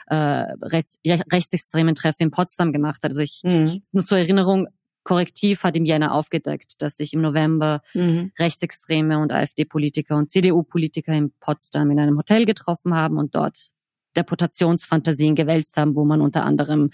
äh, 0.07 0.15
rechts, 0.15 0.99
rechtsextremen 1.05 1.95
Treffen 1.95 2.23
in 2.23 2.31
Potsdam 2.31 2.71
gemacht 2.71 3.03
hat. 3.03 3.11
Also 3.11 3.21
ich, 3.21 3.41
mhm. 3.43 3.63
ich 3.63 3.81
nur 3.91 4.05
zur 4.05 4.19
Erinnerung, 4.19 4.67
Korrektiv 5.03 5.63
hat 5.63 5.75
im 5.75 5.83
Jänner 5.85 6.13
aufgedeckt, 6.13 6.81
dass 6.81 6.97
sich 6.97 7.13
im 7.13 7.21
November 7.21 7.81
mhm. 7.93 8.31
Rechtsextreme 8.39 9.19
und 9.19 9.33
AfD-Politiker 9.33 10.15
und 10.15 10.31
CDU-Politiker 10.31 11.13
in 11.13 11.33
Potsdam 11.39 11.91
in 11.91 11.99
einem 11.99 12.17
Hotel 12.17 12.45
getroffen 12.45 12.95
haben 12.95 13.17
und 13.17 13.35
dort 13.35 13.69
Deportationsfantasien 14.15 15.35
gewälzt 15.35 15.75
haben, 15.77 15.95
wo 15.95 16.05
man 16.05 16.21
unter 16.21 16.45
anderem 16.45 16.91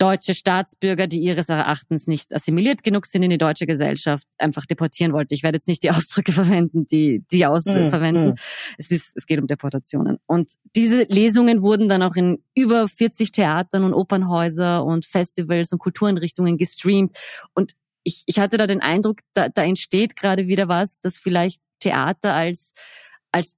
deutsche 0.00 0.32
Staatsbürger, 0.34 1.06
die 1.06 1.20
ihres 1.20 1.50
Erachtens 1.50 2.06
nicht 2.06 2.34
assimiliert 2.34 2.82
genug 2.82 3.04
sind 3.06 3.22
in 3.22 3.30
die 3.30 3.38
deutsche 3.38 3.66
Gesellschaft, 3.66 4.26
einfach 4.38 4.64
deportieren 4.64 5.12
wollte. 5.12 5.34
Ich 5.34 5.42
werde 5.42 5.56
jetzt 5.56 5.68
nicht 5.68 5.82
die 5.82 5.90
Ausdrücke 5.90 6.32
verwenden, 6.32 6.86
die 6.86 7.24
die 7.30 7.44
aus 7.44 7.66
mhm. 7.66 7.90
verwenden. 7.90 8.34
Es 8.78 8.90
ist, 8.90 9.12
es 9.14 9.26
geht 9.26 9.38
um 9.38 9.46
Deportationen. 9.46 10.18
Und 10.26 10.52
diese 10.74 11.02
Lesungen 11.02 11.62
wurden 11.62 11.88
dann 11.88 12.02
auch 12.02 12.16
in 12.16 12.42
über 12.54 12.88
40 12.88 13.30
Theatern 13.30 13.84
und 13.84 13.92
Opernhäuser 13.92 14.84
und 14.84 15.04
Festivals 15.04 15.72
und 15.72 15.78
Kultureinrichtungen 15.78 16.56
gestreamt. 16.56 17.16
Und 17.54 17.74
ich, 18.02 18.22
ich 18.26 18.38
hatte 18.38 18.56
da 18.56 18.66
den 18.66 18.80
Eindruck, 18.80 19.18
da, 19.34 19.50
da 19.50 19.62
entsteht 19.62 20.16
gerade 20.16 20.46
wieder 20.46 20.68
was, 20.68 21.00
das 21.00 21.18
vielleicht 21.18 21.60
Theater 21.78 22.32
als 22.32 22.72
als 23.32 23.52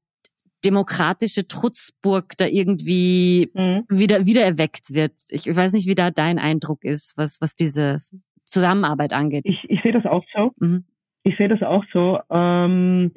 demokratische 0.64 1.46
Trutzburg 1.46 2.36
da 2.38 2.46
irgendwie 2.46 3.50
mhm. 3.54 3.84
wieder, 3.88 4.26
wieder 4.26 4.44
erweckt 4.44 4.94
wird. 4.94 5.12
Ich 5.28 5.46
weiß 5.46 5.72
nicht, 5.72 5.86
wie 5.86 5.94
da 5.94 6.10
dein 6.10 6.38
Eindruck 6.38 6.84
ist, 6.84 7.16
was, 7.16 7.40
was 7.40 7.54
diese 7.54 7.98
Zusammenarbeit 8.44 9.12
angeht. 9.12 9.44
Ich, 9.44 9.58
ich 9.68 9.82
sehe 9.82 9.92
das 9.92 10.06
auch 10.06 10.24
so. 10.34 10.52
Mhm. 10.58 10.84
Ich 11.24 11.36
sehe 11.36 11.48
das 11.48 11.62
auch 11.62 11.84
so. 11.92 12.20
Ähm, 12.30 13.12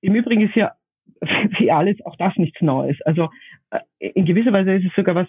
Im 0.00 0.14
Übrigen 0.14 0.42
ist 0.42 0.54
ja 0.54 0.72
wie 1.58 1.70
alles 1.70 1.96
auch 2.04 2.16
das 2.16 2.36
nichts 2.36 2.60
Neues. 2.60 2.96
Also 3.04 3.28
äh, 3.70 3.80
in 3.98 4.26
gewisser 4.26 4.52
Weise 4.52 4.74
ist 4.74 4.86
es 4.86 4.94
sogar 4.94 5.14
was, 5.14 5.28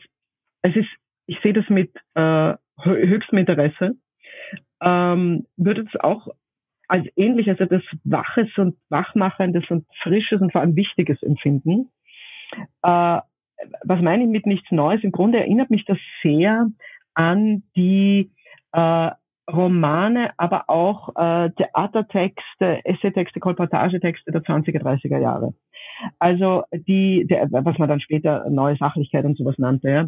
es 0.61 0.75
ist, 0.75 0.89
ich 1.27 1.37
sehe 1.41 1.53
das 1.53 1.67
mit 1.69 1.91
äh, 2.15 2.53
höchstem 2.81 3.39
Interesse. 3.39 3.95
Ähm, 4.81 5.45
würde 5.55 5.81
es 5.81 5.99
auch 5.99 6.27
als 6.87 7.05
ähnlich, 7.15 7.49
also 7.49 7.65
das 7.65 7.83
Waches 8.03 8.49
und 8.57 8.77
Wachmachendes 8.89 9.65
und 9.69 9.85
Frisches 10.01 10.41
und 10.41 10.51
vor 10.51 10.61
allem 10.61 10.75
Wichtiges 10.75 11.21
empfinden. 11.21 11.89
Äh, 12.83 13.19
was 13.83 14.01
meine 14.01 14.23
ich 14.23 14.29
mit 14.29 14.45
nichts 14.45 14.71
Neues? 14.71 15.03
Im 15.03 15.11
Grunde 15.11 15.39
erinnert 15.39 15.69
mich 15.69 15.85
das 15.85 15.97
sehr 16.21 16.67
an 17.13 17.63
die 17.75 18.31
äh, 18.71 19.11
Romane, 19.49 20.31
aber 20.37 20.69
auch 20.69 21.09
äh, 21.15 21.49
Theatertexte, 21.51 22.85
Essaytexte, 22.85 23.39
Kolportagetexte 23.39 24.31
der 24.31 24.41
20er, 24.41 24.81
30er 24.81 25.19
Jahre. 25.19 25.53
Also 26.19 26.63
die, 26.71 27.25
der, 27.25 27.47
was 27.49 27.77
man 27.77 27.89
dann 27.89 28.01
später 28.01 28.49
neue 28.49 28.75
Sachlichkeit 28.75 29.25
und 29.25 29.37
sowas 29.37 29.55
nannte, 29.57 29.89
ja 29.89 30.05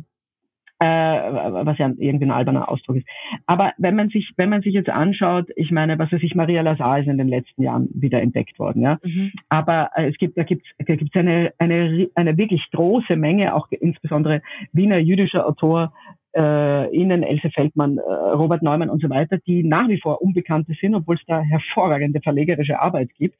äh, 0.80 0.86
was 0.86 1.78
ja 1.78 1.92
irgendwie 1.98 2.26
ein 2.26 2.32
alberner 2.32 2.70
Ausdruck 2.70 2.98
ist. 2.98 3.08
Aber 3.46 3.74
wenn 3.78 3.96
man 3.96 4.10
sich, 4.10 4.32
wenn 4.38 4.50
man 4.50 4.62
sich 4.62 4.74
jetzt 4.74 4.90
anschaut, 4.90 5.50
ich 5.56 5.72
meine, 5.72 6.00
was 6.00 6.12
weiß 6.12 6.24
ich, 6.24 6.36
Maria 6.36 6.62
Lazar 6.62 7.00
ist 7.00 7.08
in 7.08 7.18
den 7.18 7.28
letzten 7.28 7.64
Jahren 7.64 7.90
wieder 7.94 8.22
entdeckt 8.22 8.58
worden, 8.60 8.82
ja. 8.82 8.98
Mhm. 9.04 9.32
Aber 9.50 9.92
äh, 9.96 10.10
es 10.10 10.18
gibt, 10.18 10.38
da 10.38 10.44
gibt 10.44 10.66
es 10.78 10.86
da 10.86 10.96
gibt's 10.96 11.16
eine, 11.16 11.54
eine, 11.58 12.08
eine 12.16 12.38
wirklich 12.38 12.66
große 12.72 13.16
Menge, 13.16 13.54
auch 13.56 13.68
insbesondere 13.72 14.42
Wiener 14.72 14.98
jüdischer 14.98 15.46
Autor, 15.46 15.94
äh, 16.36 16.96
Ihnen, 16.96 17.24
Else 17.24 17.50
Feldmann, 17.50 17.98
äh, 17.98 18.02
Robert 18.02 18.62
Neumann 18.62 18.90
und 18.90 19.02
so 19.02 19.10
weiter, 19.10 19.38
die 19.38 19.64
nach 19.64 19.88
wie 19.90 20.00
vor 20.00 20.22
Unbekannte 20.22 20.74
sind, 20.80 20.96
obwohl 20.96 21.16
es 21.16 21.26
da 21.26 21.42
hervorragende 21.42 22.22
verlegerische 22.22 22.80
Arbeit 22.80 23.10
gibt, 23.18 23.38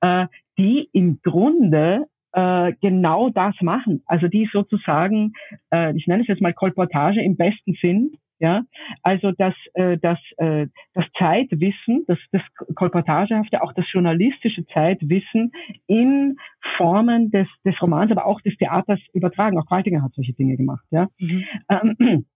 äh, 0.00 0.26
die 0.56 0.88
im 0.92 1.20
Grunde 1.22 2.06
äh, 2.32 2.72
genau 2.80 3.30
das 3.30 3.54
machen. 3.60 4.02
Also 4.06 4.28
die 4.28 4.48
sozusagen, 4.52 5.32
äh, 5.72 5.96
ich 5.96 6.06
nenne 6.06 6.22
es 6.22 6.28
jetzt 6.28 6.42
mal 6.42 6.52
Kolportage 6.52 7.22
im 7.22 7.36
besten 7.36 7.74
Sinn, 7.80 8.12
ja, 8.40 8.62
also 9.02 9.32
das, 9.32 9.54
äh, 9.74 9.98
das, 9.98 10.18
äh, 10.38 10.66
das 10.94 11.04
Zeitwissen, 11.18 12.04
das, 12.06 12.18
das 12.32 12.40
Kolportagehafte, 12.74 13.62
auch 13.62 13.74
das 13.74 13.84
journalistische 13.92 14.66
Zeitwissen 14.68 15.52
in 15.86 16.38
Formen 16.78 17.30
des, 17.30 17.46
des 17.66 17.80
Romans, 17.82 18.10
aber 18.10 18.24
auch 18.24 18.40
des 18.40 18.56
Theaters 18.56 18.98
übertragen. 19.12 19.58
Auch 19.58 19.66
Qualtinger 19.66 20.02
hat 20.02 20.14
solche 20.14 20.32
Dinge 20.32 20.56
gemacht. 20.56 20.84
Ja. 20.90 21.08
Mhm. 21.18 21.44
Ähm, 21.68 22.26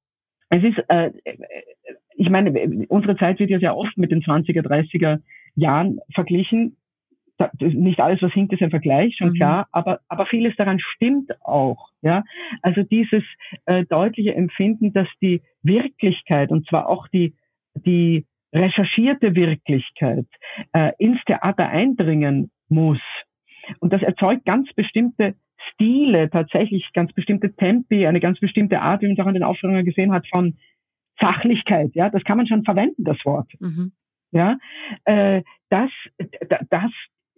es 0.51 0.63
ist, 0.63 0.79
äh, 0.89 1.11
ich 2.17 2.29
meine, 2.29 2.87
unsere 2.89 3.17
Zeit 3.17 3.39
wird 3.39 3.49
ja 3.49 3.59
sehr 3.59 3.75
oft 3.75 3.97
mit 3.97 4.13
den 4.13 4.21
20er, 4.21 4.61
30er 4.61 5.21
Jahren 5.55 6.01
verglichen 6.13 6.77
nicht 7.61 8.01
alles, 8.01 8.23
was 8.23 8.33
hinkt, 8.33 8.53
ist 8.53 8.63
ein 8.63 8.71
Vergleich, 8.71 9.17
schon 9.17 9.31
mhm. 9.31 9.35
klar, 9.35 9.69
aber, 9.73 10.01
aber 10.09 10.27
vieles 10.27 10.55
daran 10.57 10.79
stimmt 10.79 11.33
auch. 11.45 11.89
Ja, 12.03 12.23
also 12.63 12.83
dieses 12.83 13.25
äh, 13.67 13.85
deutliche 13.85 14.35
Empfinden, 14.35 14.93
dass 14.93 15.09
die 15.21 15.43
Wirklichkeit 15.63 16.51
und 16.51 16.67
zwar 16.69 16.89
auch 16.89 17.09
die 17.09 17.35
die 17.75 18.27
recherchierte 18.55 19.35
Wirklichkeit 19.35 20.27
äh, 20.73 20.93
ins 20.99 21.21
Theater 21.25 21.69
eindringen 21.69 22.53
muss 22.69 23.01
und 23.81 23.93
das 23.93 24.03
erzeugt 24.03 24.45
ganz 24.45 24.73
bestimmte 24.75 25.35
Stile, 25.73 26.31
tatsächlich 26.31 26.91
ganz 26.93 27.13
bestimmte 27.13 27.55
Tempi, 27.55 28.07
eine 28.07 28.21
ganz 28.21 28.39
bestimmte 28.39 28.81
Art, 28.81 29.03
wie 29.03 29.07
man 29.07 29.17
es 29.17 29.21
auch 29.21 29.29
in 29.29 29.35
den 29.35 29.43
Aufführungen 29.43 29.85
gesehen 29.85 30.13
hat, 30.13 30.27
von 30.29 30.59
Sachlichkeit. 31.21 31.93
Ja, 31.95 32.11
das 32.11 32.25
kann 32.25 32.37
man 32.37 32.47
schon 32.47 32.65
verwenden, 32.65 33.05
das 33.05 33.19
Wort. 33.25 33.51
Mhm. 33.61 33.93
Ja, 34.33 34.59
äh, 35.05 35.43
das, 35.71 35.91
das, 36.71 36.91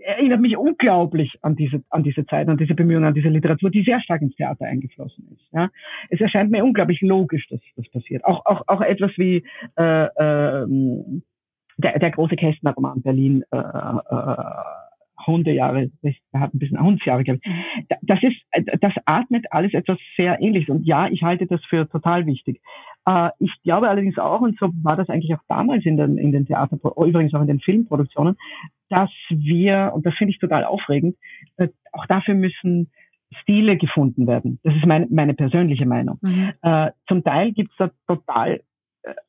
erinnert 0.07 0.41
mich 0.41 0.57
unglaublich 0.57 1.37
an 1.43 1.57
diese, 1.57 1.83
an 1.91 2.03
diese 2.03 2.25
Zeit, 2.27 2.49
an 2.49 2.57
diese 2.57 2.75
Bemühungen, 2.75 3.07
an 3.09 3.15
diese 3.15 3.29
Literatur, 3.29 3.71
die 3.71 3.83
sehr 3.83 4.01
stark 4.01 4.23
ins 4.23 4.37
Theater 4.37 4.65
eingeflossen 4.65 5.29
ist. 5.33 5.53
Ja. 5.53 5.71
Es 6.09 6.21
erscheint 6.21 6.51
mir 6.51 6.65
unglaublich 6.65 7.01
logisch, 7.01 7.49
dass 7.49 7.61
das 7.77 7.89
passiert. 7.91 8.25
Auch, 8.25 8.47
auch, 8.47 8.63
auch 8.67 8.81
etwas 8.81 9.11
wie 9.17 9.45
äh, 9.77 10.05
äh, 10.05 10.67
der, 11.79 11.99
der 11.99 12.11
große 12.11 12.37
Kästner-Roman 12.37 13.03
Berlin 13.03 13.45
äh, 13.51 13.59
äh, 13.59 14.37
Hundejahre, 15.27 15.91
er 16.03 16.41
hat 16.41 16.55
ein 16.55 16.59
bisschen 16.59 16.81
Hundsjahre. 16.81 17.25
Mhm. 17.25 17.41
Das 18.03 18.23
ist, 18.23 18.37
das 18.81 18.93
atmet 19.07 19.47
alles 19.51 19.75
etwas 19.75 19.99
sehr 20.17 20.41
ähnliches. 20.41 20.69
Und 20.69 20.87
ja, 20.87 21.09
ich 21.09 21.23
halte 21.23 21.47
das 21.47 21.65
für 21.65 21.89
total 21.89 22.27
wichtig. 22.27 22.61
Äh, 23.07 23.31
ich 23.39 23.53
glaube 23.63 23.89
allerdings 23.89 24.19
auch, 24.19 24.41
und 24.41 24.59
so 24.59 24.71
war 24.83 24.97
das 24.97 25.09
eigentlich 25.09 25.35
auch 25.35 25.43
damals 25.49 25.85
in 25.87 25.97
den, 25.97 26.19
in 26.19 26.33
den 26.33 26.47
Theater, 26.47 26.77
übrigens 26.97 27.35
auch 27.35 27.41
in 27.41 27.47
den 27.47 27.61
Filmproduktionen, 27.61 28.37
dass 28.89 29.11
wir, 29.31 29.93
und 29.95 30.05
das 30.07 30.15
finde 30.15 30.33
ich 30.33 30.39
total 30.39 30.65
aufregend, 30.65 31.17
äh, 31.57 31.69
auch 31.93 32.07
dafür 32.07 32.35
müssen 32.35 32.91
Stile 33.43 33.77
gefunden 33.77 34.27
werden. 34.27 34.61
Das 34.63 34.75
ist 34.75 34.87
meine, 34.87 35.07
meine 35.11 35.35
persönliche 35.35 35.87
Meinung. 35.87 36.19
Mhm. 36.23 36.53
Äh, 36.63 36.91
zum 37.09 37.25
Teil 37.25 37.53
gibt 37.53 37.73
es 37.73 37.77
da 37.79 37.91
total 38.07 38.61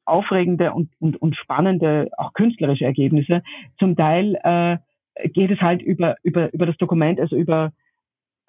aufregende 0.06 0.74
und, 0.74 0.90
und, 1.00 1.22
und 1.22 1.36
spannende, 1.36 2.10
auch 2.18 2.34
künstlerische 2.34 2.86
Ergebnisse. 2.86 3.44
Zum 3.80 3.96
Teil 3.96 4.38
äh, 4.44 4.78
geht 5.30 5.52
es 5.52 5.60
halt 5.60 5.82
über, 5.82 6.16
über, 6.24 6.54
über 6.54 6.66
das 6.66 6.78
Dokument, 6.78 7.20
also 7.20 7.36
über 7.36 7.72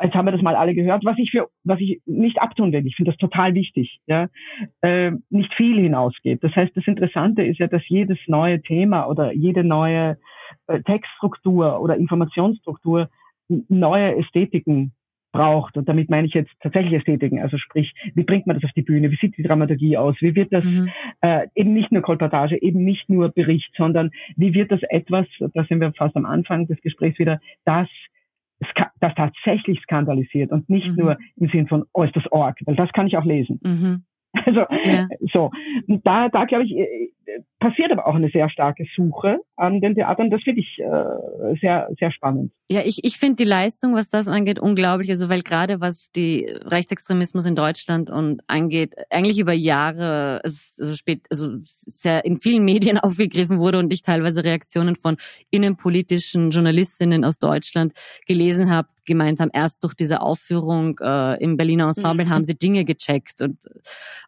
Jetzt 0.01 0.15
haben 0.15 0.27
wir 0.27 0.33
das 0.33 0.43
mal 0.43 0.55
alle 0.55 0.75
gehört, 0.75 1.05
was 1.05 1.19
ich 1.19 1.31
für, 1.31 1.49
was 1.65 1.81
ich 1.81 2.01
nicht 2.07 2.41
abtun 2.41 2.73
will. 2.73 2.87
Ich 2.87 2.97
finde 2.97 3.11
das 3.11 3.19
total 3.19 3.55
wichtig, 3.55 3.99
ja, 4.07 4.29
äh, 4.81 5.13
nicht 5.31 5.53
viel 5.55 5.81
hinausgeht. 5.81 6.43
Das 6.45 6.55
heißt, 6.55 6.77
das 6.77 6.87
Interessante 6.87 7.43
ist 7.43 7.59
ja, 7.59 7.67
dass 7.67 7.83
jedes 7.89 8.19
neue 8.27 8.63
Thema 8.63 9.07
oder 9.07 9.33
jede 9.33 9.65
neue 9.65 10.19
äh, 10.67 10.81
Textstruktur 10.83 11.81
oder 11.81 11.97
Informationsstruktur 11.97 13.09
neue 13.49 14.17
Ästhetiken 14.17 14.93
braucht. 15.33 15.77
Und 15.77 15.89
damit 15.89 16.11
meine 16.11 16.27
ich 16.27 16.35
jetzt 16.35 16.53
tatsächlich 16.61 16.95
Ästhetiken. 16.95 17.41
Also 17.41 17.59
sprich, 17.59 17.93
wie 18.15 18.25
bringt 18.25 18.47
man 18.47 18.57
das 18.57 18.65
auf 18.65 18.73
die 18.75 18.83
Bühne? 18.83 19.11
Wie 19.11 19.17
sieht 19.17 19.37
die 19.37 19.43
Dramaturgie 19.43 19.97
aus? 19.97 20.17
Wie 20.21 20.35
wird 20.35 20.53
das 20.53 20.65
mhm. 20.65 20.91
äh, 21.21 21.47
eben 21.55 21.75
nicht 21.75 21.93
nur 21.93 22.03
Kolportage, 22.03 22.61
eben 22.61 22.85
nicht 22.85 23.09
nur 23.09 23.29
Bericht, 23.29 23.71
sondern 23.77 24.11
wie 24.37 24.55
wird 24.55 24.73
das 24.73 24.83
etwas, 24.89 25.27
da 25.39 25.65
sind 25.65 25.81
wir 25.81 25.93
fast 25.93 26.17
am 26.17 26.25
Anfang 26.25 26.67
des 26.67 26.81
Gesprächs 26.81 27.19
wieder, 27.19 27.41
das 27.65 27.89
das 29.01 29.15
tatsächlich 29.15 29.81
skandalisiert 29.83 30.51
und 30.51 30.69
nicht 30.69 30.89
mhm. 30.89 30.97
nur 30.97 31.19
im 31.37 31.49
Sinn 31.49 31.69
von, 31.69 31.85
oh, 31.93 32.03
ist 32.03 32.17
das 32.17 32.31
Org, 32.33 32.59
weil 32.65 32.77
das 32.77 32.91
kann 32.93 33.07
ich 33.07 33.17
auch 33.17 33.25
lesen. 33.25 33.61
Mhm. 33.63 34.05
Also 34.45 34.61
ja. 34.85 35.09
so, 35.33 35.51
da, 36.05 36.29
da 36.29 36.45
glaube 36.45 36.65
ich, 36.65 36.77
äh, 36.77 37.09
passiert 37.59 37.91
aber 37.93 38.07
auch 38.07 38.15
eine 38.15 38.31
sehr 38.31 38.49
starke 38.51 38.85
Suche 38.97 39.39
an 39.57 39.81
den 39.81 39.95
Theatern. 39.95 40.31
Das 40.31 40.43
finde 40.43 40.61
ich 40.61 40.79
äh, 40.79 41.59
sehr, 41.61 41.89
sehr 41.99 42.13
spannend. 42.13 42.53
Ja, 42.71 42.83
ich, 42.85 43.03
ich 43.03 43.17
finde 43.17 43.37
die 43.37 43.49
Leistung, 43.49 43.95
was 43.95 44.11
das 44.11 44.29
angeht, 44.29 44.59
unglaublich. 44.59 45.11
Also 45.11 45.29
weil 45.29 45.43
gerade 45.43 45.81
was 45.81 46.11
die 46.13 46.45
Rechtsextremismus 46.47 47.47
in 47.47 47.57
Deutschland 47.57 48.11
und 48.11 48.43
angeht, 48.47 48.95
eigentlich 49.11 49.39
über 49.39 49.53
Jahre, 49.53 50.41
also 50.45 50.95
spät, 50.95 51.27
also 51.31 51.49
sehr 51.61 52.25
in 52.25 52.37
vielen 52.37 52.65
Medien 52.65 52.99
aufgegriffen 52.99 53.59
wurde 53.59 53.79
und 53.79 53.93
ich 53.93 54.03
teilweise 54.03 54.45
Reaktionen 54.45 54.97
von 54.97 55.17
innenpolitischen 55.51 56.51
Journalistinnen 56.51 57.25
aus 57.25 57.39
Deutschland 57.39 57.93
gelesen 58.27 58.71
habe, 58.71 58.89
gemeint 59.07 59.41
haben, 59.41 59.51
erst 59.53 59.83
durch 59.83 59.95
diese 59.95 60.21
Aufführung 60.21 60.99
äh, 61.01 61.43
im 61.43 61.57
Berliner 61.57 61.87
Ensemble 61.87 62.27
mhm. 62.27 62.31
haben 62.31 62.45
sie 62.45 62.59
Dinge 62.59 62.85
gecheckt 62.85 63.41
und 63.41 63.65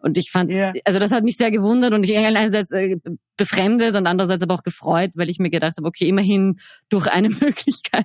und 0.01 0.17
ich 0.17 0.31
fand, 0.31 0.51
yeah. 0.51 0.73
also 0.87 0.99
das 0.99 1.13
hat 1.13 1.23
mich 1.23 1.37
sehr 1.37 1.51
gewundert 1.51 1.93
und 1.93 2.05
ich 2.09 2.17
einerseits 2.17 2.71
äh, 2.71 2.90
befremdet 3.37 3.97
und 3.97 4.07
andererseits 4.07 4.43
aber 4.43 4.55
auch 4.55 4.63
gefreut, 4.63 5.11
weil 5.17 5.31
ich 5.31 5.39
mir 5.39 5.51
gedacht 5.51 5.77
habe, 5.77 5.87
okay, 5.87 6.09
immerhin 6.09 6.57
durch 6.89 7.07
eine 7.07 7.29
Möglichkeit, 7.41 8.05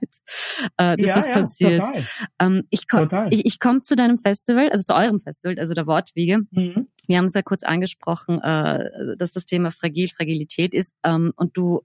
äh, 0.78 0.98
dass 0.98 1.08
ja, 1.08 1.16
das 1.16 1.26
ja, 1.28 1.32
passiert. 1.32 1.90
Ähm, 2.40 2.64
ich 2.70 2.88
komme 2.88 3.28
ich, 3.32 3.46
ich 3.46 3.60
komm 3.60 3.84
zu 3.84 3.96
deinem 3.96 4.18
Festival, 4.18 4.70
also 4.70 4.84
zu 4.84 4.96
eurem 4.96 5.20
Festival, 5.20 5.60
also 5.60 5.74
der 5.74 5.88
Wortwiege. 5.88 6.40
Mhm. 6.52 6.88
Wir 7.08 7.18
haben 7.18 7.26
es 7.26 7.34
ja 7.34 7.42
kurz 7.42 7.64
angesprochen, 7.64 8.42
äh, 8.42 9.16
dass 9.18 9.32
das 9.32 9.46
Thema 9.46 9.72
Fragil, 9.72 10.10
Fragilität 10.10 10.74
ist 10.74 10.94
ähm, 11.04 11.34
und 11.36 11.58
du 11.58 11.82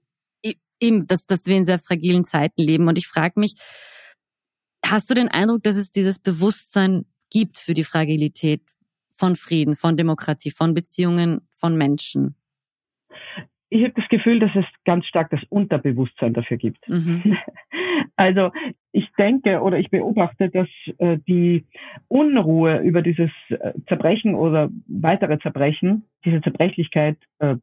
eben, 0.79 1.05
dass, 1.05 1.27
dass 1.27 1.45
wir 1.45 1.55
in 1.55 1.65
sehr 1.65 1.77
fragilen 1.77 2.25
Zeiten 2.25 2.59
leben. 2.59 2.87
Und 2.87 2.97
ich 2.97 3.05
frage 3.07 3.39
mich, 3.39 3.53
Hast 4.85 5.09
du 5.09 5.13
den 5.13 5.29
Eindruck, 5.29 5.63
dass 5.63 5.77
es 5.77 5.91
dieses 5.91 6.19
Bewusstsein 6.19 7.05
gibt 7.29 7.59
für 7.59 7.73
die 7.73 7.83
Fragilität 7.83 8.61
von 9.15 9.35
Frieden, 9.35 9.75
von 9.75 9.95
Demokratie, 9.95 10.51
von 10.51 10.73
Beziehungen, 10.73 11.47
von 11.51 11.77
Menschen? 11.77 12.35
Ich 13.73 13.83
habe 13.83 13.93
das 13.95 14.07
Gefühl, 14.09 14.39
dass 14.39 14.51
es 14.53 14.65
ganz 14.83 15.05
stark 15.05 15.29
das 15.29 15.41
Unterbewusstsein 15.47 16.33
dafür 16.33 16.57
gibt. 16.57 16.87
Mhm. 16.87 17.37
Also 18.15 18.51
ich 18.91 19.07
denke 19.17 19.61
oder 19.61 19.79
ich 19.79 19.89
beobachte, 19.89 20.49
dass 20.49 20.67
äh, 20.97 21.17
die 21.27 21.65
Unruhe 22.07 22.79
über 22.79 23.01
dieses 23.01 23.31
äh, 23.49 23.73
Zerbrechen 23.87 24.35
oder 24.35 24.69
weitere 24.87 25.39
Zerbrechen, 25.39 26.05
diese 26.25 26.41
Zerbrechlichkeit, 26.41 27.17
äh, 27.39 27.55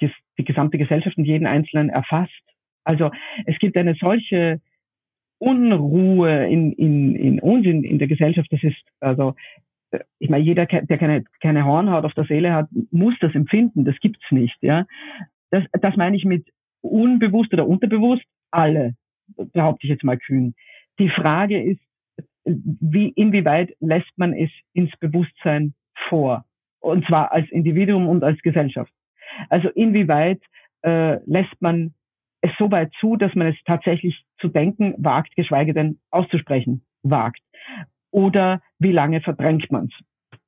die, 0.00 0.10
die 0.38 0.44
gesamte 0.44 0.78
Gesellschaft 0.78 1.16
und 1.18 1.24
jeden 1.24 1.46
Einzelnen 1.46 1.88
erfasst. 1.88 2.32
Also 2.84 3.10
es 3.46 3.58
gibt 3.58 3.76
eine 3.76 3.94
solche 3.94 4.60
Unruhe 5.38 6.46
in, 6.46 6.72
in, 6.72 7.14
in 7.14 7.40
uns, 7.40 7.66
in, 7.66 7.84
in 7.84 7.98
der 7.98 8.08
Gesellschaft, 8.08 8.50
das 8.52 8.62
ist, 8.62 8.82
also, 9.00 9.34
äh, 9.90 10.00
ich 10.18 10.30
meine, 10.30 10.44
jeder, 10.44 10.66
der 10.66 10.98
keine, 10.98 11.24
keine 11.40 11.64
Hornhaut 11.64 12.04
auf 12.04 12.14
der 12.14 12.24
Seele 12.24 12.54
hat, 12.54 12.68
muss 12.90 13.14
das 13.20 13.34
empfinden. 13.34 13.84
Das 13.84 13.98
gibt's 14.00 14.30
nicht, 14.30 14.56
ja. 14.62 14.86
Das, 15.50 15.64
das 15.72 15.96
meine 15.96 16.16
ich 16.16 16.24
mit 16.24 16.48
unbewusst 16.80 17.52
oder 17.52 17.66
unterbewusst. 17.66 18.24
Alle, 18.50 18.94
behaupte 19.36 19.86
ich 19.86 19.90
jetzt 19.90 20.04
mal 20.04 20.18
kühn. 20.18 20.54
Die 20.98 21.10
Frage 21.10 21.62
ist, 21.62 21.80
wie, 22.44 23.08
inwieweit 23.08 23.74
lässt 23.80 24.16
man 24.16 24.32
es 24.32 24.50
ins 24.72 24.92
Bewusstsein 24.98 25.74
vor? 26.08 26.44
Und 26.80 27.04
zwar 27.06 27.32
als 27.32 27.50
Individuum 27.50 28.08
und 28.08 28.22
als 28.22 28.40
Gesellschaft. 28.42 28.92
Also 29.48 29.68
inwieweit 29.70 30.40
äh, 30.82 31.18
lässt 31.26 31.60
man 31.60 31.94
es 32.40 32.50
so 32.58 32.70
weit 32.70 32.92
zu, 33.00 33.16
dass 33.16 33.34
man 33.34 33.48
es 33.48 33.56
tatsächlich 33.64 34.24
zu 34.38 34.48
denken 34.48 34.94
wagt, 34.98 35.34
geschweige 35.34 35.74
denn 35.74 35.98
auszusprechen 36.10 36.84
wagt. 37.02 37.40
Oder 38.10 38.62
wie 38.78 38.92
lange 38.92 39.20
verdrängt 39.20 39.70
man 39.72 39.86
es? 39.86 40.38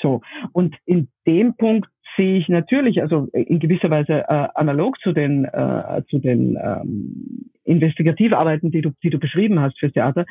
So. 0.00 0.22
Und 0.52 0.76
in 0.84 1.08
dem 1.26 1.56
Punkt 1.56 1.88
sehe 2.18 2.38
ich 2.38 2.48
natürlich, 2.48 3.00
also 3.00 3.28
in 3.32 3.60
gewisser 3.60 3.88
Weise 3.88 4.24
äh, 4.28 4.48
analog 4.54 5.00
zu 5.00 5.12
den, 5.12 5.46
äh, 5.46 6.02
zu 6.10 6.18
den 6.18 6.58
ähm, 6.62 7.50
Investigativarbeiten, 7.64 8.70
die 8.70 8.82
du, 8.82 8.90
die 9.02 9.10
du 9.10 9.18
beschrieben 9.18 9.60
hast 9.60 9.78
fürs 9.78 9.92
Theater, 9.92 10.26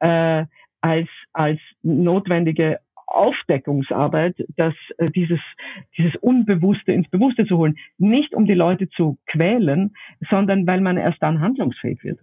äh, 0.00 0.44
als, 0.80 1.08
als 1.32 1.60
notwendige 1.82 2.80
Aufdeckungsarbeit, 3.06 4.36
dass 4.56 4.74
äh, 4.98 5.10
dieses, 5.10 5.40
dieses 5.96 6.14
Unbewusste 6.16 6.92
ins 6.92 7.08
Bewusste 7.08 7.46
zu 7.46 7.56
holen. 7.56 7.76
Nicht 7.96 8.34
um 8.34 8.44
die 8.44 8.54
Leute 8.54 8.90
zu 8.90 9.16
quälen, 9.26 9.94
sondern 10.28 10.66
weil 10.66 10.80
man 10.80 10.98
erst 10.98 11.22
dann 11.22 11.40
handlungsfähig 11.40 12.04
wird. 12.04 12.18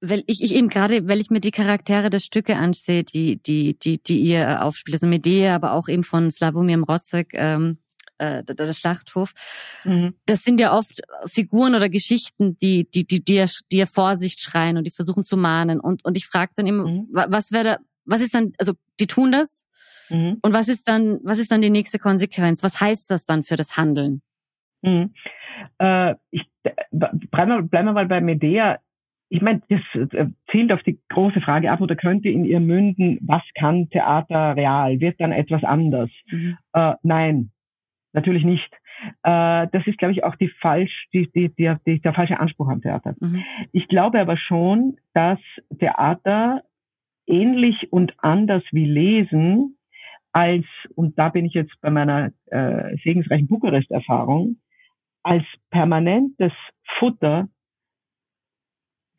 Weil 0.00 0.22
ich, 0.26 0.42
ich 0.42 0.54
eben 0.54 0.68
gerade, 0.68 1.08
weil 1.08 1.20
ich 1.20 1.30
mir 1.30 1.40
die 1.40 1.50
Charaktere 1.50 2.10
der 2.10 2.18
Stücke 2.18 2.56
ansehe, 2.56 3.04
die, 3.04 3.36
die, 3.42 3.78
die, 3.78 4.02
die 4.02 4.20
ihr 4.20 4.64
aufspielt, 4.64 4.96
also 4.96 5.06
Medea, 5.06 5.54
aber 5.54 5.72
auch 5.72 5.88
eben 5.88 6.02
von 6.02 6.30
Slavomir 6.30 6.78
Mrozek, 6.78 7.30
ähm, 7.34 7.78
äh, 8.22 8.44
der, 8.44 8.54
der 8.54 8.72
Schlachthof. 8.72 9.32
Mhm. 9.84 10.14
Das 10.26 10.42
sind 10.44 10.60
ja 10.60 10.76
oft 10.76 11.00
Figuren 11.26 11.74
oder 11.74 11.88
Geschichten, 11.88 12.56
die, 12.58 12.88
die, 12.90 13.04
die, 13.04 13.22
die, 13.22 13.44
die 13.70 13.76
ja 13.76 13.86
Vorsicht 13.86 14.40
schreien 14.40 14.76
und 14.76 14.84
die 14.84 14.90
versuchen 14.90 15.24
zu 15.24 15.36
mahnen. 15.36 15.80
Und, 15.80 16.04
und 16.04 16.16
ich 16.16 16.26
frage 16.26 16.52
dann 16.56 16.66
immer, 16.66 16.86
mhm. 16.86 17.08
was 17.10 17.52
wäre 17.52 17.64
da, 17.64 17.76
was 18.04 18.20
ist 18.20 18.34
dann, 18.34 18.52
also 18.58 18.72
die 18.98 19.06
tun 19.06 19.32
das, 19.32 19.64
Mhm. 20.12 20.38
Und 20.42 20.52
was 20.52 20.68
ist 20.68 20.88
dann, 20.88 21.20
was 21.24 21.38
ist 21.38 21.50
dann 21.50 21.62
die 21.62 21.70
nächste 21.70 21.98
Konsequenz? 21.98 22.62
Was 22.62 22.80
heißt 22.80 23.10
das 23.10 23.24
dann 23.24 23.42
für 23.42 23.56
das 23.56 23.76
Handeln? 23.76 24.22
Mhm. 24.82 25.14
Äh, 25.78 26.14
ich, 26.30 26.46
bleiben, 26.90 27.48
wir, 27.48 27.62
bleiben 27.62 27.88
wir 27.88 27.92
mal 27.92 28.06
bei 28.06 28.20
Medea. 28.20 28.78
Ich 29.28 29.40
meine, 29.40 29.62
das 29.68 29.80
äh, 29.94 30.26
zielt 30.50 30.72
auf 30.72 30.82
die 30.82 31.00
große 31.08 31.40
Frage 31.40 31.70
ab 31.72 31.80
oder 31.80 31.96
könnte 31.96 32.28
in 32.28 32.44
ihr 32.44 32.60
münden, 32.60 33.18
was 33.22 33.42
kann 33.58 33.88
Theater 33.88 34.56
real? 34.56 35.00
Wird 35.00 35.20
dann 35.20 35.32
etwas 35.32 35.64
anders? 35.64 36.10
Mhm. 36.30 36.58
Äh, 36.74 36.94
nein, 37.02 37.50
natürlich 38.12 38.44
nicht. 38.44 38.72
Äh, 39.22 39.68
das 39.72 39.86
ist, 39.86 39.98
glaube 39.98 40.12
ich, 40.12 40.24
auch 40.24 40.36
die 40.36 40.48
falsch, 40.48 41.06
die, 41.12 41.30
die, 41.32 41.48
die, 41.54 41.74
die, 41.86 42.00
der 42.00 42.14
falsche 42.14 42.38
Anspruch 42.38 42.68
am 42.68 42.82
Theater. 42.82 43.14
Mhm. 43.20 43.44
Ich 43.72 43.88
glaube 43.88 44.20
aber 44.20 44.36
schon, 44.36 44.96
dass 45.14 45.38
Theater 45.78 46.62
ähnlich 47.26 47.92
und 47.92 48.14
anders 48.18 48.62
wie 48.72 48.86
Lesen 48.86 49.76
als, 50.32 50.64
und 50.94 51.18
da 51.18 51.28
bin 51.28 51.44
ich 51.44 51.54
jetzt 51.54 51.74
bei 51.80 51.90
meiner 51.90 52.32
äh, 52.46 52.96
segensreichen 53.04 53.48
Bukarest-Erfahrung, 53.48 54.56
als 55.22 55.44
permanentes 55.70 56.52
Futter 56.98 57.48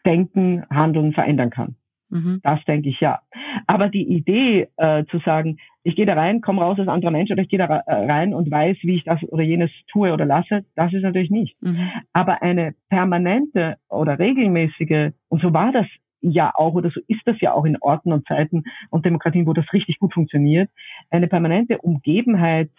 denken, 0.06 0.66
handeln, 0.70 1.14
verändern 1.14 1.50
kann. 1.50 1.76
Mhm. 2.14 2.42
Das 2.44 2.64
denke 2.66 2.90
ich 2.90 3.00
ja. 3.00 3.22
Aber 3.66 3.90
die 3.90 4.08
Idee 4.08 4.68
äh, 4.78 5.04
zu 5.06 5.18
sagen, 5.20 5.58
ich 5.82 5.96
gehe 5.96 6.06
da 6.06 6.14
rein, 6.14 6.42
komme 6.42 6.62
raus 6.62 6.78
als 6.78 6.88
anderer 6.88 7.12
Mensch 7.12 7.32
oder 7.32 7.42
ich 7.42 7.50
gehe 7.50 7.58
da 7.58 7.66
äh, 7.66 8.12
rein 8.12 8.34
und 8.36 8.50
weiß, 8.50 8.78
wie 8.84 8.96
ich 8.96 9.04
das 9.04 9.22
oder 9.24 9.44
jenes 9.44 9.72
tue 9.92 10.14
oder 10.14 10.26
lasse, 10.26 10.64
das 10.76 10.94
ist 10.94 11.02
natürlich 11.02 11.32
nicht. 11.32 11.60
Mhm. 11.62 11.90
Aber 12.14 12.44
eine 12.44 12.76
permanente 12.90 13.78
oder 13.90 14.20
regelmäßige, 14.20 15.12
und 15.30 15.42
so 15.42 15.54
war 15.54 15.72
das 15.72 15.88
ja 16.22 16.52
auch, 16.56 16.76
oder 16.76 16.92
so 16.92 17.02
ist 17.08 17.22
das 17.26 17.42
ja 17.42 17.54
auch 17.54 17.66
in 17.66 17.78
Orten 17.82 18.14
und 18.14 18.28
Zeiten 18.28 18.64
und 18.92 19.06
Demokratien, 19.06 19.48
wo 19.48 19.54
das 19.54 19.66
richtig 19.74 20.00
gut 20.00 20.14
funktioniert, 20.14 20.70
eine 21.10 21.28
permanente 21.28 21.80
Umgebenheit 21.80 22.70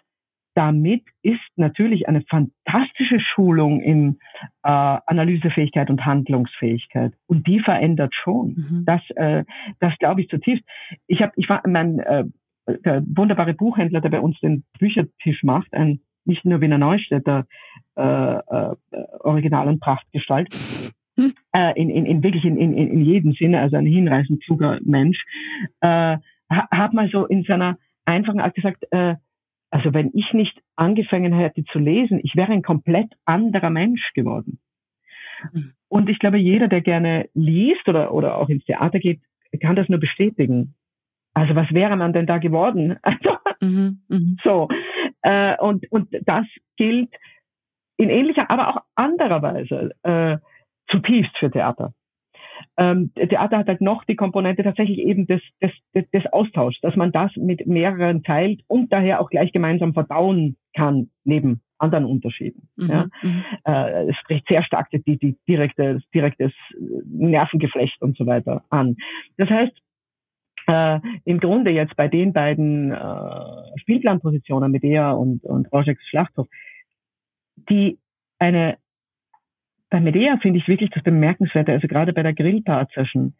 damit 0.55 1.03
ist 1.23 1.41
natürlich 1.57 2.09
eine 2.09 2.23
fantastische 2.23 3.21
Schulung 3.21 3.81
in 3.81 4.19
äh, 4.63 4.71
Analysefähigkeit 5.07 5.91
und 5.91 6.05
Handlungsfähigkeit. 6.05 7.13
Und 7.27 7.47
die 7.47 7.61
verändert 7.61 8.15
schon. 8.15 8.55
Mhm. 8.57 8.85
Das, 8.87 9.03
äh, 9.17 9.45
das 9.81 9.97
glaube 9.99 10.23
ich 10.23 10.29
zutiefst. 10.29 10.65
Ich 11.07 11.21
habe, 11.23 11.33
ich 11.37 11.49
war 11.49 11.63
mein 11.67 11.99
äh, 11.99 12.25
der 12.67 13.03
wunderbare 13.07 13.55
Buchhändler, 13.55 14.01
der 14.01 14.11
bei 14.11 14.21
uns 14.21 14.39
den 14.41 14.65
Büchertisch 14.79 15.43
macht, 15.43 15.73
ein 15.75 16.01
nicht 16.25 16.45
nur 16.45 16.61
Wiener 16.61 16.79
Neustädter 16.79 17.47
äh, 17.97 18.03
äh, 18.03 18.75
Original- 19.21 19.69
und 19.69 19.81
Prachtgestalt, 19.81 20.49
äh, 21.19 21.81
in, 21.81 21.91
in, 21.91 22.07
in 22.07 22.23
wirklich 22.23 22.45
in, 22.45 22.57
in, 22.57 22.73
in 22.73 23.03
jedem 23.03 23.33
Sinne, 23.35 23.61
also 23.61 23.77
ein 23.77 23.87
hinreißend 23.87 24.43
kluger 24.43 24.79
Mensch, 24.85 25.23
äh, 25.81 26.17
hat 26.49 26.93
mal 26.93 27.09
so 27.11 27.27
in 27.27 27.43
seiner 27.45 27.79
einfachen 28.05 28.41
Art 28.41 28.55
gesagt, 28.55 28.85
äh, 28.91 29.17
also 29.75 29.93
wenn 29.93 30.13
ich 30.15 30.33
nicht 30.33 30.57
angefangen 30.77 31.33
hätte 31.33 31.65
zu 31.65 31.81
lesen, 31.81 32.21
ich 32.23 32.37
wäre 32.37 32.53
ein 32.53 32.63
komplett 32.63 33.13
anderer 33.25 33.71
Mensch 33.71 34.13
geworden. 34.15 34.61
Mhm. 35.53 35.73
Und 35.89 36.09
ich 36.09 36.21
glaube, 36.21 36.39
jeder, 36.39 36.69
der 36.69 36.81
gerne 36.81 37.29
liest 37.35 37.89
oder, 37.89 38.15
oder 38.15 38.39
auch 38.39 38.49
ins 38.49 38.65
Theater 38.67 39.01
geht, 39.01 39.21
kann 39.61 39.75
das 39.75 39.89
nur 39.89 39.99
bestätigen. 39.99 40.77
Also 41.35 41.57
was 41.57 41.75
wäre 41.75 41.97
man 41.97 42.13
denn 42.13 42.27
da 42.27 42.39
geworden? 42.39 42.99
Also, 43.03 43.37
mhm, 43.61 43.99
mh. 44.09 44.37
So. 44.45 44.69
Äh, 45.23 45.57
und, 45.59 45.91
und 45.91 46.09
das 46.25 46.47
gilt 46.77 47.11
in 47.97 48.11
ähnlicher, 48.11 48.49
aber 48.53 48.69
auch 48.69 48.83
anderer 48.95 49.43
Weise 49.43 49.91
äh, 50.05 50.39
zutiefst 50.89 51.37
für 51.37 51.51
Theater. 51.51 51.95
Ähm, 52.77 53.13
Theater 53.15 53.59
hat 53.59 53.69
halt 53.69 53.81
noch 53.81 54.05
die 54.05 54.17
Komponente 54.17 54.63
tatsächlich 54.63 54.99
eben 54.99 55.27
des, 55.27 55.41
des, 55.63 55.73
des, 56.13 56.27
Austauschs, 56.33 56.81
dass 56.81 56.97
man 56.97 57.13
das 57.13 57.35
mit 57.37 57.67
mehreren 57.67 58.23
teilt 58.23 58.63
und 58.67 58.93
daher 58.93 59.21
auch 59.21 59.31
gleich 59.31 59.53
gemeinsam 59.53 59.95
verdauen 59.95 60.57
kann, 60.75 61.11
neben 61.25 61.61
anderen 61.79 62.05
Unterschieden. 62.05 62.69
Mhm. 62.77 62.89
Ja. 62.89 63.07
Mhm. 63.23 63.45
Äh, 63.65 64.11
es 64.11 64.17
spricht 64.17 64.49
sehr 64.49 64.63
stark 64.65 64.91
die, 64.91 65.19
die 65.19 65.37
direkte, 65.49 66.01
direktes 66.15 66.53
Nervengeflecht 67.07 68.01
und 68.01 68.17
so 68.17 68.27
weiter 68.27 68.65
an. 68.71 68.97
Das 69.37 69.49
heißt, 69.51 69.73
äh, 70.67 71.01
im 71.25 71.41
Grunde 71.41 71.71
jetzt 71.71 71.97
bei 71.97 72.09
den 72.09 72.33
beiden 72.33 72.93
äh, 72.93 73.79
Spielplanpositionen 73.81 74.71
Medea 74.71 75.13
und, 75.13 75.45
und 75.45 75.71
Rojeks 75.73 76.07
Schlachthof, 76.09 76.49
die 77.69 77.99
eine, 78.39 78.79
bei 79.95 80.01
Medea 80.01 80.39
finde 80.39 80.59
ich 80.59 80.67
wirklich 80.67 80.91
das 80.91 81.05
Bemerkenswerte, 81.05 81.71
also 81.71 81.87
gerade 81.87 82.13
bei 82.13 82.25
der 82.25 82.35
Grillpart-Session. 82.35 83.33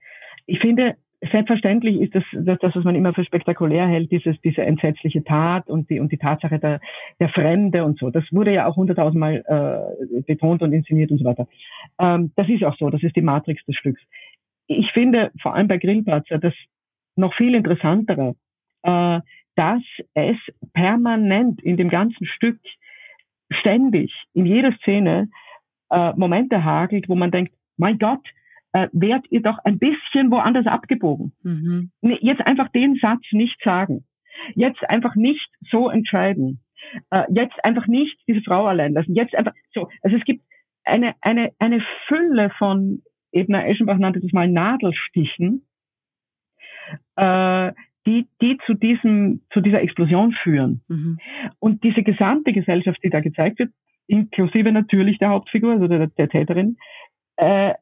Ich 0.47 0.61
finde, 0.61 0.95
selbstverständlich 1.33 2.01
ist 2.01 2.15
das, 2.15 2.23
das, 2.33 2.61
das, 2.61 2.77
was 2.77 2.85
man 2.85 2.95
immer 2.95 3.13
für 3.13 3.25
spektakulär 3.25 3.89
hält, 3.89 4.13
dieses, 4.13 4.41
diese 4.43 4.63
entsetzliche 4.63 5.25
Tat 5.25 5.69
und 5.69 5.91
die, 5.91 5.99
und 5.99 6.13
die 6.13 6.17
Tatsache 6.17 6.61
der, 6.61 6.81
der 7.19 7.29
Fremde 7.31 7.85
und 7.85 7.99
so. 7.99 8.11
Das 8.11 8.23
wurde 8.31 8.55
ja 8.55 8.67
auch 8.69 8.77
hunderttausendmal 8.77 9.43
äh, 9.45 10.21
betont 10.29 10.63
und 10.63 10.73
inszeniert 10.73 11.11
und 11.11 11.19
so 11.19 11.25
weiter. 11.25 11.49
Ähm, 11.99 12.31
das 12.37 12.49
ist 12.49 12.63
auch 12.63 12.77
so, 12.79 12.89
das 12.89 13.03
ist 13.03 13.17
die 13.17 13.23
Matrix 13.23 13.65
des 13.65 13.75
Stücks. 13.75 14.01
Ich 14.69 14.93
finde, 14.93 15.33
vor 15.43 15.57
allem 15.57 15.67
bei 15.67 15.79
Grillplatzer, 15.79 16.39
das 16.39 16.55
noch 17.17 17.35
viel 17.35 17.57
interessantere, 17.57 18.37
äh, 18.85 19.19
dass 19.57 19.83
es 20.15 20.37
permanent 20.73 21.61
in 21.65 21.77
dem 21.77 21.89
ganzen 21.89 22.27
Stück 22.27 22.61
ständig 23.51 24.15
in 24.35 24.47
jeder 24.47 24.73
Szene 24.77 25.31
äh, 25.91 26.13
Momente 26.17 26.65
hagelt, 26.65 27.09
wo 27.09 27.15
man 27.15 27.31
denkt, 27.31 27.55
mein 27.77 27.99
Gott, 27.99 28.27
äh, 28.73 28.89
wärt 28.93 29.27
ihr 29.31 29.41
doch 29.41 29.59
ein 29.65 29.79
bisschen 29.79 30.31
woanders 30.31 30.67
abgebogen. 30.67 31.33
Mhm. 31.43 31.91
Jetzt 32.03 32.47
einfach 32.47 32.69
den 32.69 32.97
Satz 32.97 33.23
nicht 33.33 33.63
sagen. 33.63 34.05
Jetzt 34.55 34.89
einfach 34.89 35.15
nicht 35.15 35.49
so 35.71 35.89
entscheiden. 35.89 36.61
Äh, 37.11 37.25
jetzt 37.31 37.65
einfach 37.65 37.87
nicht 37.87 38.19
diese 38.27 38.43
Frau 38.43 38.67
allein 38.67 38.93
lassen. 38.93 39.15
Jetzt 39.15 39.35
einfach 39.35 39.55
so. 39.73 39.89
Also 40.03 40.17
es 40.17 40.25
gibt 40.25 40.45
eine, 40.85 41.15
eine, 41.21 41.53
eine 41.59 41.83
Fülle 42.09 42.51
von, 42.59 43.03
Ebner 43.35 43.67
Eschenbach 43.67 43.99
nannte 43.99 44.21
das 44.21 44.33
mal 44.33 44.49
Nadelstichen, 44.49 45.67
äh, 47.17 47.73
die, 48.07 48.29
die 48.41 48.59
zu 48.67 48.75
diesem, 48.75 49.43
zu 49.53 49.61
dieser 49.61 49.83
Explosion 49.83 50.33
führen. 50.33 50.83
Mhm. 50.89 51.19
Und 51.59 51.83
diese 51.85 52.03
gesamte 52.03 52.53
Gesellschaft, 52.53 53.01
die 53.03 53.11
da 53.11 53.21
gezeigt 53.21 53.59
wird, 53.59 53.73
inklusive 54.07 54.73
natürlich 54.73 55.19
der 55.19 55.31
Hauptfigur, 55.31 55.73
also 55.73 55.89
der, 55.89 56.07
der 56.09 56.29
Täterin, 56.29 56.77
äh, 57.37 57.75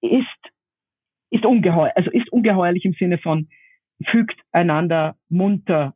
ist, 0.00 0.52
ist 1.30 1.46
ungeheuer, 1.46 1.92
also 1.96 2.10
ist 2.10 2.30
ungeheuerlich 2.32 2.84
im 2.84 2.94
Sinne 2.94 3.18
von, 3.18 3.48
fügt 4.06 4.40
einander 4.52 5.16
munter 5.28 5.94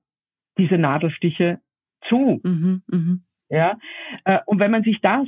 diese 0.57 0.79
Nadelstiche 0.79 1.61
zu. 2.09 2.41
Mhm, 2.43 2.83
mh. 2.87 3.19
Ja, 3.51 3.79
äh, 4.25 4.39
und 4.47 4.61
wenn 4.61 4.71
man 4.71 4.83
sich 4.83 5.01
das 5.01 5.27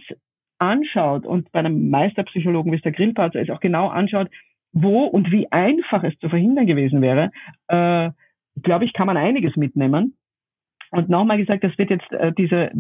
anschaut 0.59 1.25
und 1.25 1.51
bei 1.53 1.61
einem 1.61 1.89
Meisterpsychologen 1.89 2.71
wie 2.71 2.77
es 2.77 2.83
der 2.83 2.93
Grillparzer 2.93 3.41
ist 3.41 3.51
auch 3.51 3.61
genau 3.61 3.89
anschaut, 3.89 4.29
wo 4.73 5.05
und 5.05 5.31
wie 5.31 5.51
einfach 5.51 6.05
es 6.05 6.17
zu 6.19 6.29
verhindern 6.29 6.67
gewesen 6.67 7.01
wäre, 7.01 7.31
äh, 7.69 8.11
glaube 8.63 8.85
ich, 8.85 8.93
kann 8.93 9.07
man 9.07 9.17
einiges 9.17 9.57
mitnehmen. 9.57 10.17
Und 10.91 11.09
nochmal 11.09 11.39
gesagt, 11.39 11.63
das 11.63 11.77
wird 11.79 11.91
jetzt 11.91 12.11
äh, 12.13 12.33
diese, 12.33 12.71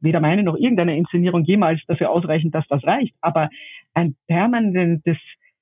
weder 0.00 0.20
meine 0.20 0.44
noch 0.44 0.56
irgendeine 0.56 0.96
Inszenierung 0.96 1.42
jemals 1.42 1.80
dafür 1.86 2.10
ausreichen, 2.10 2.52
dass 2.52 2.66
das 2.68 2.84
reicht. 2.84 3.14
Aber 3.20 3.50
ein 3.94 4.14
permanentes 4.28 5.18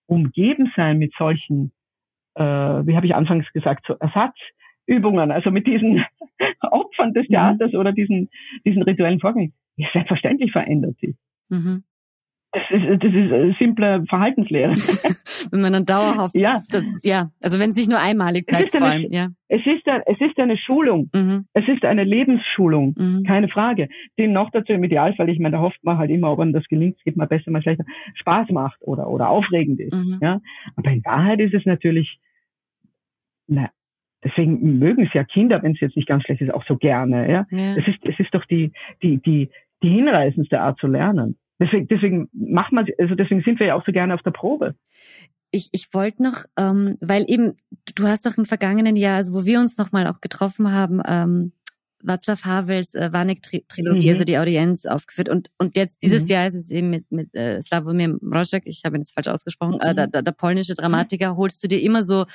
Umgebensein 0.06 0.98
mit 0.98 1.14
solchen, 1.18 1.72
äh, 2.34 2.42
wie 2.42 2.94
habe 2.94 3.06
ich 3.06 3.14
anfangs 3.14 3.50
gesagt, 3.52 3.86
so 3.86 3.94
Ersatzübungen, 3.94 5.30
also 5.30 5.50
mit 5.50 5.66
diesen 5.66 6.04
Opfern 6.60 7.14
des 7.14 7.28
mhm. 7.28 7.32
Theaters 7.32 7.72
mhm. 7.72 7.78
oder 7.78 7.92
diesen, 7.92 8.28
diesen 8.66 8.82
rituellen 8.82 9.20
Vorgängen, 9.20 9.54
selbstverständlich 9.92 10.52
verändert 10.52 10.96
sie. 11.00 11.16
Mhm. 11.48 11.84
Das 12.56 12.62
ist, 12.70 13.04
das 13.04 13.12
ist 13.12 13.32
eine 13.32 13.54
simple 13.58 14.04
Verhaltenslehre. 14.08 14.72
wenn 15.50 15.60
man 15.60 15.74
dann 15.74 15.84
dauerhaft, 15.84 16.34
ja, 16.34 16.62
das, 16.70 16.84
ja, 17.02 17.30
also 17.42 17.58
wenn 17.58 17.68
es 17.68 17.76
nicht 17.76 17.90
nur 17.90 18.00
einmalig 18.00 18.46
bleibt, 18.46 18.70
vor 18.70 18.86
allem, 18.86 19.10
ja. 19.10 19.28
Es 19.48 19.60
ist, 19.66 19.86
eine, 19.86 20.02
es 20.06 20.18
ist 20.20 20.38
eine 20.38 20.56
Schulung. 20.56 21.10
Mhm. 21.14 21.44
Es 21.52 21.68
ist 21.68 21.84
eine 21.84 22.04
Lebensschulung, 22.04 22.94
mhm. 22.96 23.24
keine 23.24 23.48
Frage. 23.48 23.88
Den 24.18 24.32
noch 24.32 24.50
dazu 24.52 24.72
im 24.72 24.82
Idealfall, 24.84 25.28
ich 25.28 25.38
meine, 25.38 25.56
da 25.56 25.62
hofft 25.62 25.84
man 25.84 25.98
halt 25.98 26.10
immer, 26.10 26.32
ob 26.32 26.40
einem 26.40 26.54
das 26.54 26.64
gelingt, 26.64 26.96
es 26.96 27.04
geht 27.04 27.18
mal 27.18 27.26
besser, 27.26 27.50
mal 27.50 27.60
schlechter, 27.60 27.84
Spaß 28.14 28.48
macht 28.50 28.78
oder, 28.80 29.10
oder 29.10 29.28
aufregend 29.28 29.78
ist, 29.78 29.92
mhm. 29.92 30.18
ja. 30.22 30.40
Aber 30.76 30.90
in 30.90 31.04
Wahrheit 31.04 31.40
ist 31.40 31.52
es 31.52 31.66
natürlich, 31.66 32.18
na, 33.48 33.68
deswegen 34.24 34.78
mögen 34.78 35.04
es 35.04 35.12
ja 35.12 35.24
Kinder, 35.24 35.62
wenn 35.62 35.72
es 35.72 35.80
jetzt 35.80 35.96
nicht 35.96 36.08
ganz 36.08 36.24
schlecht 36.24 36.40
ist, 36.40 36.54
auch 36.54 36.64
so 36.64 36.78
gerne, 36.78 37.30
ja. 37.30 37.46
ja. 37.50 37.76
Es 37.76 37.86
ist, 37.86 37.98
es 38.02 38.18
ist 38.18 38.34
doch 38.34 38.46
die, 38.46 38.72
die, 39.02 39.18
die, 39.18 39.50
die 39.82 39.90
hinreißendste 39.90 40.58
Art 40.58 40.78
zu 40.78 40.86
lernen. 40.86 41.36
Deswegen, 41.58 41.88
deswegen 41.88 42.28
macht 42.32 42.72
man, 42.72 42.86
also 42.98 43.14
deswegen 43.14 43.42
sind 43.42 43.60
wir 43.60 43.68
ja 43.68 43.74
auch 43.74 43.84
so 43.86 43.92
gerne 43.92 44.14
auf 44.14 44.22
der 44.22 44.30
Probe. 44.30 44.74
Ich, 45.50 45.70
ich 45.72 45.94
wollte 45.94 46.22
noch, 46.22 46.44
ähm, 46.58 46.96
weil 47.00 47.24
eben, 47.28 47.54
du 47.94 48.06
hast 48.06 48.26
doch 48.26 48.36
im 48.36 48.44
vergangenen 48.44 48.96
Jahr, 48.96 49.16
also 49.16 49.32
wo 49.32 49.44
wir 49.46 49.60
uns 49.60 49.78
nochmal 49.78 50.06
auch 50.06 50.20
getroffen 50.20 50.72
haben, 50.72 51.00
ähm, 51.06 51.52
Václav 52.06 52.44
Havels 52.44 52.94
äh, 52.94 53.12
Vanek-Trilogie, 53.12 54.06
mhm. 54.06 54.12
also 54.12 54.24
die 54.24 54.38
Audienz 54.38 54.86
aufgeführt. 54.86 55.28
Und, 55.28 55.50
und 55.58 55.76
jetzt 55.76 56.02
dieses 56.02 56.24
mhm. 56.24 56.28
Jahr 56.28 56.46
ist 56.46 56.54
es 56.54 56.70
eben 56.70 56.90
mit, 56.90 57.10
mit 57.10 57.34
äh, 57.34 57.60
Slavomir 57.62 58.16
Mrożek, 58.20 58.64
ich 58.66 58.82
habe 58.84 58.96
ihn 58.96 59.02
jetzt 59.02 59.14
falsch 59.14 59.28
ausgesprochen, 59.28 59.80
äh, 59.80 59.92
mhm. 59.92 59.98
äh, 59.98 60.08
der, 60.08 60.22
der 60.22 60.32
polnische 60.32 60.74
Dramatiker, 60.74 61.36
holst 61.36 61.62
du 61.64 61.68
dir 61.68 61.80
immer 61.80 62.02
so 62.02 62.26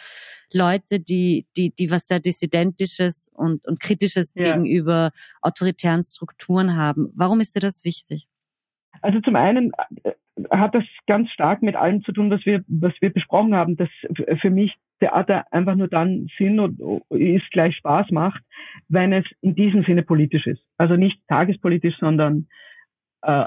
Leute, 0.51 0.99
die, 0.99 1.47
die, 1.55 1.73
die 1.73 1.91
was 1.91 2.07
sehr 2.07 2.19
Dissidentisches 2.19 3.31
und, 3.33 3.65
und 3.67 3.79
Kritisches 3.79 4.33
ja. 4.35 4.43
gegenüber 4.43 5.11
autoritären 5.41 6.01
Strukturen 6.01 6.75
haben. 6.75 7.09
Warum 7.15 7.39
ist 7.39 7.55
dir 7.55 7.61
das 7.61 7.85
wichtig? 7.85 8.27
Also 9.01 9.19
zum 9.21 9.35
einen 9.35 9.71
äh, 10.03 10.11
hat 10.49 10.75
das 10.75 10.83
ganz 11.07 11.29
stark 11.31 11.61
mit 11.61 11.75
allem 11.75 12.03
zu 12.03 12.11
tun, 12.11 12.31
was 12.31 12.45
wir, 12.45 12.63
was 12.67 12.93
wir 13.01 13.11
besprochen 13.11 13.55
haben, 13.55 13.77
dass 13.77 13.89
für 14.39 14.49
mich 14.49 14.75
Theater 14.99 15.45
einfach 15.51 15.75
nur 15.75 15.87
dann 15.87 16.27
Sinn 16.37 16.59
und 16.59 16.79
ist 17.09 17.49
gleich 17.51 17.75
Spaß 17.75 18.11
macht, 18.11 18.43
wenn 18.87 19.13
es 19.13 19.25
in 19.41 19.55
diesem 19.55 19.83
Sinne 19.83 20.03
politisch 20.03 20.47
ist. 20.47 20.61
Also 20.77 20.95
nicht 20.95 21.19
tagespolitisch, 21.27 21.97
sondern 21.99 22.47
äh, 23.23 23.45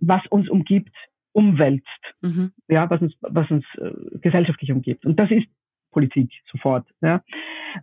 was 0.00 0.26
uns 0.28 0.48
umgibt, 0.48 0.94
umwälzt. 1.32 1.86
Mhm. 2.20 2.52
Ja, 2.68 2.90
was 2.90 3.00
uns, 3.00 3.14
was 3.20 3.50
uns 3.50 3.64
äh, 3.78 4.18
gesellschaftlich 4.18 4.72
umgibt. 4.72 5.06
Und 5.06 5.18
das 5.18 5.30
ist 5.30 5.46
Politik 5.92 6.32
sofort. 6.50 6.86
Ja. 7.00 7.22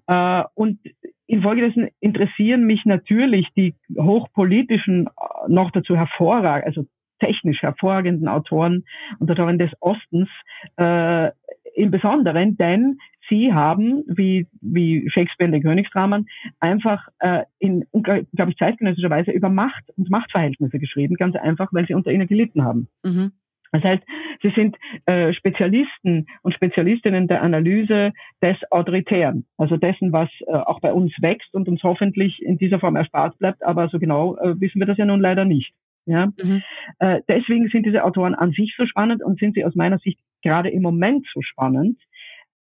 Äh, 0.08 0.44
und 0.54 0.80
infolgedessen 1.28 1.90
interessieren 2.00 2.66
mich 2.66 2.86
natürlich 2.86 3.48
die 3.56 3.76
hochpolitischen, 3.98 5.08
äh, 5.08 5.10
noch 5.48 5.72
dazu 5.72 5.96
hervorragend, 5.96 6.66
also 6.66 6.86
technisch 7.20 7.62
hervorragenden 7.62 8.28
Autoren 8.28 8.86
und 9.20 9.30
Autoren 9.30 9.60
des 9.60 9.72
Ostens 9.80 10.30
äh, 10.78 11.32
im 11.76 11.92
Besonderen, 11.92 12.58
denn 12.58 12.98
sie 13.30 13.54
haben, 13.54 14.04
wie, 14.08 14.48
wie 14.62 15.10
Shakespeare 15.10 15.48
in 15.48 15.52
den 15.52 15.62
Königsdramen, 15.62 16.28
einfach 16.60 17.08
äh, 17.20 17.44
in, 17.60 17.86
glaube 17.92 18.52
ich, 18.52 18.58
zeitgenössischer 18.58 19.10
Weise 19.10 19.32
über 19.32 19.50
Macht 19.50 19.84
und 19.98 20.10
Machtverhältnisse 20.10 20.80
geschrieben, 20.80 21.16
ganz 21.16 21.36
einfach, 21.36 21.70
weil 21.74 21.86
sie 21.86 21.94
unter 21.94 22.12
ihnen 22.12 22.28
gelitten 22.28 22.64
haben. 22.64 22.88
Mhm. 23.04 23.34
Das 23.72 23.84
heißt, 23.84 24.04
sie 24.42 24.52
sind 24.56 24.78
äh, 25.06 25.34
Spezialisten 25.34 26.28
und 26.42 26.54
Spezialistinnen 26.54 27.28
der 27.28 27.42
Analyse 27.42 28.14
des 28.42 28.58
Autoritären, 28.72 29.46
also 29.58 29.78
dessen, 29.78 30.12
was 30.12 30.30
äh, 30.48 30.54
auch 30.54 30.80
bei 30.80 30.94
uns 30.94 31.14
wächst 31.22 31.54
und 31.54 31.68
uns 31.68 31.84
hoffentlich 31.84 32.42
in 32.42 32.58
dieser 32.58 32.80
Form 32.80 32.96
erspart 32.96 33.38
bleibt, 33.40 33.64
aber 33.64 33.90
so 33.90 34.00
genau 34.00 34.38
äh, 34.38 34.60
wissen 34.60 34.80
wir 34.80 34.88
das 34.88 34.98
ja 34.98 35.06
nun 35.06 35.22
leider 35.22 35.46
nicht. 35.46 35.74
Ja? 36.06 36.28
Mhm. 36.28 36.64
Äh, 37.00 37.22
deswegen 37.28 37.68
sind 37.70 37.86
diese 37.86 38.04
Autoren 38.04 38.36
an 38.36 38.52
sich 38.52 38.74
so 38.78 38.86
spannend 38.86 39.24
und 39.24 39.40
sind 39.40 39.56
sie 39.56 39.66
aus 39.66 39.76
meiner 39.76 40.00
Sicht 40.00 40.20
gerade 40.42 40.70
im 40.70 40.82
Moment 40.82 41.28
so 41.34 41.42
spannend. 41.42 42.00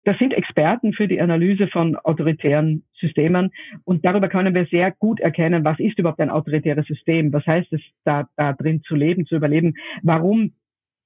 Das 0.04 0.18
sind 0.18 0.34
Experten 0.34 0.92
für 0.92 1.08
die 1.08 1.20
Analyse 1.20 1.66
von 1.66 1.96
autoritären 1.96 2.84
Systemen 3.00 3.50
und 3.84 4.04
darüber 4.04 4.28
können 4.28 4.54
wir 4.54 4.66
sehr 4.66 4.90
gut 4.90 5.18
erkennen, 5.18 5.64
was 5.64 5.80
ist 5.80 5.98
überhaupt 5.98 6.20
ein 6.20 6.28
autoritäres 6.30 6.86
System, 6.86 7.32
was 7.32 7.46
heißt 7.46 7.72
es, 7.72 7.80
da, 8.04 8.28
da 8.36 8.52
drin 8.52 8.82
zu 8.82 8.96
leben, 8.96 9.24
zu 9.24 9.36
überleben, 9.36 9.74
warum 10.02 10.52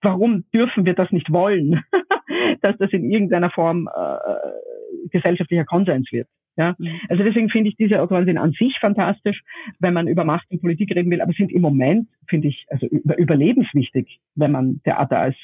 warum 0.02 0.44
dürfen 0.54 0.84
wir 0.84 0.94
das 0.94 1.10
nicht 1.10 1.30
wollen, 1.32 1.82
dass 2.62 2.76
das 2.78 2.92
in 2.92 3.10
irgendeiner 3.10 3.50
Form 3.50 3.88
äh, 3.88 5.08
gesellschaftlicher 5.10 5.64
Konsens 5.64 6.10
wird. 6.12 6.28
Ja? 6.56 6.74
Mhm. 6.78 7.00
Also 7.08 7.24
deswegen 7.24 7.48
finde 7.48 7.70
ich 7.70 7.76
diese 7.76 8.00
Autoren 8.02 8.26
sind 8.26 8.38
an 8.38 8.52
sich 8.52 8.78
fantastisch, 8.80 9.42
wenn 9.78 9.94
man 9.94 10.08
über 10.08 10.24
Macht 10.24 10.50
und 10.50 10.60
Politik 10.60 10.94
reden 10.94 11.10
will, 11.10 11.20
aber 11.20 11.32
sind 11.32 11.52
im 11.52 11.62
Moment, 11.62 12.08
finde 12.28 12.48
ich, 12.48 12.66
also 12.68 12.86
über, 12.86 13.16
überlebenswichtig, 13.16 14.20
wenn 14.34 14.52
man 14.52 14.80
Theater 14.84 15.18
als 15.18 15.36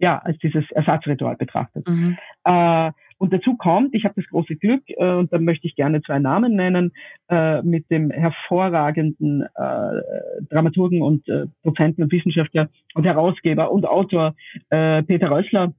ja, 0.00 0.18
als 0.18 0.38
dieses 0.38 0.64
Ersatzritual 0.70 1.36
betrachtet. 1.36 1.88
Mhm. 1.88 2.16
Äh, 2.44 2.92
und 3.18 3.32
dazu 3.32 3.56
kommt, 3.56 3.94
ich 3.94 4.04
habe 4.04 4.14
das 4.16 4.30
große 4.30 4.56
Glück, 4.56 4.82
äh, 4.88 5.12
und 5.14 5.32
da 5.32 5.38
möchte 5.38 5.66
ich 5.66 5.74
gerne 5.74 6.00
zwei 6.02 6.18
Namen 6.18 6.54
nennen, 6.54 6.92
äh, 7.28 7.62
mit 7.62 7.90
dem 7.90 8.10
hervorragenden 8.10 9.42
äh, 9.42 10.00
Dramaturgen 10.48 11.02
und 11.02 11.28
äh, 11.28 11.46
Dozenten 11.64 12.04
und 12.04 12.12
Wissenschaftler 12.12 12.68
und 12.94 13.04
Herausgeber 13.04 13.70
und 13.70 13.86
Autor 13.86 14.34
äh, 14.70 15.02
Peter 15.02 15.30
Rössler, 15.30 15.74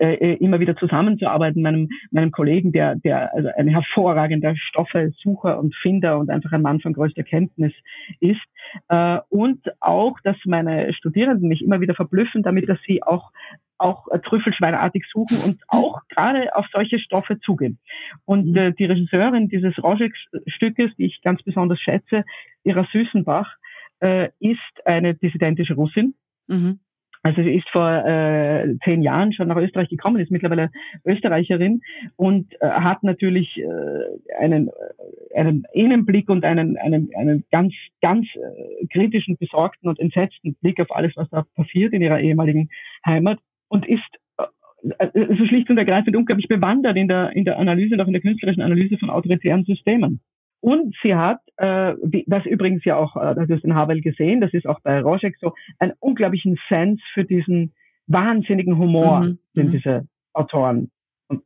äh, 0.00 0.14
äh, 0.14 0.34
immer 0.34 0.60
wieder 0.60 0.76
zusammenzuarbeiten, 0.76 1.62
meinem, 1.62 1.88
meinem 2.10 2.30
Kollegen, 2.30 2.72
der, 2.72 2.96
der 2.96 3.34
also 3.34 3.48
ein 3.56 3.68
hervorragender 3.68 4.54
Stoffesucher 4.56 5.58
und 5.58 5.74
Finder 5.76 6.18
und 6.18 6.30
einfach 6.30 6.52
ein 6.52 6.62
Mann 6.62 6.80
von 6.80 6.92
größter 6.92 7.22
Kenntnis 7.22 7.72
ist. 8.20 8.40
Äh, 8.88 9.18
und 9.28 9.60
auch, 9.80 10.18
dass 10.24 10.36
meine 10.44 10.92
Studierenden 10.94 11.48
mich 11.48 11.62
immer 11.62 11.80
wieder 11.80 11.94
verblüffen, 11.94 12.42
damit 12.42 12.68
dass 12.68 12.78
sie 12.86 13.02
auch 13.02 13.30
auch 13.78 14.06
Trüffelschweinartig 14.24 15.04
suchen 15.12 15.38
und 15.44 15.60
auch 15.66 16.00
gerade 16.08 16.54
auf 16.54 16.66
solche 16.72 17.00
Stoffe 17.00 17.40
zugehen. 17.40 17.78
Und 18.24 18.50
mhm. 18.50 18.56
äh, 18.56 18.72
die 18.72 18.84
Regisseurin 18.84 19.48
dieses 19.48 19.76
Rojek-Stückes, 19.82 20.94
die 20.96 21.06
ich 21.06 21.20
ganz 21.22 21.42
besonders 21.42 21.80
schätze, 21.80 22.24
Ira 22.62 22.86
Süßenbach, 22.92 23.56
äh, 24.00 24.30
ist 24.38 24.86
eine 24.86 25.14
dissidentische 25.14 25.74
Russin. 25.74 26.14
Mhm. 26.46 26.80
Also 27.22 27.42
sie 27.42 27.54
ist 27.54 27.68
vor 27.70 27.88
äh, 27.88 28.76
zehn 28.84 29.02
Jahren 29.02 29.32
schon 29.32 29.46
nach 29.46 29.56
Österreich 29.56 29.88
gekommen, 29.88 30.20
ist 30.20 30.32
mittlerweile 30.32 30.70
Österreicherin 31.04 31.80
und 32.16 32.52
äh, 32.60 32.68
hat 32.68 33.04
natürlich 33.04 33.58
äh, 33.58 34.34
einen, 34.38 34.68
äh, 34.68 35.38
einen 35.38 35.64
Innenblick 35.72 36.28
und 36.28 36.44
einen, 36.44 36.76
einen, 36.78 37.10
einen 37.16 37.44
ganz, 37.52 37.74
ganz 38.00 38.26
äh, 38.34 38.86
kritischen, 38.88 39.36
besorgten 39.36 39.88
und 39.88 40.00
entsetzten 40.00 40.54
Blick 40.56 40.80
auf 40.80 40.90
alles, 40.90 41.12
was 41.14 41.30
da 41.30 41.44
passiert 41.54 41.92
in 41.92 42.02
ihrer 42.02 42.18
ehemaligen 42.18 42.70
Heimat 43.06 43.38
und 43.68 43.86
ist 43.86 44.02
äh, 44.38 45.06
äh 45.06 45.36
so 45.36 45.46
schlicht 45.46 45.70
und 45.70 45.78
ergreifend 45.78 46.16
unglaublich 46.16 46.48
bewandert 46.48 46.96
in 46.96 47.06
der, 47.06 47.36
in 47.36 47.44
der 47.44 47.56
Analyse 47.56 47.94
und 47.94 48.00
auch 48.00 48.08
in 48.08 48.14
der 48.14 48.22
künstlerischen 48.22 48.62
Analyse 48.62 48.98
von 48.98 49.10
autoritären 49.10 49.64
Systemen. 49.64 50.20
Und 50.62 50.94
sie 51.02 51.16
hat, 51.16 51.40
äh, 51.56 51.94
das 52.28 52.46
übrigens 52.46 52.84
ja 52.84 52.96
auch, 52.96 53.16
äh, 53.16 53.34
das 53.34 53.50
ist 53.50 53.64
in 53.64 53.74
Havel 53.74 54.00
gesehen, 54.00 54.40
das 54.40 54.54
ist 54.54 54.66
auch 54.66 54.78
bei 54.80 55.00
Rojek 55.00 55.36
so, 55.40 55.54
einen 55.80 55.92
unglaublichen 55.98 56.56
Sense 56.68 57.02
für 57.14 57.24
diesen 57.24 57.72
wahnsinnigen 58.06 58.78
Humor, 58.78 59.20
mhm. 59.20 59.38
den 59.56 59.66
mhm. 59.66 59.72
diese 59.72 60.06
Autoren 60.32 60.90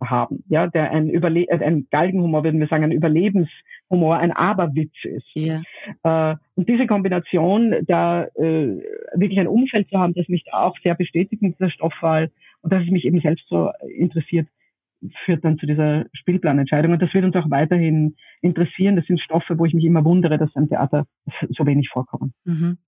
haben, 0.04 0.44
ja, 0.48 0.66
der 0.66 0.90
ein 0.90 1.08
Überle 1.08 1.48
äh, 1.48 1.64
ein 1.64 1.86
Galgenhumor, 1.90 2.44
würden 2.44 2.60
wir 2.60 2.66
sagen, 2.66 2.84
ein 2.84 2.92
Überlebenshumor, 2.92 4.18
ein 4.18 4.32
Aberwitz 4.32 4.94
ist. 5.04 5.26
Ja. 5.34 5.62
Äh, 6.02 6.36
und 6.54 6.68
diese 6.68 6.86
Kombination, 6.86 7.74
da 7.86 8.24
äh, 8.34 8.82
wirklich 9.14 9.38
ein 9.38 9.48
Umfeld 9.48 9.88
zu 9.88 9.98
haben, 9.98 10.12
das 10.12 10.28
mich 10.28 10.44
auch 10.52 10.76
sehr 10.84 10.94
bestätigt 10.94 11.40
in 11.40 11.52
dieser 11.52 11.70
Stoffwahl 11.70 12.30
und 12.60 12.72
dass 12.72 12.82
es 12.82 12.90
mich 12.90 13.06
eben 13.06 13.20
selbst 13.20 13.46
so 13.48 13.70
interessiert, 13.96 14.46
führt 15.24 15.44
dann 15.44 15.58
zu 15.58 15.66
dieser 15.66 16.06
Spielplanentscheidung. 16.12 16.92
Und 16.92 17.02
das 17.02 17.12
wird 17.12 17.24
uns 17.24 17.36
auch 17.36 17.50
weiterhin 17.50 18.16
interessieren. 18.40 18.96
Das 18.96 19.06
sind 19.06 19.20
Stoffe, 19.20 19.58
wo 19.58 19.64
ich 19.64 19.74
mich 19.74 19.84
immer 19.84 20.04
wundere, 20.04 20.38
dass 20.38 20.50
im 20.54 20.68
Theater 20.68 21.06
so 21.50 21.66
wenig 21.66 21.88
vorkommen. 21.88 22.32
Mhm. 22.44 22.78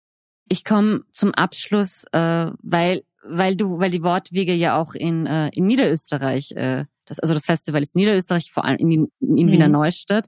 Ich 0.49 0.65
komme 0.65 1.03
zum 1.13 1.35
Abschluss, 1.35 2.05
äh, 2.13 2.51
weil 2.63 3.03
weil 3.29 3.57
du, 3.57 3.79
weil 3.79 3.91
die 3.91 4.03
Wortwege 4.03 4.55
ja 4.55 4.81
auch 4.81 4.95
in, 4.95 5.27
äh, 5.27 5.49
in 5.53 5.67
Niederösterreich, 5.67 6.53
äh, 6.53 6.85
das, 7.05 7.19
also 7.19 7.35
das 7.35 7.47
Festival 7.47 7.83
ist 7.83 7.97
Niederösterreich, 7.97 8.51
vor 8.51 8.65
allem 8.65 8.79
in, 8.79 9.09
in 9.21 9.47
mhm. 9.47 9.53
Wiener 9.53 9.69
Neustadt. 9.69 10.27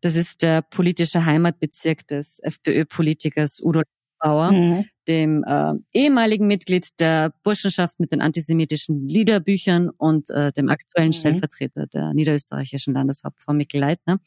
Das 0.00 0.16
ist 0.16 0.42
der 0.42 0.62
politische 0.62 1.24
Heimatbezirk 1.24 2.06
des 2.06 2.40
FPÖ-Politikers 2.42 3.60
Udo 3.62 3.82
Bauer, 4.24 4.52
mhm. 4.52 4.86
dem 5.06 5.44
äh, 5.44 5.74
ehemaligen 5.92 6.46
Mitglied 6.46 6.88
der 6.98 7.34
Burschenschaft 7.42 8.00
mit 8.00 8.10
den 8.10 8.22
antisemitischen 8.22 9.06
Liederbüchern 9.06 9.90
und 9.90 10.30
äh, 10.30 10.50
dem 10.52 10.70
aktuellen 10.70 11.08
mhm. 11.08 11.12
Stellvertreter 11.12 11.86
der 11.88 12.14
niederösterreichischen 12.14 12.94
Landeshauptfrau 12.94 13.52
Mikkel 13.52 13.80
Leitner. 13.80 14.18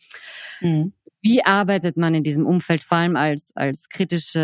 Mhm. 0.61 0.93
Wie 1.23 1.43
arbeitet 1.43 1.97
man 1.97 2.13
in 2.13 2.23
diesem 2.23 2.45
Umfeld, 2.45 2.83
vor 2.83 2.99
allem 2.99 3.15
als, 3.15 3.51
als 3.55 3.89
kritische 3.89 4.39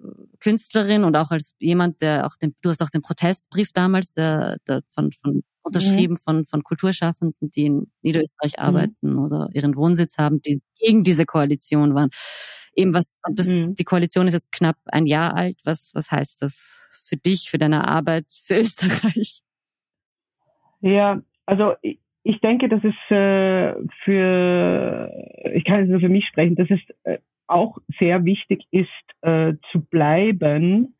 äh, 0.00 0.36
Künstlerin 0.38 1.02
und 1.02 1.16
auch 1.16 1.32
als 1.32 1.52
jemand, 1.58 2.00
der 2.00 2.26
auch 2.26 2.36
den, 2.36 2.54
du 2.62 2.70
hast 2.70 2.80
auch 2.80 2.90
den 2.90 3.02
Protestbrief 3.02 3.72
damals, 3.72 4.12
der, 4.12 4.58
der 4.68 4.82
von, 4.88 5.10
von 5.10 5.42
unterschrieben 5.62 6.14
mhm. 6.14 6.18
von, 6.24 6.44
von 6.44 6.62
Kulturschaffenden, 6.62 7.50
die 7.50 7.66
in 7.66 7.90
Niederösterreich 8.02 8.52
mhm. 8.56 8.64
arbeiten 8.64 9.18
oder 9.18 9.48
ihren 9.52 9.74
Wohnsitz 9.74 10.16
haben, 10.16 10.40
die 10.40 10.60
gegen 10.78 11.02
diese 11.02 11.26
Koalition 11.26 11.94
waren 11.94 12.10
eben 12.74 12.94
was, 12.94 13.04
das, 13.34 13.48
mhm. 13.48 13.74
die 13.74 13.84
Koalition 13.84 14.26
ist 14.26 14.34
jetzt 14.34 14.52
knapp 14.52 14.76
ein 14.86 15.06
Jahr 15.06 15.36
alt. 15.36 15.58
Was, 15.64 15.92
was 15.94 16.10
heißt 16.10 16.42
das 16.42 16.78
für 17.04 17.16
dich, 17.16 17.50
für 17.50 17.58
deine 17.58 17.88
Arbeit, 17.88 18.26
für 18.44 18.54
Österreich? 18.60 19.42
Ja, 20.80 21.20
also 21.46 21.74
ich 22.22 22.40
denke, 22.40 22.68
dass 22.68 22.82
es 22.84 22.94
äh, 23.10 23.74
für, 24.04 25.10
ich 25.54 25.64
kann 25.64 25.80
jetzt 25.80 25.90
nur 25.90 26.00
für 26.00 26.08
mich 26.08 26.26
sprechen, 26.26 26.54
dass 26.54 26.68
es 26.70 26.80
äh, 27.04 27.18
auch 27.50 27.78
sehr 27.98 28.24
wichtig 28.24 28.64
ist, 28.70 28.88
äh, 29.22 29.54
zu 29.72 29.80
bleiben 29.80 30.94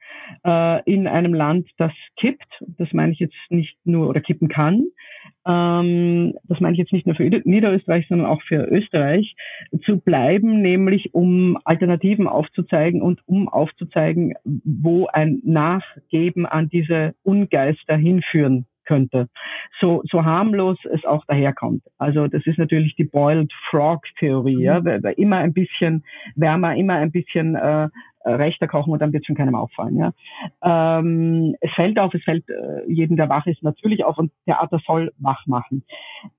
äh, 0.44 0.82
in 0.90 1.06
einem 1.06 1.34
Land, 1.34 1.68
das 1.78 1.92
kippt. 2.16 2.46
Das 2.78 2.92
meine 2.92 3.12
ich 3.12 3.18
jetzt 3.18 3.36
nicht 3.48 3.76
nur 3.84 4.08
oder 4.08 4.20
kippen 4.20 4.48
kann. 4.48 4.86
Ähm, 5.46 6.34
das 6.44 6.60
meine 6.60 6.74
ich 6.74 6.78
jetzt 6.78 6.92
nicht 6.92 7.06
nur 7.06 7.16
für 7.16 7.24
Niederösterreich, 7.24 8.06
sondern 8.08 8.26
auch 8.26 8.42
für 8.42 8.64
Österreich, 8.64 9.34
zu 9.84 9.98
bleiben, 9.98 10.60
nämlich 10.62 11.14
um 11.14 11.58
Alternativen 11.64 12.26
aufzuzeigen 12.26 13.02
und 13.02 13.20
um 13.26 13.48
aufzuzeigen, 13.48 14.34
wo 14.44 15.06
ein 15.06 15.40
Nachgeben 15.44 16.46
an 16.46 16.68
diese 16.68 17.14
Ungeister 17.22 17.96
hinführen 17.96 18.66
könnte. 18.90 19.28
So, 19.80 20.02
so 20.10 20.24
harmlos 20.24 20.76
es 20.92 21.04
auch 21.04 21.24
daherkommt. 21.26 21.82
Also 21.96 22.26
das 22.26 22.44
ist 22.44 22.58
natürlich 22.58 22.96
die 22.96 23.04
Boiled 23.04 23.52
Frog 23.70 24.02
Theorie. 24.18 24.62
Ja? 24.62 24.80
Mhm. 24.80 25.04
Immer 25.16 25.36
ein 25.36 25.52
bisschen 25.52 26.02
wärmer, 26.34 26.74
immer 26.74 26.94
ein 26.94 27.12
bisschen 27.12 27.54
äh, 27.54 27.88
rechter 28.24 28.66
kochen 28.66 28.92
und 28.92 29.00
dann 29.00 29.12
wird 29.12 29.24
schon 29.24 29.36
keinem 29.36 29.54
auffallen. 29.54 29.96
Ja? 29.96 30.12
Ähm, 30.64 31.54
es 31.60 31.70
fällt 31.72 32.00
auf, 32.00 32.12
es 32.14 32.24
fällt 32.24 32.48
äh, 32.48 32.82
jedem, 32.88 33.16
der 33.16 33.28
wach 33.28 33.46
ist, 33.46 33.62
natürlich 33.62 34.04
auf 34.04 34.18
und 34.18 34.32
Theater 34.44 34.80
soll 34.84 35.12
wach 35.18 35.46
machen. 35.46 35.84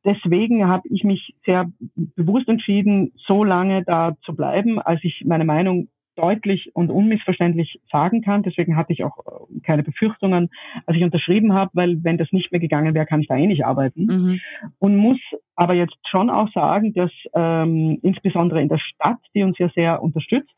Deswegen 0.04 0.68
habe 0.68 0.84
ich 0.90 1.06
mich 1.06 1.34
sehr 1.46 1.72
bewusst 1.96 2.50
entschieden, 2.50 3.14
so 3.28 3.46
lange 3.46 3.84
da 3.86 4.18
zu 4.26 4.36
bleiben, 4.36 4.80
als 4.80 5.00
ich 5.04 5.24
meine 5.26 5.46
Meinung 5.46 5.88
deutlich 6.16 6.72
und 6.74 6.90
unmissverständlich 6.90 7.80
sagen 7.92 8.22
kann. 8.22 8.44
Deswegen 8.44 8.76
hatte 8.76 8.94
ich 8.94 9.04
auch 9.04 9.20
äh, 9.20 9.60
keine 9.62 9.84
Befürchtungen, 9.84 10.50
als 10.86 10.98
ich 10.98 11.04
unterschrieben 11.04 11.54
habe, 11.54 11.72
weil 11.74 12.04
wenn 12.04 12.18
das 12.18 12.32
nicht 12.32 12.52
mehr 12.52 12.62
gegangen 12.62 12.94
wäre, 12.94 13.06
kann 13.06 13.22
ich 13.22 13.28
da 13.28 13.38
eh 13.38 13.48
nicht 13.48 13.66
arbeiten. 13.66 14.06
Mhm. 14.06 14.40
Und 14.80 14.98
muss 14.98 15.20
aber 15.56 15.76
jetzt 15.76 15.98
schon 16.10 16.30
auch 16.30 16.52
sagen, 16.54 16.94
dass 16.94 17.12
ähm, 17.34 18.00
insbesondere 18.02 18.62
in 18.62 18.70
der 18.70 18.80
Stadt, 18.80 19.20
die 19.34 19.44
uns 19.44 19.58
ja 19.58 19.70
sehr 19.70 20.02
unterstützt, 20.02 20.54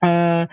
äh, 0.00 0.46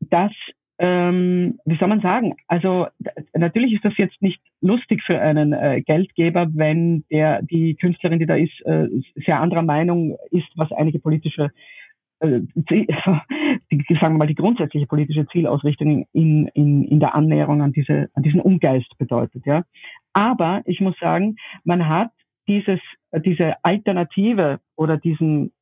dass 0.00 0.32
ähm, 0.78 1.60
wie 1.64 1.76
soll 1.76 1.86
man 1.86 2.00
sagen? 2.00 2.34
Also 2.48 2.88
natürlich 3.34 3.74
ist 3.74 3.84
das 3.84 3.96
jetzt 3.98 4.20
nicht 4.20 4.40
lustig 4.60 5.00
für 5.04 5.20
einen 5.20 5.52
äh, 5.52 5.80
Geldgeber, 5.80 6.48
wenn 6.54 7.04
der 7.08 7.42
die 7.42 7.76
Künstlerin, 7.76 8.18
die 8.18 8.26
da 8.26 8.34
ist, 8.34 8.60
äh, 8.66 8.88
sehr 9.14 9.40
anderer 9.40 9.62
Meinung 9.62 10.16
ist, 10.32 10.48
was 10.56 10.72
einige 10.72 10.98
politische 10.98 11.50
die, 12.54 12.86
sagen 14.00 14.14
wir 14.14 14.18
mal, 14.18 14.26
die 14.26 14.36
grundsätzliche 14.36 14.86
politische 14.86 15.26
Zielausrichtung 15.26 16.06
in, 16.12 16.46
in, 16.48 16.84
in 16.84 17.00
der 17.00 17.14
Annäherung 17.14 17.62
an 17.62 17.72
diese, 17.72 18.10
an 18.14 18.22
diesen 18.22 18.40
Umgeist 18.40 18.96
bedeutet, 18.98 19.44
ja. 19.44 19.64
Aber 20.12 20.62
ich 20.66 20.80
muss 20.80 20.96
sagen, 21.00 21.36
man 21.64 21.88
hat 21.88 22.12
dieses, 22.46 22.80
diese 23.24 23.54
Alternative 23.64 24.60
oder 24.76 24.98
diesen, 24.98 25.52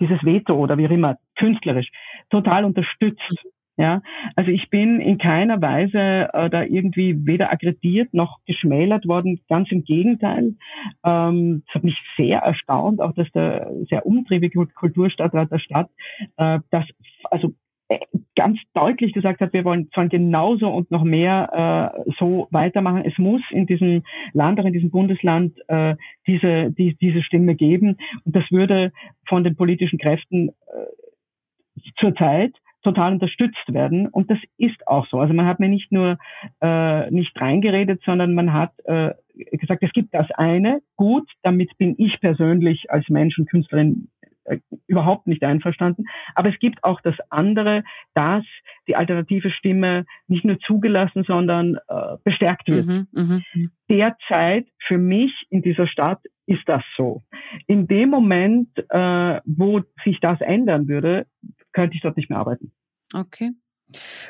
dieses 0.00 0.22
Veto 0.24 0.54
oder 0.54 0.78
wie 0.78 0.86
auch 0.86 0.90
immer, 0.90 1.18
künstlerisch, 1.36 1.90
total 2.30 2.64
unterstützt. 2.64 3.44
Ja, 3.78 4.02
also 4.36 4.50
ich 4.50 4.68
bin 4.68 5.00
in 5.00 5.16
keiner 5.16 5.62
Weise 5.62 6.28
äh, 6.34 6.50
da 6.50 6.62
irgendwie 6.62 7.26
weder 7.26 7.50
aggrediert 7.50 8.12
noch 8.12 8.38
geschmälert 8.46 9.08
worden, 9.08 9.40
ganz 9.48 9.72
im 9.72 9.82
Gegenteil. 9.84 10.56
Ähm, 11.04 11.62
es 11.66 11.74
hat 11.74 11.82
mich 11.82 11.96
sehr 12.18 12.40
erstaunt, 12.40 13.00
auch 13.00 13.14
dass 13.14 13.30
der 13.32 13.72
sehr 13.88 14.04
umtriebige 14.04 14.66
Kulturstadtrat 14.66 15.50
der 15.50 15.58
Stadt 15.58 15.88
äh, 16.36 16.60
das 16.70 16.84
also 17.30 17.54
äh, 17.88 17.98
ganz 18.36 18.58
deutlich 18.74 19.14
gesagt 19.14 19.40
hat, 19.40 19.54
wir 19.54 19.64
wollen 19.64 19.90
zwar 19.94 20.08
genauso 20.08 20.68
und 20.68 20.90
noch 20.90 21.04
mehr 21.04 21.94
äh, 22.06 22.12
so 22.18 22.48
weitermachen. 22.50 23.04
Es 23.06 23.16
muss 23.16 23.42
in 23.50 23.66
diesem 23.66 24.02
Land, 24.34 24.60
auch 24.60 24.66
in 24.66 24.74
diesem 24.74 24.90
Bundesland, 24.90 25.58
äh, 25.68 25.96
diese, 26.26 26.72
die, 26.72 26.94
diese 27.00 27.22
Stimme 27.22 27.54
geben. 27.54 27.96
Und 28.24 28.36
das 28.36 28.44
würde 28.50 28.92
von 29.26 29.44
den 29.44 29.56
politischen 29.56 29.98
Kräften 29.98 30.48
äh, 30.48 31.82
zurzeit 31.98 32.52
total 32.82 33.12
unterstützt 33.12 33.72
werden. 33.72 34.08
Und 34.08 34.30
das 34.30 34.38
ist 34.58 34.86
auch 34.86 35.06
so. 35.08 35.18
Also 35.18 35.34
man 35.34 35.46
hat 35.46 35.60
mir 35.60 35.68
nicht 35.68 35.92
nur 35.92 36.18
äh, 36.60 37.10
nicht 37.10 37.40
reingeredet, 37.40 38.02
sondern 38.04 38.34
man 38.34 38.52
hat 38.52 38.72
äh, 38.84 39.12
gesagt, 39.52 39.82
es 39.82 39.92
gibt 39.92 40.14
das 40.14 40.30
eine, 40.32 40.80
gut, 40.96 41.28
damit 41.42 41.76
bin 41.78 41.94
ich 41.98 42.20
persönlich 42.20 42.90
als 42.90 43.08
Mensch 43.08 43.38
und 43.38 43.48
Künstlerin 43.48 44.08
äh, 44.44 44.58
überhaupt 44.88 45.26
nicht 45.26 45.42
einverstanden. 45.44 46.04
Aber 46.34 46.48
es 46.48 46.58
gibt 46.58 46.82
auch 46.82 47.00
das 47.00 47.14
andere, 47.30 47.84
dass 48.14 48.44
die 48.88 48.96
alternative 48.96 49.50
Stimme 49.50 50.04
nicht 50.26 50.44
nur 50.44 50.58
zugelassen, 50.58 51.24
sondern 51.24 51.76
äh, 51.88 52.16
bestärkt 52.24 52.68
wird. 52.68 52.86
Mhm, 52.86 53.06
mh. 53.12 53.40
Derzeit 53.88 54.66
für 54.86 54.98
mich 54.98 55.32
in 55.50 55.62
dieser 55.62 55.86
Stadt 55.86 56.20
ist 56.46 56.62
das 56.66 56.82
so. 56.96 57.22
In 57.66 57.86
dem 57.86 58.10
Moment, 58.10 58.68
äh, 58.90 59.40
wo 59.44 59.82
sich 60.04 60.18
das 60.20 60.40
ändern 60.40 60.88
würde, 60.88 61.26
könnte 61.72 61.96
ich 61.96 62.02
dort 62.02 62.16
nicht 62.16 62.30
mehr 62.30 62.38
arbeiten. 62.38 62.72
Okay. 63.14 63.52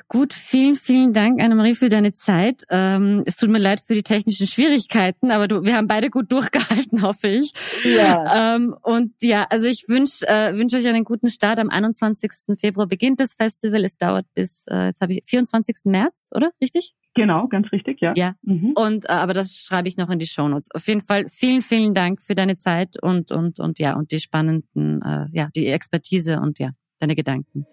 Gut, 0.09 0.33
vielen, 0.33 0.75
vielen 0.75 1.13
Dank, 1.13 1.41
Annemarie, 1.41 1.75
für 1.75 1.89
deine 1.89 2.13
Zeit. 2.13 2.65
Ähm, 2.71 3.23
es 3.27 3.37
tut 3.37 3.51
mir 3.51 3.59
leid 3.59 3.81
für 3.81 3.95
die 3.95 4.03
technischen 4.03 4.47
Schwierigkeiten, 4.47 5.31
aber 5.31 5.49
du, 5.49 5.63
wir 5.63 5.77
haben 5.77 5.89
beide 5.89 6.11
gut 6.11 6.31
durchgehalten, 6.33 7.03
hoffe 7.03 7.29
ich. 7.29 7.53
Ja. 7.85 8.57
Ähm, 8.57 8.75
und 8.83 9.15
ja, 9.21 9.47
also 9.51 9.69
ich 9.69 9.89
wünsche 9.89 10.27
äh, 10.27 10.57
wünsch 10.57 10.75
euch 10.75 10.87
einen 10.87 11.05
guten 11.05 11.29
Start. 11.29 11.59
Am 11.59 11.71
21. 11.71 12.59
Februar 12.59 12.87
beginnt 12.87 13.21
das 13.21 13.35
Festival. 13.35 13.85
Es 13.85 13.97
dauert 13.97 14.27
bis, 14.35 14.65
äh, 14.69 14.87
jetzt 14.87 15.01
habe 15.01 15.15
ich 15.15 15.23
24. 15.27 15.77
März, 15.85 16.29
oder? 16.35 16.51
Richtig? 16.61 16.95
Genau, 17.15 17.47
ganz 17.47 17.71
richtig, 17.73 18.01
ja. 18.01 18.15
Ja. 18.17 18.35
Mhm. 18.43 18.73
Und 18.75 19.05
äh, 19.05 19.13
aber 19.13 19.35
das 19.35 19.55
schreibe 19.55 19.87
ich 19.87 19.99
noch 19.99 20.09
in 20.09 20.19
die 20.19 20.27
Shownotes. 20.27 20.71
Auf 20.75 20.89
jeden 20.89 21.03
Fall 21.03 21.27
vielen, 21.29 21.61
vielen 21.61 21.95
Dank 21.95 22.23
für 22.23 22.35
deine 22.35 22.57
Zeit 22.57 23.01
und 23.03 23.31
und 23.31 23.61
und 23.61 23.79
ja 23.79 23.95
und 23.95 24.13
die 24.13 24.19
spannenden, 24.19 25.03
äh, 25.03 25.27
ja 25.33 25.51
die 25.55 25.67
Expertise 25.67 26.41
und 26.41 26.59
ja 26.59 26.71
deine 27.03 27.15
Gedanken. 27.15 27.67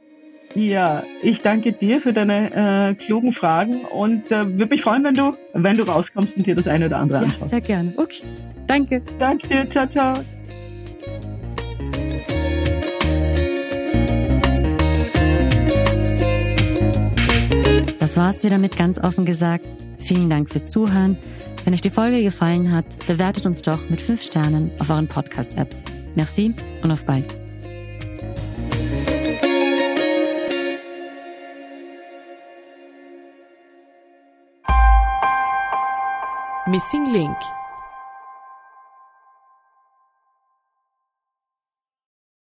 Ja, 0.55 1.03
ich 1.21 1.37
danke 1.39 1.73
dir 1.73 2.01
für 2.01 2.11
deine 2.11 2.89
äh, 2.89 2.95
klugen 2.95 3.33
Fragen 3.33 3.85
und 3.85 4.31
äh, 4.31 4.47
würde 4.57 4.65
mich 4.65 4.81
freuen, 4.81 5.03
wenn 5.03 5.13
du, 5.13 5.35
wenn 5.53 5.77
du 5.77 5.83
rauskommst 5.83 6.35
und 6.35 6.47
dir 6.47 6.55
das 6.55 6.65
eine 6.65 6.87
oder 6.87 6.97
andere 6.97 7.19
anschaust. 7.19 7.41
Ja, 7.41 7.47
sehr 7.47 7.61
gerne. 7.61 7.93
Okay. 7.97 8.23
Danke. 8.65 9.01
Danke 9.19 9.47
dir. 9.47 9.69
Ciao, 9.69 9.87
ciao. 9.87 10.23
Das 17.99 18.17
war's 18.17 18.43
wieder 18.43 18.57
mit 18.57 18.75
ganz 18.75 18.97
offen 18.97 19.25
gesagt. 19.25 19.65
Vielen 19.99 20.31
Dank 20.31 20.49
fürs 20.49 20.71
Zuhören. 20.71 21.15
Wenn 21.63 21.73
euch 21.73 21.81
die 21.81 21.91
Folge 21.91 22.23
gefallen 22.23 22.71
hat, 22.71 22.85
bewertet 23.05 23.45
uns 23.45 23.61
doch 23.61 23.87
mit 23.89 24.01
fünf 24.01 24.23
Sternen 24.23 24.71
auf 24.79 24.89
euren 24.89 25.07
Podcast-Apps. 25.07 25.85
Merci 26.15 26.55
und 26.81 26.91
auf 26.91 27.05
bald. 27.05 27.48
Missing 36.69 37.11
Link 37.11 37.37